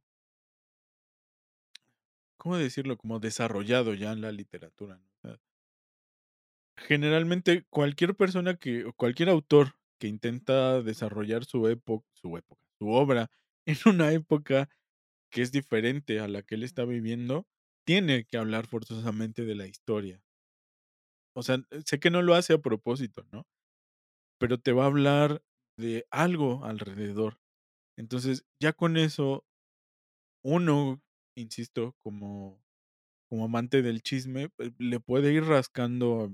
¿cómo 2.37 2.57
decirlo? 2.57 2.97
Como 2.97 3.19
desarrollado 3.19 3.93
ya 3.93 4.11
en 4.11 4.21
la 4.21 4.31
literatura. 4.31 4.99
Generalmente, 6.87 7.65
cualquier 7.69 8.15
persona 8.15 8.55
que 8.57 8.85
o 8.85 8.93
cualquier 8.93 9.29
autor 9.29 9.75
que 9.99 10.07
intenta 10.07 10.81
desarrollar 10.81 11.45
su 11.45 11.67
epo 11.67 12.05
su 12.13 12.35
época, 12.37 12.65
su 12.79 12.89
obra 12.89 13.29
en 13.65 13.77
una 13.85 14.11
época 14.13 14.69
que 15.31 15.41
es 15.43 15.51
diferente 15.51 16.19
a 16.19 16.27
la 16.27 16.43
que 16.43 16.55
él 16.55 16.63
está 16.63 16.85
viviendo, 16.85 17.47
tiene 17.85 18.25
que 18.25 18.37
hablar 18.37 18.67
forzosamente 18.67 19.45
de 19.45 19.55
la 19.55 19.67
historia. 19.67 20.23
O 21.35 21.43
sea, 21.43 21.63
sé 21.85 21.99
que 21.99 22.09
no 22.09 22.21
lo 22.21 22.35
hace 22.35 22.53
a 22.53 22.57
propósito, 22.61 23.25
¿no? 23.31 23.47
Pero 24.39 24.59
te 24.59 24.73
va 24.73 24.83
a 24.83 24.87
hablar 24.87 25.43
de 25.77 26.07
algo 26.11 26.65
alrededor. 26.65 27.39
Entonces, 27.97 28.45
ya 28.61 28.73
con 28.73 28.97
eso 28.97 29.45
uno, 30.43 31.01
insisto, 31.35 31.95
como 32.03 32.61
como 33.29 33.45
amante 33.45 33.81
del 33.81 34.03
chisme, 34.03 34.49
pues, 34.49 34.73
le 34.79 34.99
puede 34.99 35.33
ir 35.33 35.45
rascando 35.45 36.31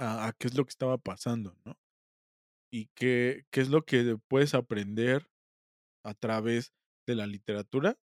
a 0.00 0.32
qué 0.38 0.48
es 0.48 0.54
lo 0.56 0.64
que 0.64 0.70
estaba 0.70 0.98
pasando, 0.98 1.56
¿no? 1.64 1.76
Y 2.72 2.86
qué 2.94 3.44
qué 3.50 3.60
es 3.60 3.68
lo 3.68 3.84
que 3.84 4.16
puedes 4.28 4.54
aprender 4.54 5.28
a 6.04 6.14
través 6.14 6.72
de 7.06 7.16
la 7.16 7.26
literatura. 7.26 7.98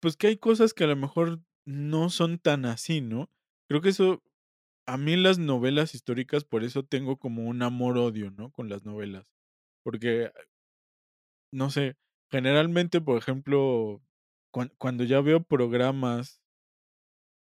Pues, 0.00 0.16
que 0.16 0.28
hay 0.28 0.38
cosas 0.38 0.74
que 0.74 0.84
a 0.84 0.88
lo 0.88 0.96
mejor 0.96 1.40
no 1.66 2.10
son 2.10 2.38
tan 2.38 2.66
así, 2.66 3.00
¿no? 3.02 3.30
Creo 3.68 3.82
que 3.82 3.90
eso 3.90 4.22
a 4.86 4.98
mí 4.98 5.16
las 5.16 5.38
novelas 5.38 5.94
históricas, 5.94 6.44
por 6.44 6.64
eso 6.64 6.84
tengo 6.84 7.18
como 7.18 7.44
un 7.44 7.62
amor-odio, 7.62 8.30
¿no? 8.32 8.50
Con 8.52 8.68
las 8.70 8.84
novelas. 8.84 9.26
Porque 9.84 10.32
no 11.52 11.70
sé, 11.70 11.96
generalmente, 12.30 13.00
por 13.00 13.18
ejemplo, 13.18 14.02
cuan 14.50 14.72
cuando 14.78 15.04
ya 15.04 15.20
veo 15.20 15.42
programas 15.42 16.40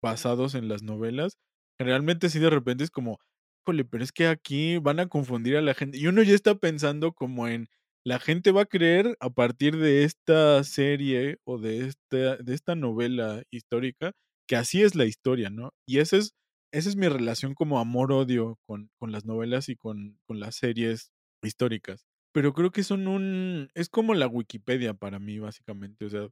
basados 0.02 0.54
en 0.54 0.68
las 0.68 0.82
novelas, 0.82 1.38
generalmente 1.78 2.30
sí 2.30 2.38
de 2.38 2.50
repente 2.50 2.84
es 2.84 2.90
como, 2.90 3.18
híjole, 3.66 3.84
pero 3.84 4.04
es 4.04 4.12
que 4.12 4.26
aquí 4.26 4.78
van 4.78 5.00
a 5.00 5.08
confundir 5.08 5.56
a 5.56 5.62
la 5.62 5.74
gente. 5.74 5.98
Y 5.98 6.06
uno 6.06 6.22
ya 6.22 6.34
está 6.34 6.54
pensando 6.56 7.12
como 7.12 7.48
en 7.48 7.68
la 8.04 8.18
gente 8.18 8.52
va 8.52 8.62
a 8.62 8.66
creer 8.66 9.16
a 9.20 9.30
partir 9.30 9.76
de 9.76 10.04
esta 10.04 10.64
serie 10.64 11.38
o 11.44 11.58
de 11.58 11.86
esta 11.86 12.36
de 12.38 12.54
esta 12.54 12.74
novela 12.74 13.42
histórica 13.50 14.12
que 14.48 14.56
así 14.56 14.82
es 14.82 14.94
la 14.94 15.04
historia, 15.06 15.50
¿no? 15.50 15.72
Y 15.86 15.98
esa 15.98 16.16
es 16.16 16.32
esa 16.72 16.88
es 16.88 16.96
mi 16.96 17.08
relación 17.08 17.54
como 17.54 17.78
amor-odio 17.80 18.58
con 18.66 18.90
con 18.98 19.12
las 19.12 19.24
novelas 19.26 19.68
y 19.68 19.76
con 19.76 20.18
con 20.26 20.40
las 20.40 20.56
series 20.56 21.10
históricas. 21.42 22.04
Pero 22.32 22.54
creo 22.54 22.70
que 22.70 22.82
son 22.84 23.06
un 23.08 23.68
es 23.74 23.88
como 23.90 24.14
la 24.14 24.26
Wikipedia 24.28 24.94
para 24.94 25.18
mí, 25.18 25.38
básicamente. 25.38 26.04
O 26.06 26.10
sea, 26.10 26.28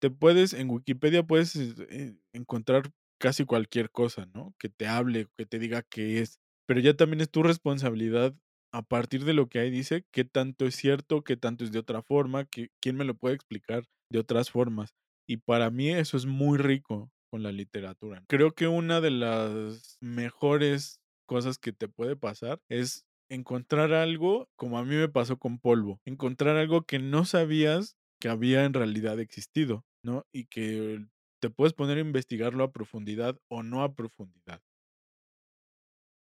te 0.00 0.10
puedes 0.10 0.52
en 0.54 0.70
Wikipedia 0.70 1.22
puedes, 1.24 1.56
eh, 1.56 2.16
encontrar 2.32 2.90
casi 3.18 3.44
cualquier 3.44 3.90
cosa, 3.90 4.26
¿no? 4.34 4.54
Que 4.58 4.68
te 4.68 4.86
hable, 4.86 5.26
que 5.36 5.46
te 5.46 5.58
diga 5.58 5.82
qué 5.82 6.20
es. 6.20 6.38
Pero 6.68 6.80
ya 6.80 6.94
también 6.94 7.22
es 7.22 7.30
tu 7.30 7.42
responsabilidad, 7.42 8.34
a 8.74 8.82
partir 8.82 9.24
de 9.24 9.32
lo 9.32 9.48
que 9.48 9.58
ahí 9.58 9.70
dice, 9.70 10.04
qué 10.12 10.24
tanto 10.24 10.66
es 10.66 10.74
cierto, 10.76 11.24
qué 11.24 11.38
tanto 11.38 11.64
es 11.64 11.72
de 11.72 11.78
otra 11.78 12.02
forma, 12.02 12.44
que 12.44 12.68
quién 12.82 12.94
me 12.96 13.06
lo 13.06 13.14
puede 13.14 13.34
explicar 13.34 13.84
de 14.12 14.18
otras 14.18 14.50
formas. 14.50 14.90
Y 15.26 15.38
para 15.38 15.70
mí 15.70 15.88
eso 15.88 16.18
es 16.18 16.26
muy 16.26 16.58
rico 16.58 17.10
con 17.30 17.42
la 17.42 17.52
literatura. 17.52 18.22
Creo 18.28 18.52
que 18.52 18.66
una 18.68 19.00
de 19.00 19.10
las 19.10 19.96
mejores 20.02 21.00
cosas 21.26 21.56
que 21.58 21.72
te 21.72 21.88
puede 21.88 22.16
pasar 22.16 22.60
es 22.68 23.06
encontrar 23.30 23.94
algo, 23.94 24.50
como 24.56 24.78
a 24.78 24.84
mí 24.84 24.94
me 24.94 25.08
pasó 25.08 25.38
con 25.38 25.58
Polvo, 25.58 26.00
encontrar 26.04 26.56
algo 26.56 26.82
que 26.82 26.98
no 26.98 27.24
sabías 27.24 27.96
que 28.20 28.28
había 28.28 28.64
en 28.66 28.74
realidad 28.74 29.20
existido, 29.20 29.86
¿no? 30.02 30.26
Y 30.34 30.46
que 30.46 31.06
te 31.40 31.48
puedes 31.48 31.72
poner 31.72 31.96
a 31.96 32.02
investigarlo 32.02 32.64
a 32.64 32.72
profundidad 32.72 33.38
o 33.48 33.62
no 33.62 33.82
a 33.82 33.94
profundidad. 33.94 34.60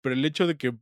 Pero 0.03 0.15
el 0.15 0.25
hecho 0.25 0.47
de 0.47 0.57
que 0.57 0.73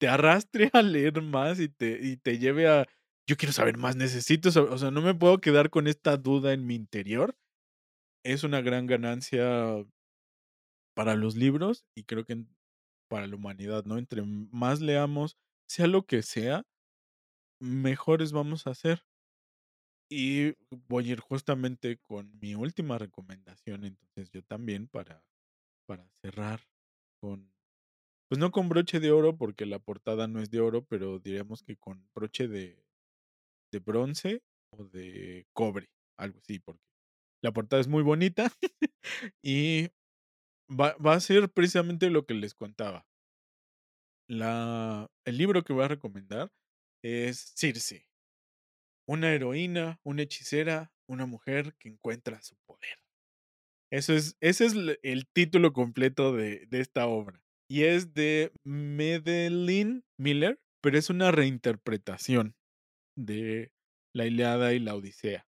te 0.00 0.08
arrastre 0.08 0.70
a 0.74 0.82
leer 0.82 1.22
más 1.22 1.60
y 1.60 1.68
te 1.68 1.98
y 2.02 2.16
te 2.18 2.38
lleve 2.38 2.68
a 2.68 2.86
yo 3.28 3.36
quiero 3.36 3.52
saber 3.52 3.78
más, 3.78 3.96
necesito 3.96 4.50
saber, 4.52 4.72
o 4.72 4.78
sea, 4.78 4.90
no 4.90 5.02
me 5.02 5.14
puedo 5.14 5.40
quedar 5.40 5.70
con 5.70 5.86
esta 5.88 6.16
duda 6.16 6.52
en 6.54 6.66
mi 6.66 6.74
interior, 6.74 7.36
es 8.24 8.44
una 8.44 8.60
gran 8.62 8.86
ganancia 8.86 9.84
para 10.96 11.14
los 11.14 11.36
libros 11.36 11.84
y 11.94 12.04
creo 12.04 12.24
que 12.24 12.44
para 13.08 13.26
la 13.26 13.36
humanidad, 13.36 13.84
¿no? 13.84 13.98
Entre 13.98 14.22
más 14.22 14.80
leamos, 14.80 15.36
sea 15.68 15.86
lo 15.86 16.06
que 16.06 16.22
sea, 16.22 16.64
mejores 17.60 18.32
vamos 18.32 18.66
a 18.66 18.74
ser. 18.74 19.04
Y 20.10 20.54
voy 20.88 21.08
a 21.08 21.12
ir 21.12 21.20
justamente 21.20 21.96
con 21.98 22.38
mi 22.38 22.54
última 22.54 22.98
recomendación, 22.98 23.84
entonces 23.84 24.30
yo 24.30 24.42
también 24.42 24.86
para 24.88 25.24
para 25.86 26.08
cerrar 26.22 26.60
con, 27.20 27.52
pues, 28.32 28.40
no 28.40 28.50
con 28.50 28.70
broche 28.70 28.98
de 28.98 29.12
oro, 29.12 29.36
porque 29.36 29.66
la 29.66 29.78
portada 29.78 30.26
no 30.26 30.40
es 30.40 30.50
de 30.50 30.58
oro, 30.60 30.86
pero 30.86 31.18
diríamos 31.18 31.62
que 31.62 31.76
con 31.76 32.08
broche 32.14 32.48
de 32.48 32.82
de 33.70 33.78
bronce 33.78 34.42
o 34.70 34.84
de 34.84 35.46
cobre, 35.52 35.90
algo 36.16 36.38
así, 36.38 36.58
porque 36.58 36.82
la 37.42 37.52
portada 37.52 37.82
es 37.82 37.88
muy 37.88 38.02
bonita, 38.02 38.50
Y 39.42 39.90
va 40.70 40.96
va 40.96 41.14
a 41.14 41.20
ser 41.20 41.50
precisamente 41.50 42.10
lo 42.10 42.26
que 42.26 42.34
les 42.34 42.54
contaba. 42.54 43.06
La 44.28 45.10
el 45.26 45.36
libro 45.36 45.62
que 45.62 45.74
voy 45.74 45.84
a 45.84 45.88
recomendar 45.88 46.50
es 47.02 47.52
Circe. 47.56 48.08
Una 49.06 49.32
heroína, 49.34 50.00
una 50.04 50.22
hechicera, 50.22 50.90
una 51.06 51.26
mujer 51.26 51.74
que 51.78 51.90
encuentra 51.90 52.40
su 52.42 52.56
poder. 52.66 52.98
Eso 53.90 54.14
es 54.14 54.36
ese 54.40 54.66
es 54.66 54.74
el 55.02 55.26
título 55.28 55.74
completo 55.74 56.32
de 56.34 56.66
de 56.66 56.80
esta 56.80 57.06
obra. 57.06 57.42
Y 57.72 57.84
es 57.84 58.12
de 58.12 58.52
Madeline 58.64 60.04
Miller, 60.18 60.60
pero 60.82 60.98
es 60.98 61.08
una 61.08 61.30
reinterpretación 61.30 62.54
de 63.16 63.72
La 64.14 64.26
Ilíada 64.26 64.74
y 64.74 64.78
la 64.78 64.94
Odisea. 64.94 65.46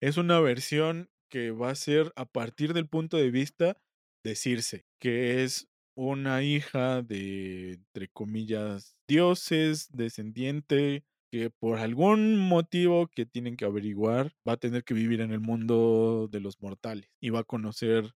Es 0.00 0.16
una 0.16 0.40
versión 0.40 1.10
que 1.30 1.50
va 1.50 1.68
a 1.68 1.74
ser 1.74 2.14
a 2.16 2.24
partir 2.24 2.72
del 2.72 2.88
punto 2.88 3.18
de 3.18 3.30
vista 3.30 3.76
de 4.24 4.36
Circe, 4.36 4.86
que 4.98 5.44
es 5.44 5.68
una 5.94 6.42
hija 6.42 7.02
de, 7.02 7.72
entre 7.72 8.08
comillas, 8.08 8.96
dioses, 9.06 9.90
descendiente, 9.92 11.04
que 11.30 11.50
por 11.50 11.76
algún 11.76 12.38
motivo 12.38 13.08
que 13.08 13.26
tienen 13.26 13.58
que 13.58 13.66
averiguar, 13.66 14.34
va 14.48 14.54
a 14.54 14.56
tener 14.56 14.82
que 14.82 14.94
vivir 14.94 15.20
en 15.20 15.30
el 15.30 15.40
mundo 15.40 16.26
de 16.32 16.40
los 16.40 16.58
mortales 16.62 17.10
y 17.20 17.28
va 17.28 17.40
a 17.40 17.44
conocer 17.44 18.14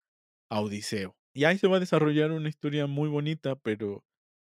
a 0.48 0.60
Odiseo. 0.60 1.16
Y 1.38 1.44
ahí 1.44 1.56
se 1.56 1.68
va 1.68 1.76
a 1.76 1.80
desarrollar 1.80 2.32
una 2.32 2.48
historia 2.48 2.88
muy 2.88 3.08
bonita, 3.08 3.54
pero 3.54 4.04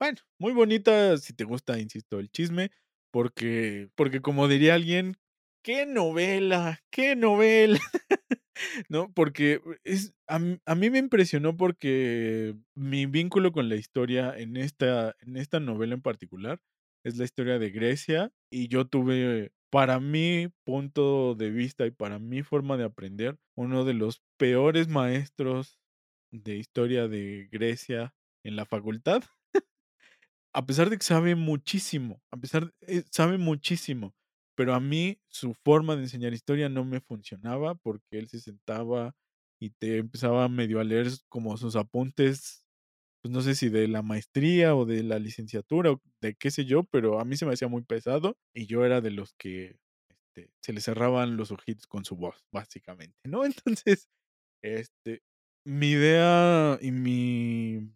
bueno, 0.01 0.19
muy 0.41 0.53
bonita 0.53 1.17
si 1.19 1.33
te 1.33 1.45
gusta, 1.45 1.79
insisto, 1.79 2.19
el 2.19 2.29
chisme, 2.29 2.73
porque 3.13 3.89
porque 3.95 4.21
como 4.21 4.49
diría 4.49 4.75
alguien: 4.75 5.17
"¡Qué 5.63 5.87
novela! 5.87 6.81
¡Qué 6.91 7.15
novela!". 7.15 7.79
¿No? 8.91 9.13
Porque 9.15 9.61
es 9.85 10.15
a 10.29 10.41
a 10.67 10.75
mí 10.77 10.91
me 10.91 10.99
impresionó 10.99 11.57
porque 11.57 12.57
mi 12.77 13.07
vínculo 13.07 13.53
con 13.53 13.69
la 13.69 13.77
historia 13.77 14.37
en 14.39 14.57
esta 14.57 15.17
en 15.21 15.37
esta 15.39 15.61
novela 15.61 15.95
en 15.95 16.03
particular 16.03 16.61
es 17.05 17.19
la 17.19 17.25
historia 17.25 17.59
de 17.61 17.71
Grecia, 17.71 18.33
y 18.51 18.69
yo 18.69 18.87
tuve, 18.89 19.53
para 19.71 20.01
mi 20.01 20.49
punto 20.65 21.35
de 21.37 21.51
vista 21.51 21.87
y 21.87 21.93
para 21.93 22.19
mi 22.21 22.43
forma 22.43 22.77
de 22.79 22.85
aprender, 22.85 23.39
uno 23.57 23.85
de 23.85 23.95
los 23.95 24.23
peores 24.39 24.89
maestros 24.89 25.79
de 26.33 26.57
historia 26.57 27.09
de 27.09 27.49
Grecia 27.53 28.15
en 28.45 28.57
la 28.57 28.67
facultad. 28.67 29.23
A 30.55 30.67
pesar 30.67 30.91
de 30.91 30.99
que 30.99 31.05
sabe 31.05 31.35
muchísimo, 31.35 32.23
a 32.31 32.37
pesar 32.37 32.73
eh, 32.83 33.05
sabe 33.11 33.39
muchísimo, 33.39 34.15
pero 34.55 34.75
a 34.75 34.81
mí 34.81 35.19
su 35.29 35.55
forma 35.55 35.97
de 35.97 36.03
enseñar 36.03 36.35
historia 36.35 36.69
no 36.69 36.85
me 36.85 37.01
funcionaba, 37.01 37.75
porque 37.77 38.19
él 38.19 38.29
se 38.29 38.39
sentaba 38.41 39.15
y 39.59 39.71
te 39.71 39.97
empezaba 39.99 40.49
medio 40.49 40.79
a 40.81 40.85
leer 40.85 41.09
como 41.31 41.57
sus 41.57 41.75
apuntes, 41.77 42.67
pues, 43.23 43.33
no 43.33 43.43
sé 43.43 43.55
si 43.55 43.69
de 43.71 43.89
la 43.89 44.03
maestría 44.03 44.75
o 44.77 44.87
de 44.87 45.03
la 45.05 45.19
licenciatura 45.19 45.93
o 45.93 46.03
de 46.23 46.35
qué 46.37 46.51
sé 46.51 46.65
yo, 46.67 46.85
pero 46.85 47.21
a 47.21 47.25
mí 47.25 47.37
se 47.37 47.47
me 47.47 47.55
hacía 47.55 47.69
muy 47.69 47.83
pesado 47.85 48.37
y 48.55 48.67
yo 48.67 48.85
era 48.85 49.01
de 49.01 49.11
los 49.13 49.35
que, 49.35 49.79
este, 50.11 50.51
se 50.63 50.73
le 50.75 50.81
cerraban 50.81 51.37
los 51.37 51.53
ojitos 51.53 51.87
con 51.87 52.05
su 52.05 52.17
voz, 52.17 52.45
básicamente, 52.53 53.17
¿no? 53.29 53.45
Entonces, 53.79 54.09
este, 54.63 55.23
mi 55.65 55.91
idea 55.93 56.79
y 56.81 56.91
mi 56.93 57.93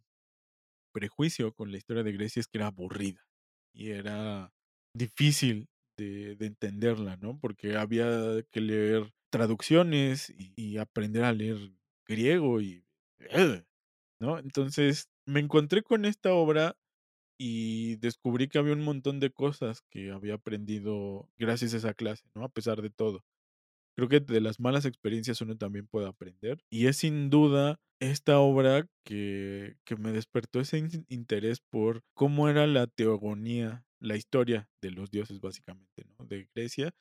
prejuicio 0.93 1.53
con 1.55 1.71
la 1.73 1.79
historia 1.79 2.03
de 2.03 2.12
Grecia 2.12 2.41
es 2.41 2.49
que 2.49 2.59
era 2.59 2.69
aburrida 2.69 3.27
y 3.73 3.91
era 3.91 4.53
difícil 4.95 5.69
de 5.97 6.37
de 6.37 6.47
entenderla, 6.47 7.17
¿no? 7.19 7.39
Porque 7.41 7.77
había 7.77 8.43
que 8.53 8.61
leer 8.61 9.12
traducciones 9.31 10.33
y 10.37 10.79
aprender 10.79 11.25
a 11.25 11.33
leer 11.33 11.59
griego 12.07 12.61
y, 12.61 12.85
¿no? 14.21 14.39
Entonces, 14.39 15.09
me 15.27 15.41
encontré 15.41 15.83
con 15.83 16.05
esta 16.05 16.33
obra 16.35 16.77
y 17.39 17.97
descubrí 17.99 18.49
que 18.49 18.59
había 18.59 18.75
un 18.75 18.85
montón 18.85 19.21
de 19.21 19.33
cosas 19.33 19.83
que 19.91 20.12
había 20.12 20.35
aprendido 20.35 21.31
gracias 21.39 21.75
a 21.75 21.79
esa 21.79 21.95
clase, 21.95 22.29
¿no? 22.35 22.45
A 22.45 22.49
pesar 22.51 22.83
de 22.83 22.91
todo. 22.91 23.25
Creo 23.97 24.09
que 24.09 24.20
de 24.20 24.40
las 24.42 24.61
malas 24.61 24.84
experiencias 24.84 25.40
uno 25.40 25.57
también 25.57 25.86
puede 25.86 26.07
aprender, 26.09 26.59
y 26.70 26.86
es 26.86 26.99
sin 26.99 27.30
duda 27.30 27.80
esta 28.01 28.38
obra 28.40 28.86
que 29.05 29.76
que 29.86 29.97
me 29.97 30.12
despertó 30.12 30.61
ese 30.61 30.78
in 30.78 31.07
interés 31.09 31.61
por 31.70 32.03
cómo 32.14 32.49
era 32.51 32.66
la 32.66 32.86
teogonía, 32.88 33.84
la 34.01 34.16
historia 34.16 34.68
de 34.82 34.90
los 34.90 35.11
dioses, 35.11 35.40
básicamente, 35.40 36.05
¿no? 36.18 36.26
De 36.26 36.49
Grecia, 36.55 36.92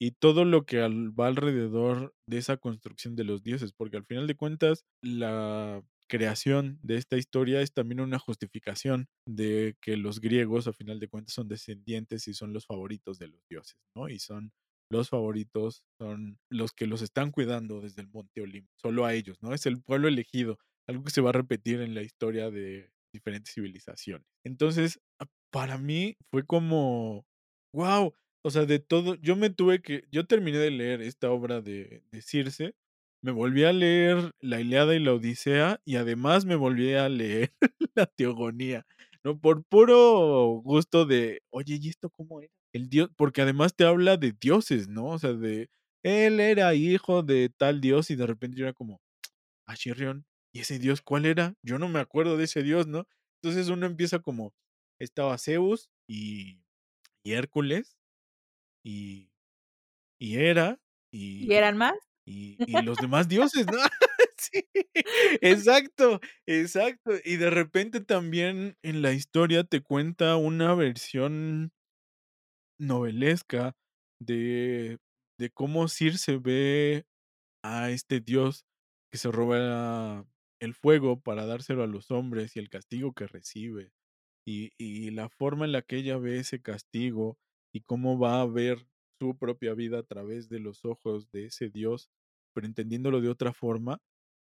y 0.00 0.12
todo 0.12 0.44
lo 0.44 0.64
que 0.66 0.80
va 0.80 1.28
alrededor 1.28 2.14
de 2.26 2.38
esa 2.38 2.56
construcción 2.56 3.16
de 3.16 3.24
los 3.24 3.42
dioses, 3.44 3.72
porque 3.72 3.96
al 3.98 4.04
final 4.06 4.26
de 4.26 4.34
cuentas, 4.36 4.84
la 5.02 5.82
creación 6.08 6.80
de 6.82 6.96
esta 6.96 7.16
historia 7.16 7.60
es 7.62 7.72
también 7.72 8.00
una 8.00 8.18
justificación 8.18 9.06
de 9.26 9.76
que 9.80 9.96
los 9.96 10.20
griegos, 10.20 10.66
a 10.66 10.72
final 10.72 10.98
de 11.00 11.08
cuentas, 11.08 11.34
son 11.34 11.48
descendientes 11.48 12.26
y 12.28 12.34
son 12.34 12.52
los 12.52 12.66
favoritos 12.66 13.18
de 13.18 13.28
los 13.28 13.46
dioses, 13.48 13.76
¿no? 13.94 14.08
Y 14.08 14.18
son 14.18 14.52
los 14.90 15.08
favoritos, 15.10 15.84
son 15.98 16.38
los 16.50 16.72
que 16.72 16.86
los 16.86 17.02
están 17.02 17.30
cuidando 17.30 17.80
desde 17.80 18.02
el 18.02 18.08
monte 18.08 18.42
Olimpo, 18.42 18.72
solo 18.76 19.06
a 19.06 19.14
ellos, 19.14 19.38
¿no? 19.42 19.54
Es 19.54 19.66
el 19.66 19.80
pueblo 19.82 20.08
elegido, 20.08 20.58
algo 20.88 21.04
que 21.04 21.10
se 21.10 21.20
va 21.20 21.30
a 21.30 21.32
repetir 21.32 21.80
en 21.80 21.94
la 21.94 22.02
historia 22.02 22.50
de 22.50 22.90
diferentes 23.12 23.54
civilizaciones. 23.54 24.26
Entonces, 24.44 25.00
ah, 25.20 25.26
para 25.50 25.78
mí 25.78 26.16
fue 26.30 26.44
como, 26.46 27.26
guau, 27.72 28.14
o 28.42 28.50
sea, 28.50 28.66
de 28.66 28.78
todo, 28.80 29.14
yo 29.16 29.36
me 29.36 29.50
tuve 29.50 29.82
que 29.82 30.04
yo 30.10 30.26
terminé 30.26 30.58
de 30.58 30.70
leer 30.70 31.02
esta 31.02 31.30
obra 31.30 31.60
de 31.60 32.02
de 32.10 32.22
Circe, 32.22 32.74
me 33.22 33.32
volví 33.32 33.64
a 33.64 33.72
leer 33.72 34.32
La 34.40 34.60
Ilíada 34.60 34.94
y 34.94 35.00
la 35.00 35.12
Odisea, 35.14 35.80
y 35.84 35.96
además 35.96 36.44
me 36.46 36.56
volví 36.56 36.94
a 36.94 37.08
leer 37.08 37.52
la 37.94 38.06
teogonía, 38.06 38.86
¿no? 39.24 39.38
Por 39.38 39.64
puro 39.64 40.60
gusto 40.64 41.04
de, 41.06 41.42
oye, 41.50 41.78
¿y 41.80 41.88
esto 41.90 42.10
cómo 42.10 42.40
era? 42.40 42.52
El 42.74 42.88
dios 42.88 43.10
porque 43.16 43.42
además 43.42 43.74
te 43.76 43.84
habla 43.84 44.16
de 44.16 44.32
dioses, 44.32 44.88
¿no? 44.88 45.06
O 45.06 45.18
sea, 45.18 45.32
de 45.34 45.70
él 46.04 46.40
era 46.40 46.74
hijo 46.74 47.22
de 47.22 47.50
tal 47.56 47.80
dios, 47.80 48.10
y 48.10 48.16
de 48.16 48.26
repente 48.26 48.58
yo 48.58 48.64
era 48.66 48.72
como, 48.74 49.00
Achirión, 49.66 50.26
¿y 50.54 50.60
ese 50.60 50.78
dios 50.80 51.02
cuál 51.02 51.26
era? 51.26 51.54
Yo 51.62 51.78
no 51.78 51.88
me 51.88 52.00
acuerdo 52.00 52.36
de 52.38 52.44
ese 52.44 52.62
dios, 52.64 52.86
¿no? 52.88 53.06
Entonces 53.42 53.68
uno 53.70 53.86
empieza 53.86 54.20
como, 54.20 54.54
estaba 55.00 55.38
Zeus 55.38 55.90
y 56.08 56.60
y 57.24 57.32
Hércules 57.34 57.98
y 58.84 59.32
y 60.18 60.36
Hera 60.38 60.80
¿Y 61.40 61.52
y 61.52 61.54
eran 61.54 61.76
más? 61.76 61.94
y 62.26 62.60
y 62.66 62.82
los 62.82 62.98
demás 63.00 63.28
dioses, 63.28 63.68
¿no? 63.68 63.78
Sí, 64.38 64.64
exacto, 65.42 66.20
exacto. 66.46 67.12
Y 67.24 67.36
de 67.36 67.50
repente 67.50 68.00
también 68.00 68.76
en 68.82 69.02
la 69.02 69.12
historia 69.12 69.64
te 69.64 69.82
cuenta 69.82 70.36
una 70.36 70.74
versión 70.74 71.72
novelesca 72.80 73.76
de 74.20 74.98
de 75.38 75.50
cómo 75.50 75.88
Circe 75.88 76.38
ve 76.38 77.06
a 77.64 77.90
este 77.90 78.20
dios 78.20 78.64
que 79.12 79.18
se 79.18 79.30
roba 79.32 80.26
el 80.60 80.74
fuego 80.74 81.20
para 81.22 81.46
dárselo 81.46 81.82
a 81.84 81.86
los 81.88 82.10
hombres 82.10 82.56
y 82.56 82.60
el 82.60 82.70
castigo 82.70 83.12
que 83.14 83.26
recibe, 83.26 83.92
y 84.46 84.72
y 84.78 85.10
la 85.12 85.28
forma 85.30 85.66
en 85.66 85.72
la 85.72 85.82
que 85.82 85.96
ella 85.98 86.18
ve 86.18 86.38
ese 86.40 86.62
castigo 86.62 87.38
y 87.74 87.82
cómo 87.82 88.18
va 88.18 88.40
a 88.42 88.46
ver 88.46 88.86
su 89.20 89.38
propia 89.38 89.74
vida 89.74 90.00
a 90.00 90.04
través 90.04 90.48
de 90.50 90.60
los 90.60 90.84
ojos 90.86 91.30
de 91.32 91.46
ese 91.46 91.70
dios, 91.70 92.10
pero 92.54 92.66
entendiéndolo 92.66 93.20
de 93.22 93.28
otra 93.30 93.52
forma. 93.54 94.00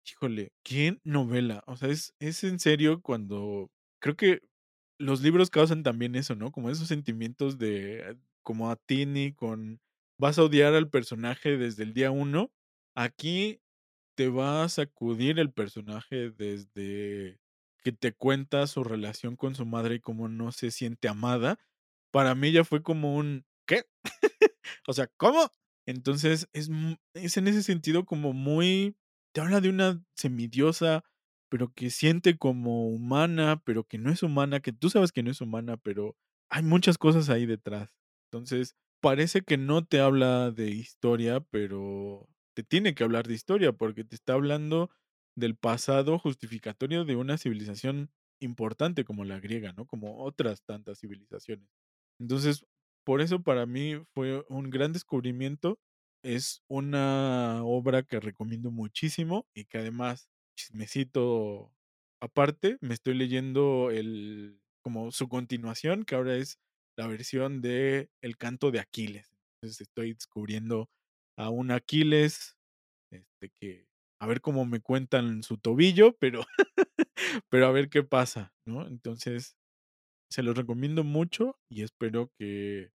Híjole, 0.07 0.51
qué 0.63 0.99
novela. 1.03 1.63
O 1.67 1.78
sea, 1.78 1.89
es 1.89 2.13
es 2.19 2.43
en 2.43 2.59
serio 2.59 3.01
cuando 3.01 3.71
creo 4.01 4.15
que 4.15 4.41
los 4.97 5.21
libros 5.21 5.49
causan 5.49 5.83
también 5.83 6.15
eso, 6.15 6.35
¿no? 6.35 6.51
Como 6.51 6.69
esos 6.69 6.87
sentimientos 6.87 7.57
de 7.57 8.17
como 8.43 8.69
a 8.71 8.75
Tini 8.75 9.33
con 9.33 9.81
vas 10.17 10.37
a 10.39 10.43
odiar 10.43 10.73
al 10.73 10.89
personaje 10.89 11.57
desde 11.57 11.83
el 11.83 11.93
día 11.93 12.11
1. 12.11 12.51
Aquí 12.95 13.61
te 14.15 14.29
va 14.29 14.63
a 14.63 14.69
sacudir 14.69 15.39
el 15.39 15.51
personaje 15.51 16.31
desde 16.31 17.39
que 17.83 17.91
te 17.91 18.13
cuenta 18.13 18.67
su 18.67 18.83
relación 18.83 19.35
con 19.35 19.55
su 19.55 19.65
madre 19.65 19.95
y 19.95 19.99
cómo 19.99 20.27
no 20.29 20.51
se 20.51 20.71
siente 20.71 21.07
amada. 21.07 21.59
Para 22.11 22.35
mí 22.35 22.51
ya 22.51 22.63
fue 22.63 22.81
como 22.83 23.15
un, 23.15 23.45
¿qué? 23.67 23.83
O 24.87 24.93
sea, 24.93 25.07
¿cómo? 25.17 25.49
Entonces 25.85 26.49
es 26.53 26.69
es 27.13 27.37
en 27.37 27.47
ese 27.47 27.63
sentido 27.63 28.05
como 28.05 28.33
muy 28.33 28.95
te 29.33 29.41
habla 29.41 29.61
de 29.61 29.69
una 29.69 30.03
semidiosa, 30.15 31.03
pero 31.56 31.72
que 31.74 31.89
siente 31.89 32.38
como 32.38 32.89
humana, 32.89 33.62
pero 33.66 33.86
que 33.86 33.97
no 33.97 34.12
es 34.12 34.24
humana, 34.24 34.60
que 34.60 34.74
tú 34.74 34.89
sabes 34.89 35.14
que 35.14 35.24
no 35.24 35.32
es 35.32 35.39
humana, 35.39 35.78
pero 35.78 36.18
hay 36.49 36.64
muchas 36.64 36.97
cosas 36.97 37.30
ahí 37.30 37.45
detrás. 37.45 37.89
Entonces, 38.30 38.76
parece 39.01 39.41
que 39.41 39.56
no 39.58 39.86
te 39.86 40.01
habla 40.01 40.51
de 40.51 40.70
historia, 40.72 41.39
pero 41.39 42.28
te 42.56 42.64
tiene 42.64 42.93
que 42.93 43.06
hablar 43.06 43.26
de 43.26 43.36
historia, 43.36 43.72
porque 43.72 44.03
te 44.03 44.16
está 44.18 44.34
hablando 44.34 44.89
del 45.38 45.56
pasado 45.56 46.20
justificatorio 46.20 47.06
de 47.06 47.16
una 47.16 47.38
civilización 47.38 48.12
importante 48.41 49.06
como 49.06 49.24
la 49.24 49.39
griega, 49.39 49.72
¿no? 49.72 49.86
Como 49.86 50.26
otras 50.26 50.62
tantas 50.66 50.99
civilizaciones. 50.99 51.70
Entonces, 52.20 52.66
por 53.06 53.22
eso 53.22 53.41
para 53.43 53.66
mí 53.66 53.95
fue 54.14 54.43
un 54.49 54.70
gran 54.70 54.91
descubrimiento 54.91 55.80
es 56.22 56.64
una 56.68 57.64
obra 57.64 58.03
que 58.03 58.20
recomiendo 58.20 58.72
muchísimo 58.72 59.47
y 59.53 59.66
que 59.66 59.78
además, 59.78 60.28
chismecito 60.56 61.72
aparte, 62.22 62.78
me 62.82 62.93
estoy 62.93 63.16
leyendo 63.16 63.91
el 63.91 64.60
como 64.82 65.12
su 65.12 65.28
continuación, 65.28 66.06
que 66.06 66.16
ahora 66.16 66.38
es 66.38 66.60
la 66.97 67.08
versión 67.08 67.62
de 67.62 68.10
El 68.22 68.38
canto 68.38 68.72
de 68.72 68.80
Aquiles. 68.80 69.32
Entonces 69.56 69.82
estoy 69.82 70.14
descubriendo 70.14 70.89
a 71.38 71.49
un 71.49 71.72
Aquiles, 71.72 72.56
este 73.12 73.51
que 73.60 73.88
a 74.20 74.28
ver 74.28 74.41
cómo 74.41 74.66
me 74.66 74.82
cuentan 74.82 75.43
su 75.43 75.58
tobillo, 75.58 76.16
pero 76.20 76.45
pero 77.49 77.68
a 77.68 77.72
ver 77.72 77.89
qué 77.89 78.03
pasa, 78.03 78.53
¿no? 78.66 78.88
Entonces, 78.88 79.58
se 80.30 80.43
los 80.43 80.58
recomiendo 80.58 81.03
mucho 81.03 81.58
y 81.70 81.84
espero 81.84 82.32
que 82.38 82.91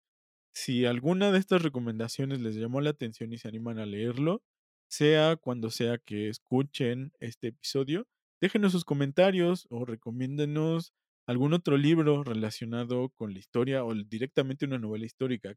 si 0.54 0.86
alguna 0.86 1.32
de 1.32 1.38
estas 1.38 1.62
recomendaciones 1.62 2.40
les 2.40 2.56
llamó 2.56 2.80
la 2.80 2.90
atención 2.90 3.32
y 3.32 3.38
se 3.38 3.48
animan 3.48 3.78
a 3.78 3.86
leerlo, 3.86 4.42
sea 4.90 5.36
cuando 5.36 5.70
sea 5.70 5.98
que 5.98 6.28
escuchen 6.28 7.12
este 7.20 7.48
episodio, 7.48 8.06
déjenos 8.42 8.72
sus 8.72 8.84
comentarios 8.84 9.66
o 9.70 9.84
recomiéndenos 9.84 10.92
algún 11.28 11.52
otro 11.52 11.76
libro 11.76 12.24
relacionado 12.24 13.10
con 13.10 13.32
la 13.32 13.38
historia 13.38 13.84
o 13.84 13.94
directamente 13.94 14.64
una 14.64 14.78
novela 14.78 15.04
histórica 15.04 15.54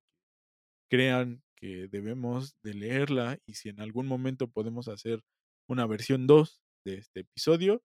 crean 0.90 1.42
que 1.56 1.88
debemos 1.88 2.56
de 2.64 2.76
leerla 2.76 3.40
y 3.48 3.56
si 3.56 3.70
en 3.70 3.80
algún 3.82 4.06
momento 4.06 4.48
podemos 4.48 4.88
hacer 4.88 5.22
una 5.68 5.88
versión 5.88 6.28
2 6.28 6.62
de 6.86 6.96
este 6.96 7.22
episodio, 7.22 7.82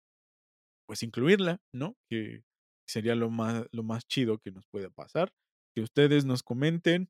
pues 0.87 1.03
incluirla, 1.03 1.61
¿no? 1.75 1.97
Que 2.09 2.45
sería 2.87 3.15
lo 3.15 3.31
más, 3.31 3.67
lo 3.73 3.83
más 3.83 4.07
chido 4.07 4.39
que 4.39 4.53
nos 4.53 4.67
pueda 4.67 4.91
pasar. 4.91 5.33
Que 5.75 5.81
ustedes 5.81 6.25
nos 6.25 6.43
comenten, 6.43 7.09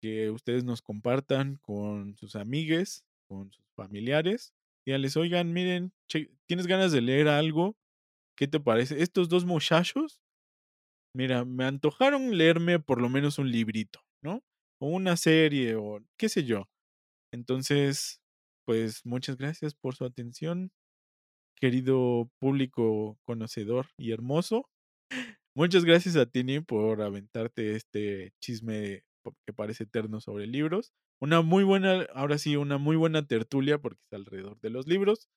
que 0.00 0.30
ustedes 0.30 0.62
nos 0.64 0.82
compartan 0.82 1.56
con 1.62 2.16
sus 2.16 2.36
amigues, 2.36 3.04
con 3.28 3.50
sus 3.52 3.64
familiares. 3.74 4.54
Díganles, 4.86 5.16
oigan, 5.16 5.52
miren, 5.52 5.92
¿tienes 6.46 6.66
ganas 6.66 6.92
de 6.92 7.00
leer 7.00 7.28
algo? 7.28 7.76
¿Qué 8.36 8.48
te 8.48 8.60
parece? 8.60 9.02
Estos 9.02 9.28
dos 9.28 9.44
muchachos, 9.44 10.22
mira, 11.14 11.44
me 11.44 11.64
antojaron 11.64 12.36
leerme 12.36 12.80
por 12.80 13.00
lo 13.00 13.08
menos 13.08 13.38
un 13.38 13.50
librito, 13.50 14.00
¿no? 14.22 14.42
O 14.80 14.88
una 14.88 15.16
serie, 15.16 15.76
o 15.76 16.00
qué 16.18 16.28
sé 16.28 16.44
yo. 16.44 16.68
Entonces, 17.32 18.20
pues 18.66 19.06
muchas 19.06 19.36
gracias 19.36 19.74
por 19.74 19.96
su 19.96 20.04
atención 20.04 20.72
querido 21.56 22.30
público 22.40 23.18
conocedor 23.24 23.88
y 23.98 24.12
hermoso. 24.12 24.68
Muchas 25.56 25.84
gracias 25.84 26.16
a 26.16 26.26
Tini 26.26 26.60
por 26.60 27.02
aventarte 27.02 27.76
este 27.76 28.32
chisme 28.40 29.04
que 29.46 29.52
parece 29.52 29.84
eterno 29.84 30.20
sobre 30.20 30.46
libros. 30.46 30.92
Una 31.24 31.40
muy 31.40 31.64
buena, 31.64 32.06
ahora 32.12 32.36
sí, 32.36 32.54
una 32.54 32.76
muy 32.76 32.96
buena 32.96 33.26
tertulia 33.26 33.78
porque 33.78 34.02
es 34.04 34.12
alrededor 34.12 34.60
de 34.60 34.68
los 34.68 34.86
libros, 34.86 35.30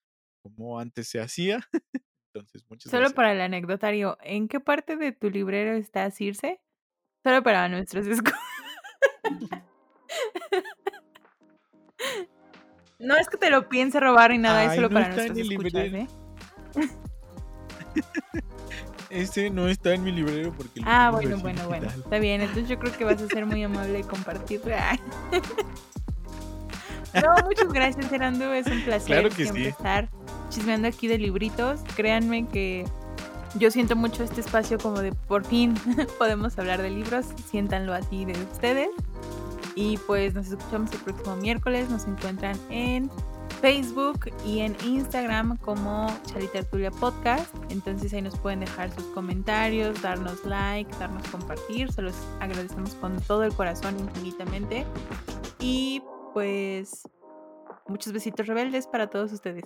como 0.44 0.82
antes 0.82 1.08
se 1.08 1.22
hacía. 1.22 1.66
Entonces, 2.34 2.66
muchas 2.70 2.92
Solo 2.92 3.04
gracias. 3.04 3.16
para 3.16 3.32
el 3.32 3.40
anecdotario, 3.40 4.18
¿en 4.22 4.50
qué 4.50 4.60
parte 4.60 4.98
de 4.98 5.14
tu 5.14 5.30
librero 5.30 5.78
está 5.78 6.12
Circe? 6.12 6.60
Solo 7.24 7.42
para 7.42 7.70
nuestros. 7.70 8.06
No 13.00 13.16
es 13.16 13.30
que 13.30 13.38
te 13.38 13.52
lo 13.52 13.70
piense 13.70 14.00
robar 14.00 14.32
ni 14.32 14.40
nada, 14.40 14.66
es 14.66 14.74
solo 14.74 14.90
no 14.90 14.96
para 14.96 15.10
está 15.10 15.28
nuestros 15.28 15.52
escuchas. 15.52 15.94
¿eh? 15.94 16.08
Ese 19.10 19.50
no 19.50 19.68
está 19.68 19.94
en 19.94 20.04
mi 20.04 20.12
librero 20.12 20.52
porque 20.56 20.82
Ah, 20.86 21.12
bueno, 21.12 21.38
bueno, 21.38 21.66
bueno. 21.68 21.88
Está 21.88 22.20
bien, 22.20 22.42
entonces 22.42 22.68
yo 22.68 22.78
creo 22.78 22.92
que 22.98 23.04
vas 23.06 23.22
a 23.22 23.28
ser 23.28 23.46
muy 23.46 23.64
amable 23.64 24.00
y 24.00 24.04
compartir. 24.04 24.62
Ay. 24.74 25.00
No, 27.14 27.34
muchas 27.46 27.72
gracias, 27.74 28.12
Erandu. 28.12 28.46
Es 28.52 28.68
un 28.68 28.82
placer 28.84 29.08
Claro 29.08 29.30
que 29.30 29.44
siempre 29.44 29.64
sí. 29.64 29.70
estar 29.70 30.10
chismeando 30.50 30.88
aquí 30.88 31.08
de 31.08 31.18
libritos. 31.18 31.80
Créanme 31.96 32.48
que 32.48 32.86
yo 33.56 33.72
siento 33.72 33.96
mucho 33.96 34.24
este 34.24 34.42
espacio 34.42 34.78
como 34.78 35.00
de 35.00 35.14
por 35.14 35.44
fin 35.44 35.74
podemos 36.20 36.60
hablar 36.60 36.82
de 36.82 36.90
libros. 36.92 37.26
Siéntanlo 37.50 37.94
así 37.94 38.26
de 38.26 38.34
ustedes. 38.54 38.90
Y 39.74 39.98
pues 40.00 40.34
nos 40.34 40.48
escuchamos 40.48 40.92
el 40.92 41.00
próximo 41.00 41.36
miércoles. 41.38 41.90
Nos 41.90 42.06
encuentran 42.08 42.58
en 42.70 43.10
Facebook 43.62 44.32
y 44.46 44.60
en 44.60 44.76
Instagram 44.86 45.58
como 45.58 46.08
Charitertulia 46.26 46.92
Podcast. 46.92 47.54
Entonces 47.70 48.14
ahí 48.14 48.22
nos 48.22 48.38
pueden 48.38 48.62
dejar 48.62 48.94
sus 48.94 49.04
comentarios, 49.08 50.02
darnos 50.02 50.46
like, 50.46 50.90
darnos 50.98 51.28
compartir. 51.30 51.92
Se 51.92 52.02
los 52.02 52.16
agradecemos 52.40 52.94
con 52.96 53.20
todo 53.22 53.44
el 53.44 53.54
corazón 53.54 54.00
infinitamente. 54.00 54.86
Y 55.60 56.02
pues 56.34 57.08
muchos 57.88 58.14
besitos 58.14 58.48
rebeldes 58.48 58.88
para 58.88 59.08
todos 59.08 59.32
ustedes. 59.32 59.64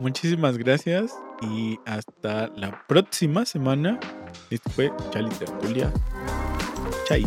Muchísimas 0.00 0.58
gracias 0.58 1.14
y 1.40 1.78
hasta 1.86 2.48
la 2.56 2.84
próxima 2.88 3.44
semana. 3.44 4.00
Esto 4.50 4.70
fue 4.70 4.92
Chali 5.10 5.30
Tertulia. 5.30 5.92
Chai. 7.06 7.24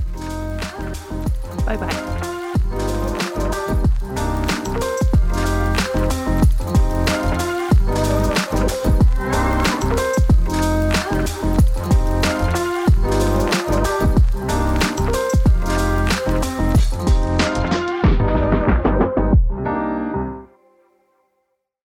Bye 1.65 1.77
bye. 1.77 2.16